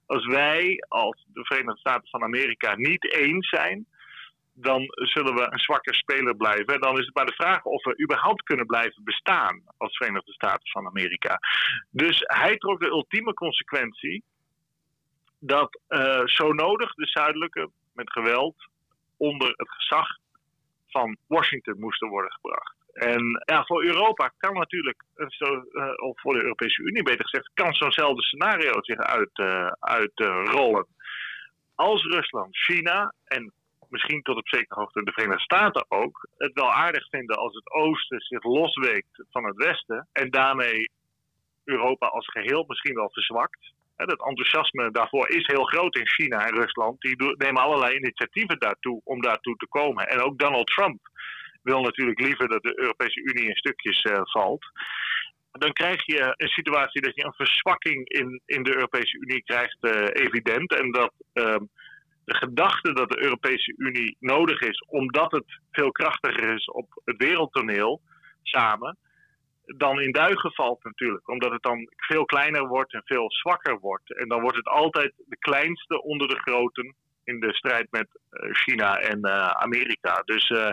als 0.06 0.26
wij 0.26 0.84
als 0.88 1.26
de 1.32 1.44
Verenigde 1.44 1.80
Staten 1.80 2.08
van 2.08 2.22
Amerika 2.22 2.74
niet 2.76 3.12
eens 3.12 3.48
zijn, 3.48 3.86
dan 4.54 4.86
zullen 4.88 5.34
we 5.34 5.46
een 5.50 5.58
zwakke 5.58 5.94
speler 5.94 6.36
blijven. 6.36 6.74
En 6.74 6.80
dan 6.80 6.98
is 6.98 7.06
het 7.06 7.14
maar 7.14 7.26
de 7.26 7.34
vraag 7.34 7.64
of 7.64 7.84
we 7.84 8.02
überhaupt 8.02 8.42
kunnen 8.42 8.66
blijven 8.66 9.04
bestaan 9.04 9.62
als 9.76 9.96
Verenigde 9.96 10.32
Staten 10.32 10.68
van 10.70 10.86
Amerika. 10.86 11.38
Dus 11.90 12.22
hij 12.26 12.56
trok 12.56 12.80
de 12.80 12.86
ultieme 12.86 13.34
consequentie 13.34 14.22
dat 15.38 15.80
uh, 15.88 16.22
zo 16.24 16.52
nodig 16.52 16.94
de 16.94 17.06
zuidelijke 17.06 17.70
met 17.92 18.12
geweld 18.12 18.68
onder 19.16 19.48
het 19.56 19.70
gezag 19.70 20.06
van 20.88 21.16
Washington 21.26 21.78
moesten 21.78 22.08
worden 22.08 22.32
gebracht. 22.32 22.83
En 22.94 23.42
ja, 23.44 23.64
voor 23.64 23.84
Europa 23.84 24.32
kan 24.38 24.54
natuurlijk, 24.54 25.02
zo, 25.28 25.64
uh, 25.72 25.92
of 25.96 26.20
voor 26.20 26.34
de 26.34 26.42
Europese 26.42 26.82
Unie 26.82 27.02
beter 27.02 27.24
gezegd, 27.24 27.50
kan 27.54 27.74
zo'nzelfde 27.74 28.22
scenario 28.22 28.72
zich 28.82 28.98
uitrollen. 29.80 30.86
Uh, 30.88 30.94
Als 31.74 32.02
Rusland, 32.04 32.56
China 32.56 33.14
en 33.24 33.52
misschien 33.88 34.22
tot 34.22 34.36
op 34.36 34.48
zekere 34.48 34.80
hoogte 34.80 35.04
de 35.04 35.12
Verenigde 35.12 35.42
Staten 35.42 35.84
ook, 35.88 36.28
het 36.36 36.52
wel 36.52 36.72
aardig 36.72 37.08
vinden 37.08 37.36
als 37.36 37.54
het 37.54 37.70
oosten 37.70 38.20
zich 38.20 38.42
losweekt 38.42 39.24
van 39.30 39.44
het 39.44 39.56
westen 39.56 40.08
en 40.12 40.30
daarmee 40.30 40.90
Europa 41.64 42.06
als 42.06 42.26
geheel 42.26 42.64
misschien 42.68 42.94
wel 42.94 43.10
verzwakt. 43.12 43.72
Het 43.96 44.10
enthousiasme 44.10 44.90
daarvoor 44.90 45.28
is 45.28 45.46
heel 45.46 45.64
groot 45.64 45.96
in 45.96 46.08
China 46.08 46.46
en 46.46 46.54
Rusland. 46.54 47.00
Die 47.00 47.16
nemen 47.36 47.62
allerlei 47.62 47.96
initiatieven 47.96 48.58
daartoe 48.58 49.00
om 49.04 49.22
daartoe 49.22 49.56
te 49.56 49.66
komen. 49.66 50.08
En 50.08 50.20
ook 50.20 50.38
Donald 50.38 50.66
Trump 50.66 50.98
wil 51.64 51.80
natuurlijk 51.82 52.20
liever 52.20 52.48
dat 52.48 52.62
de 52.62 52.78
Europese 52.80 53.20
Unie 53.20 53.48
in 53.48 53.56
stukjes 53.56 54.04
uh, 54.04 54.20
valt. 54.22 54.64
Dan 55.52 55.72
krijg 55.72 56.06
je 56.06 56.34
een 56.36 56.48
situatie 56.48 57.00
dat 57.00 57.14
je 57.14 57.24
een 57.24 57.34
verzwakking 57.34 58.08
in, 58.08 58.40
in 58.46 58.62
de 58.62 58.74
Europese 58.74 59.18
Unie 59.18 59.42
krijgt, 59.42 59.76
uh, 59.80 60.06
evident. 60.12 60.74
En 60.74 60.90
dat 60.90 61.12
uh, 61.34 61.56
de 62.24 62.34
gedachte 62.34 62.92
dat 62.92 63.10
de 63.10 63.22
Europese 63.22 63.74
Unie 63.76 64.16
nodig 64.20 64.60
is, 64.60 64.84
omdat 64.88 65.30
het 65.32 65.60
veel 65.70 65.90
krachtiger 65.90 66.54
is 66.54 66.64
op 66.64 67.00
het 67.04 67.16
wereldtoneel 67.16 68.00
samen, 68.42 68.98
dan 69.64 70.00
in 70.00 70.12
duigen 70.12 70.52
valt 70.52 70.84
natuurlijk. 70.84 71.28
Omdat 71.28 71.52
het 71.52 71.62
dan 71.62 71.88
veel 71.96 72.24
kleiner 72.24 72.66
wordt 72.66 72.92
en 72.92 73.02
veel 73.04 73.30
zwakker 73.30 73.78
wordt. 73.78 74.16
En 74.16 74.28
dan 74.28 74.40
wordt 74.40 74.56
het 74.56 74.68
altijd 74.68 75.12
de 75.26 75.38
kleinste 75.38 76.02
onder 76.02 76.28
de 76.28 76.38
groten 76.38 76.94
in 77.24 77.40
de 77.40 77.54
strijd 77.54 77.86
met 77.90 78.08
uh, 78.30 78.52
China 78.52 78.98
en 78.98 79.18
uh, 79.26 79.48
Amerika. 79.48 80.22
Dus 80.24 80.50
uh, 80.50 80.70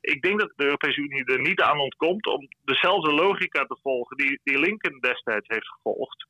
ik 0.00 0.22
denk 0.22 0.40
dat 0.40 0.52
de 0.56 0.64
Europese 0.64 1.00
Unie 1.00 1.24
er 1.24 1.40
niet 1.40 1.60
aan 1.60 1.80
ontkomt 1.80 2.26
om 2.26 2.48
dezelfde 2.64 3.12
logica 3.12 3.64
te 3.64 3.78
volgen 3.82 4.16
die, 4.16 4.40
die 4.44 4.58
Lincoln 4.58 5.00
destijds 5.00 5.48
heeft 5.48 5.68
gevolgd. 5.68 6.26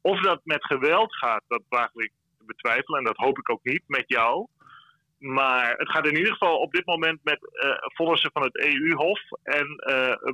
Of 0.00 0.20
dat 0.20 0.40
met 0.44 0.64
geweld 0.64 1.14
gaat, 1.14 1.42
dat 1.48 1.62
waag 1.68 1.94
ik 1.94 2.12
betwijfelen 2.38 2.98
en 2.98 3.04
dat 3.04 3.16
hoop 3.16 3.38
ik 3.38 3.50
ook 3.50 3.64
niet 3.64 3.82
met 3.86 4.04
jou. 4.06 4.46
Maar 5.18 5.74
het 5.76 5.90
gaat 5.90 6.06
in 6.06 6.16
ieder 6.16 6.32
geval 6.32 6.56
op 6.56 6.72
dit 6.72 6.86
moment 6.86 7.20
met 7.22 7.38
uh, 7.52 8.30
van 8.32 8.42
het 8.42 8.58
EU-hof 8.58 9.20
en 9.42 9.66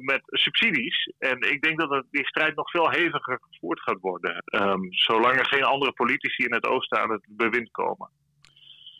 met 0.00 0.20
subsidies. 0.24 1.12
En 1.18 1.40
ik 1.40 1.62
denk 1.62 1.80
dat 1.80 2.04
die 2.10 2.26
strijd 2.26 2.56
nog 2.56 2.70
veel 2.70 2.90
heviger 2.90 3.38
gevoerd 3.50 3.80
gaat 3.80 4.00
worden. 4.00 4.42
Um, 4.44 4.92
zolang 4.92 5.36
er 5.36 5.46
geen 5.46 5.64
andere 5.64 5.92
politici 5.92 6.44
in 6.44 6.54
het 6.54 6.66
oosten 6.66 6.98
aan 6.98 7.10
het 7.10 7.26
bewind 7.28 7.70
komen. 7.70 8.10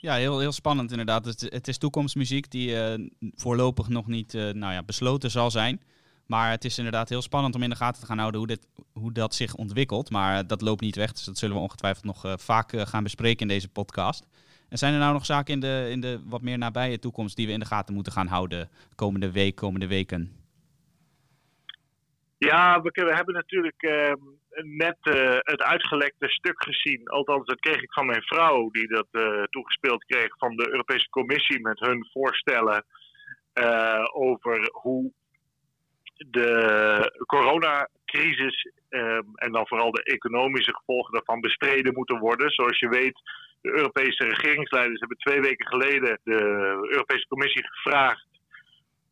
Ja, 0.04 0.14
heel, 0.14 0.38
heel 0.38 0.52
spannend 0.52 0.90
inderdaad. 0.90 1.24
Het, 1.24 1.40
het 1.40 1.68
is 1.68 1.78
toekomstmuziek 1.78 2.50
die 2.50 2.70
uh, 2.70 3.08
voorlopig 3.34 3.88
nog 3.88 4.06
niet 4.06 4.32
nou 4.32 4.72
ja, 4.72 4.82
besloten 4.82 5.30
zal 5.30 5.50
zijn. 5.50 5.80
Maar 6.26 6.50
het 6.50 6.64
is 6.64 6.78
inderdaad 6.78 7.08
heel 7.08 7.22
spannend 7.22 7.54
om 7.54 7.62
in 7.62 7.70
de 7.70 7.76
gaten 7.76 8.00
te 8.00 8.06
gaan 8.06 8.18
houden 8.18 8.38
hoe, 8.40 8.48
dit, 8.48 8.68
hoe 8.92 9.12
dat 9.12 9.34
zich 9.34 9.54
ontwikkelt. 9.54 10.10
Maar 10.10 10.46
dat 10.46 10.60
loopt 10.60 10.80
niet 10.80 10.96
weg, 10.96 11.12
dus 11.12 11.24
dat 11.24 11.38
zullen 11.38 11.56
we 11.56 11.62
ongetwijfeld 11.62 12.04
nog 12.04 12.34
vaak 12.40 12.72
gaan 12.76 13.02
bespreken 13.02 13.40
in 13.40 13.48
deze 13.48 13.68
podcast. 13.68 14.26
En 14.68 14.78
zijn 14.78 14.92
er 14.92 14.98
nou 14.98 15.12
nog 15.12 15.26
zaken 15.26 15.54
in 15.54 15.60
de, 15.60 15.86
in 15.90 16.00
de 16.00 16.20
wat 16.24 16.42
meer 16.42 16.58
nabije 16.58 16.98
toekomst 16.98 17.36
die 17.36 17.46
we 17.46 17.52
in 17.52 17.60
de 17.60 17.66
gaten 17.66 17.94
moeten 17.94 18.12
gaan 18.12 18.26
houden 18.26 18.68
komende 18.94 19.30
week, 19.30 19.54
komende 19.54 19.86
weken? 19.86 20.32
Ja, 22.38 22.82
we, 22.82 22.90
we 22.90 23.14
hebben 23.14 23.34
natuurlijk 23.34 23.82
uh, 23.82 24.12
net 24.62 24.96
uh, 25.02 25.36
het 25.38 25.62
uitgelekte 25.62 26.28
stuk 26.28 26.62
gezien. 26.62 27.08
Althans, 27.08 27.46
dat 27.46 27.60
kreeg 27.60 27.82
ik 27.82 27.92
van 27.92 28.06
mijn 28.06 28.22
vrouw, 28.22 28.70
die 28.70 28.88
dat 28.88 29.06
uh, 29.12 29.42
toegespeeld 29.42 30.04
kreeg 30.04 30.38
van 30.38 30.56
de 30.56 30.70
Europese 30.70 31.08
Commissie 31.08 31.60
met 31.60 31.78
hun 31.78 32.08
voorstellen 32.12 32.84
over 34.12 34.70
hoe 34.72 35.12
de 36.16 37.24
coronacrisis 37.26 38.70
en 39.34 39.52
dan 39.52 39.66
vooral 39.66 39.90
de 39.90 40.02
economische 40.02 40.74
gevolgen 40.74 41.12
daarvan 41.12 41.40
bestreden 41.40 41.94
moeten 41.94 42.18
worden. 42.18 42.50
Zoals 42.50 42.78
je 42.78 42.88
weet 42.88 43.20
de 43.60 43.70
Europese 43.70 44.24
regeringsleiders 44.24 45.00
hebben 45.00 45.18
twee 45.18 45.40
weken 45.40 45.66
geleden 45.66 46.20
de 46.24 46.40
Europese 46.90 47.26
Commissie 47.26 47.66
gevraagd 47.66 48.26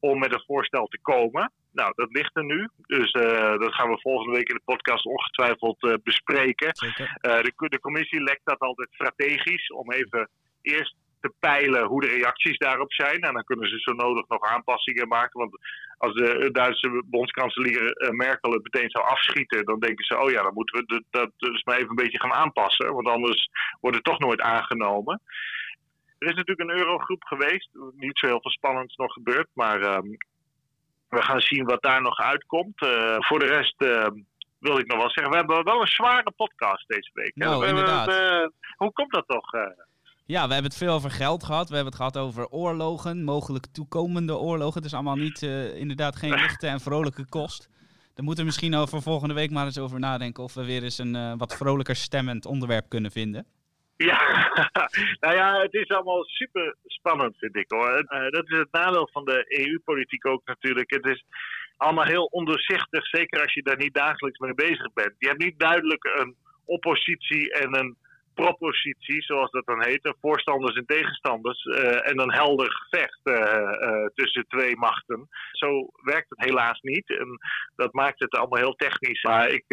om 0.03 0.19
met 0.19 0.33
een 0.33 0.45
voorstel 0.47 0.87
te 0.87 0.99
komen. 1.03 1.53
Nou, 1.73 1.93
dat 1.95 2.11
ligt 2.11 2.37
er 2.37 2.45
nu. 2.45 2.69
Dus 2.87 3.13
uh, 3.13 3.59
dat 3.59 3.75
gaan 3.75 3.91
we 3.91 4.01
volgende 4.01 4.37
week 4.37 4.49
in 4.49 4.55
de 4.55 4.73
podcast 4.73 5.07
ongetwijfeld 5.07 5.83
uh, 5.83 5.95
bespreken. 6.03 6.69
Uh, 6.69 7.41
de, 7.43 7.53
de, 7.57 7.81
commissie 7.81 8.23
lekt 8.23 8.41
dat 8.45 8.59
altijd 8.59 8.89
strategisch 8.93 9.69
om 9.73 9.93
even 9.93 10.29
eerst 10.63 10.97
te 11.21 11.33
peilen 11.41 11.87
hoe 11.87 12.01
de 12.01 12.09
reacties 12.09 12.59
daarop 12.59 12.93
zijn. 12.93 13.21
En 13.21 13.35
dan 13.35 13.45
kunnen 13.45 13.69
ze 13.69 13.79
zo 13.79 13.93
nodig 13.93 14.29
nog 14.29 14.43
aanpassingen 14.43 15.09
maken. 15.09 15.41
Want 15.41 15.59
als 15.99 16.15
de 16.15 16.49
Duitse 16.53 17.03
bondskanselier 17.07 17.93
eh, 17.93 18.11
Merkel 18.11 18.53
het 18.53 18.63
meteen 18.63 18.91
zou 18.91 19.05
afschieten, 19.05 19.65
dan 19.65 19.81
denken 19.81 20.05
ze: 20.05 20.19
oh 20.19 20.31
ja, 20.31 20.43
dan 20.43 20.55
moeten 20.55 20.85
we 20.87 21.05
dat 21.11 21.31
dus 21.37 21.63
maar 21.63 21.77
even 21.77 21.91
een 21.91 22.05
beetje 22.05 22.21
gaan 22.21 22.33
aanpassen. 22.33 22.95
Want 22.95 23.09
anders 23.09 23.49
wordt 23.81 23.97
het 23.97 24.05
toch 24.05 24.19
nooit 24.19 24.41
aangenomen. 24.41 25.21
Er 26.23 26.29
is 26.29 26.35
natuurlijk 26.35 26.71
een 26.71 26.79
eurogroep 26.79 27.25
geweest. 27.25 27.69
Niet 27.97 28.19
zo 28.19 28.27
heel 28.27 28.41
veel 28.41 28.51
spannends 28.51 28.97
nog 28.97 29.13
gebeurd. 29.13 29.49
Maar 29.53 29.83
um, 29.83 30.17
we 31.09 31.23
gaan 31.23 31.41
zien 31.41 31.65
wat 31.65 31.83
daar 31.83 32.03
nog 32.03 32.19
uitkomt. 32.19 32.83
Uh, 32.83 33.17
voor 33.19 33.39
de 33.39 33.47
rest. 33.47 33.75
Uh, 33.79 34.07
wil 34.59 34.79
ik 34.79 34.87
nog 34.87 34.99
wel 34.99 35.11
zeggen, 35.11 35.31
we 35.31 35.37
hebben 35.37 35.65
wel 35.65 35.81
een 35.81 35.87
zware 35.87 36.31
podcast 36.37 36.89
deze 36.89 37.11
week. 37.15 37.33
Nou, 37.35 37.67
inderdaad. 37.67 38.09
Uh, 38.09 38.49
hoe 38.77 38.93
komt 38.93 39.13
dat 39.13 39.25
toch? 39.27 39.51
Ja, 40.27 40.47
we 40.47 40.53
hebben 40.53 40.71
het 40.71 40.77
veel 40.77 40.95
over 40.95 41.11
geld 41.11 41.45
gehad. 41.45 41.69
We 41.69 41.75
hebben 41.75 41.93
het 41.93 42.03
gehad 42.03 42.19
over 42.19 42.49
oorlogen, 42.49 43.25
mogelijk 43.25 43.67
toekomende 43.73 44.37
oorlogen. 44.37 44.75
Het 44.75 44.85
is 44.85 44.95
allemaal 44.95 45.17
niet, 45.17 45.43
uh, 45.43 45.77
inderdaad 45.77 46.17
geen 46.17 46.35
lichte 46.45 46.67
en 46.67 46.81
vrolijke 46.81 47.29
kost. 47.29 47.69
Daar 48.15 48.25
moeten 48.25 48.45
we 48.45 48.51
misschien 48.51 48.75
over 48.75 49.03
volgende 49.03 49.35
week 49.35 49.51
maar 49.51 49.65
eens 49.65 49.79
over 49.79 49.99
nadenken 49.99 50.43
of 50.43 50.55
we 50.55 50.65
weer 50.65 50.83
eens 50.83 50.99
een 50.99 51.39
wat 51.39 51.57
vrolijker 51.57 51.97
stemmend 51.97 52.47
onderwerp 52.47 52.89
kunnen 52.89 53.11
vinden. 53.11 53.47
Ja, 53.97 54.21
nou 55.21 55.35
ja, 55.35 55.61
het 55.61 55.75
is 55.75 55.89
allemaal 55.89 56.25
super 56.25 56.77
spannend, 56.87 57.39
vind 57.39 57.57
ik 57.57 57.71
hoor. 57.71 58.05
Uh, 58.09 58.31
dat 58.31 58.51
is 58.51 58.59
het 58.59 58.73
nadeel 58.73 59.09
van 59.13 59.25
de 59.25 59.45
EU-politiek 59.49 60.27
ook 60.27 60.43
natuurlijk. 60.45 60.91
Het 60.91 61.07
is 61.07 61.25
allemaal 61.77 62.05
heel 62.05 62.25
ondoorzichtig, 62.25 63.07
zeker 63.07 63.43
als 63.43 63.55
je 63.55 63.63
daar 63.63 63.77
niet 63.77 63.95
dagelijks 63.95 64.39
mee 64.39 64.55
bezig 64.55 64.93
bent. 64.93 65.15
Je 65.19 65.29
hebt 65.29 65.43
niet 65.43 65.59
duidelijk 65.59 66.05
een 66.05 66.37
oppositie 66.65 67.53
en 67.53 67.77
een 67.77 67.97
propositie, 68.35 69.23
zoals 69.23 69.51
dat 69.51 69.67
dan 69.67 69.85
heet, 69.85 70.15
voorstanders 70.21 70.77
en 70.77 70.87
tegenstanders, 70.87 71.65
uh, 71.65 72.09
en 72.09 72.21
een 72.21 72.33
helder 72.33 72.73
gevecht 72.73 73.21
uh, 73.25 74.07
tussen 74.15 74.45
twee 74.49 74.77
machten. 74.77 75.29
Zo 75.53 75.91
werkt 76.03 76.29
het 76.29 76.45
helaas 76.45 76.81
niet 76.81 77.19
en 77.19 77.39
dat 77.77 77.93
maakt 77.93 78.21
het 78.21 78.37
allemaal 78.37 78.61
heel 78.61 78.75
technisch. 78.75 79.23
Maar 79.23 79.49
ik 79.49 79.65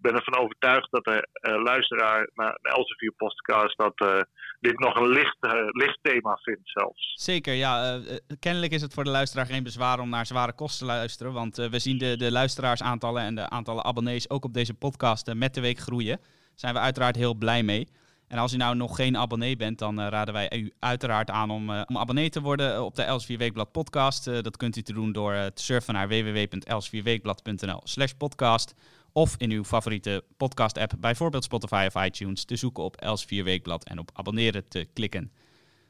ben 0.00 0.14
ervan 0.14 0.36
overtuigd 0.36 0.90
dat 0.90 1.04
de 1.04 1.28
luisteraar 1.62 2.30
naar 2.34 2.58
de 2.62 2.68
Elsevier 2.68 3.12
podcast 3.16 3.78
dat 3.78 4.26
dit 4.60 4.78
nog 4.78 4.94
een 4.94 5.08
licht, 5.08 5.36
licht 5.68 5.98
thema 6.02 6.38
vindt 6.42 6.60
zelfs. 6.70 7.12
Zeker, 7.14 7.54
ja. 7.54 8.00
kennelijk 8.40 8.72
is 8.72 8.82
het 8.82 8.94
voor 8.94 9.04
de 9.04 9.10
luisteraar 9.10 9.46
geen 9.46 9.62
bezwaar 9.62 10.00
om 10.00 10.08
naar 10.08 10.26
zware 10.26 10.52
kosten 10.52 10.86
te 10.86 10.92
luisteren, 10.92 11.32
want 11.32 11.56
we 11.56 11.78
zien 11.78 11.98
de, 11.98 12.16
de 12.16 12.32
luisteraarsaantallen 12.32 13.22
en 13.22 13.34
de 13.34 13.48
aantallen 13.48 13.84
abonnees 13.84 14.30
ook 14.30 14.44
op 14.44 14.54
deze 14.54 14.74
podcast 14.74 15.34
met 15.34 15.54
de 15.54 15.60
week 15.60 15.78
groeien. 15.78 16.16
Daar 16.16 16.26
zijn 16.54 16.74
we 16.74 16.80
uiteraard 16.80 17.16
heel 17.16 17.34
blij 17.34 17.62
mee. 17.62 17.88
En 18.28 18.38
als 18.38 18.52
u 18.52 18.56
nou 18.56 18.76
nog 18.76 18.96
geen 18.96 19.16
abonnee 19.16 19.56
bent, 19.56 19.78
dan 19.78 20.00
uh, 20.00 20.06
raden 20.08 20.34
wij 20.34 20.52
u 20.56 20.72
uiteraard 20.78 21.30
aan 21.30 21.50
om, 21.50 21.70
uh, 21.70 21.82
om 21.86 21.98
abonnee 21.98 22.30
te 22.30 22.40
worden 22.40 22.74
eh, 22.74 22.84
op 22.84 22.94
de 22.94 23.02
Els 23.02 23.24
4 23.24 23.38
Weekblad 23.38 23.72
podcast. 23.72 24.24
dat 24.24 24.56
kunt 24.56 24.76
u 24.76 24.82
te 24.82 24.92
doen 24.92 25.12
door 25.12 25.32
te 25.32 25.62
surfen 25.62 25.94
naar 25.94 26.08
www.els4weekblad.nl 26.08 27.80
slash 27.84 28.12
podcast. 28.12 28.74
Of 29.12 29.34
in 29.36 29.50
uw 29.50 29.64
favoriete 29.64 30.24
podcast 30.36 30.78
app, 30.78 30.92
bijvoorbeeld 30.98 31.44
Spotify 31.44 31.88
of 31.94 32.04
iTunes, 32.04 32.44
te 32.44 32.56
zoeken 32.56 32.84
op 32.84 32.96
Els 32.96 33.24
4 33.24 33.44
Weekblad 33.44 33.84
en 33.84 33.98
op 33.98 34.10
abonneren 34.12 34.68
te 34.68 34.88
klikken. 34.92 35.32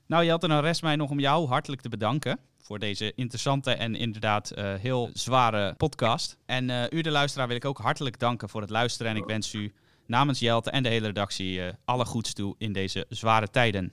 Nou 0.07 0.25
Jelte, 0.25 0.49
dan 0.49 0.61
rest 0.61 0.83
mij 0.83 0.97
nog 0.97 1.11
om 1.11 1.21
jou 1.21 1.49
hartelijk 1.49 1.83
te 1.83 1.89
bedanken 1.89 2.39
voor 2.63 2.79
deze 2.79 3.13
interessante 3.15 3.71
en 3.71 3.95
inderdaad 3.95 4.53
heel 4.81 5.11
zware 5.13 5.75
podcast. 5.75 6.39
En 6.47 6.89
u 6.91 7.01
de 7.01 7.11
luisteraar 7.11 7.47
wil 7.47 7.57
ik 7.57 7.65
ook 7.65 7.79
hartelijk 7.79 8.19
danken 8.19 8.49
voor 8.49 8.61
het 8.61 8.71
luisteren 8.71 9.13
en 9.13 9.19
ik 9.19 9.25
wens 9.25 9.55
u 9.55 9.73
namens 10.09 10.39
Jelte 10.39 10.71
en 10.71 10.83
de 10.83 10.89
hele 10.89 11.07
redactie 11.07 11.59
uh, 11.59 11.65
alle 11.85 12.05
goeds 12.05 12.33
toe 12.33 12.55
in 12.59 12.73
deze 12.73 13.07
zware 13.09 13.51
tijden. 13.51 13.93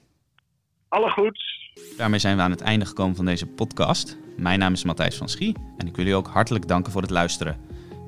Alle 0.88 1.10
goeds. 1.10 1.72
Daarmee 1.98 2.20
zijn 2.20 2.36
we 2.36 2.42
aan 2.42 2.52
het 2.52 2.62
einde 2.62 2.86
gekomen 2.86 3.16
van 3.16 3.26
deze 3.26 3.46
podcast. 3.46 4.18
Mijn 4.38 4.60
naam 4.60 4.74
is 4.74 4.84
Matthijs 4.84 5.18
van 5.18 5.30
Schie 5.30 5.56
en 5.78 5.88
ik 5.88 5.96
wil 5.96 6.06
u 6.06 6.12
ook 6.12 6.28
hartelijk 6.28 6.68
danken 6.68 6.92
voor 6.92 7.02
het 7.02 7.12
luisteren. 7.12 7.60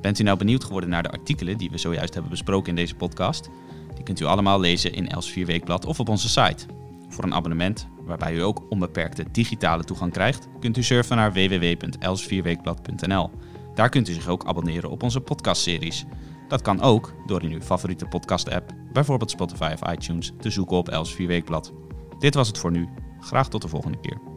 Bent 0.02 0.20
u 0.20 0.24
nou 0.24 0.38
benieuwd 0.38 0.64
geworden 0.64 0.90
naar 0.90 1.04
de 1.04 1.12
artikelen 1.12 1.58
die 1.58 1.70
we 1.70 1.78
zojuist 1.78 2.14
hebben 2.14 2.32
besproken 2.32 2.70
in 2.70 2.76
deze 2.76 2.96
podcast? 2.96 3.50
Die 3.96 4.04
kunt 4.04 4.20
u 4.20 4.26
allemaal 4.26 4.60
lezen 4.60 4.94
in 4.94 5.10
Els 5.10 5.32
4 5.32 5.46
Weekblad 5.46 5.86
of 5.86 6.00
op 6.00 6.10
onze 6.10 6.30
site. 6.30 6.66
Voor 7.10 7.24
een 7.24 7.34
abonnement, 7.34 7.88
waarbij 8.06 8.34
u 8.34 8.42
ook 8.42 8.66
onbeperkte 8.70 9.26
digitale 9.32 9.84
toegang 9.84 10.12
krijgt, 10.12 10.48
kunt 10.60 10.78
u 10.78 10.84
surfen 10.84 11.16
naar 11.16 11.34
www.els4weekblad.nl. 11.34 13.30
Daar 13.76 13.90
kunt 13.90 14.10
u 14.10 14.14
zich 14.14 14.28
ook 14.28 14.46
abonneren 14.46 14.90
op 14.90 15.04
onze 15.04 15.22
podcastseries. 15.22 16.06
Dat 16.48 16.62
kan 16.62 16.82
ook 16.82 17.14
door 17.26 17.44
in 17.44 17.52
uw 17.52 17.62
favoriete 17.62 18.06
podcast-app, 18.06 18.74
bijvoorbeeld 18.92 19.32
Spotify 19.32 19.76
of 19.82 19.92
iTunes, 19.92 20.34
te 20.40 20.50
zoeken 20.50 20.78
op 20.78 20.90
Els 20.90 21.16
4 21.16 21.28
Weekblad. 21.28 21.74
Dit 22.20 22.34
was 22.34 22.48
het 22.48 22.58
voor 22.58 22.72
nu. 22.72 22.88
Graag 23.20 23.50
tot 23.50 23.62
de 23.62 23.68
volgende 23.68 24.00
keer. 24.00 24.37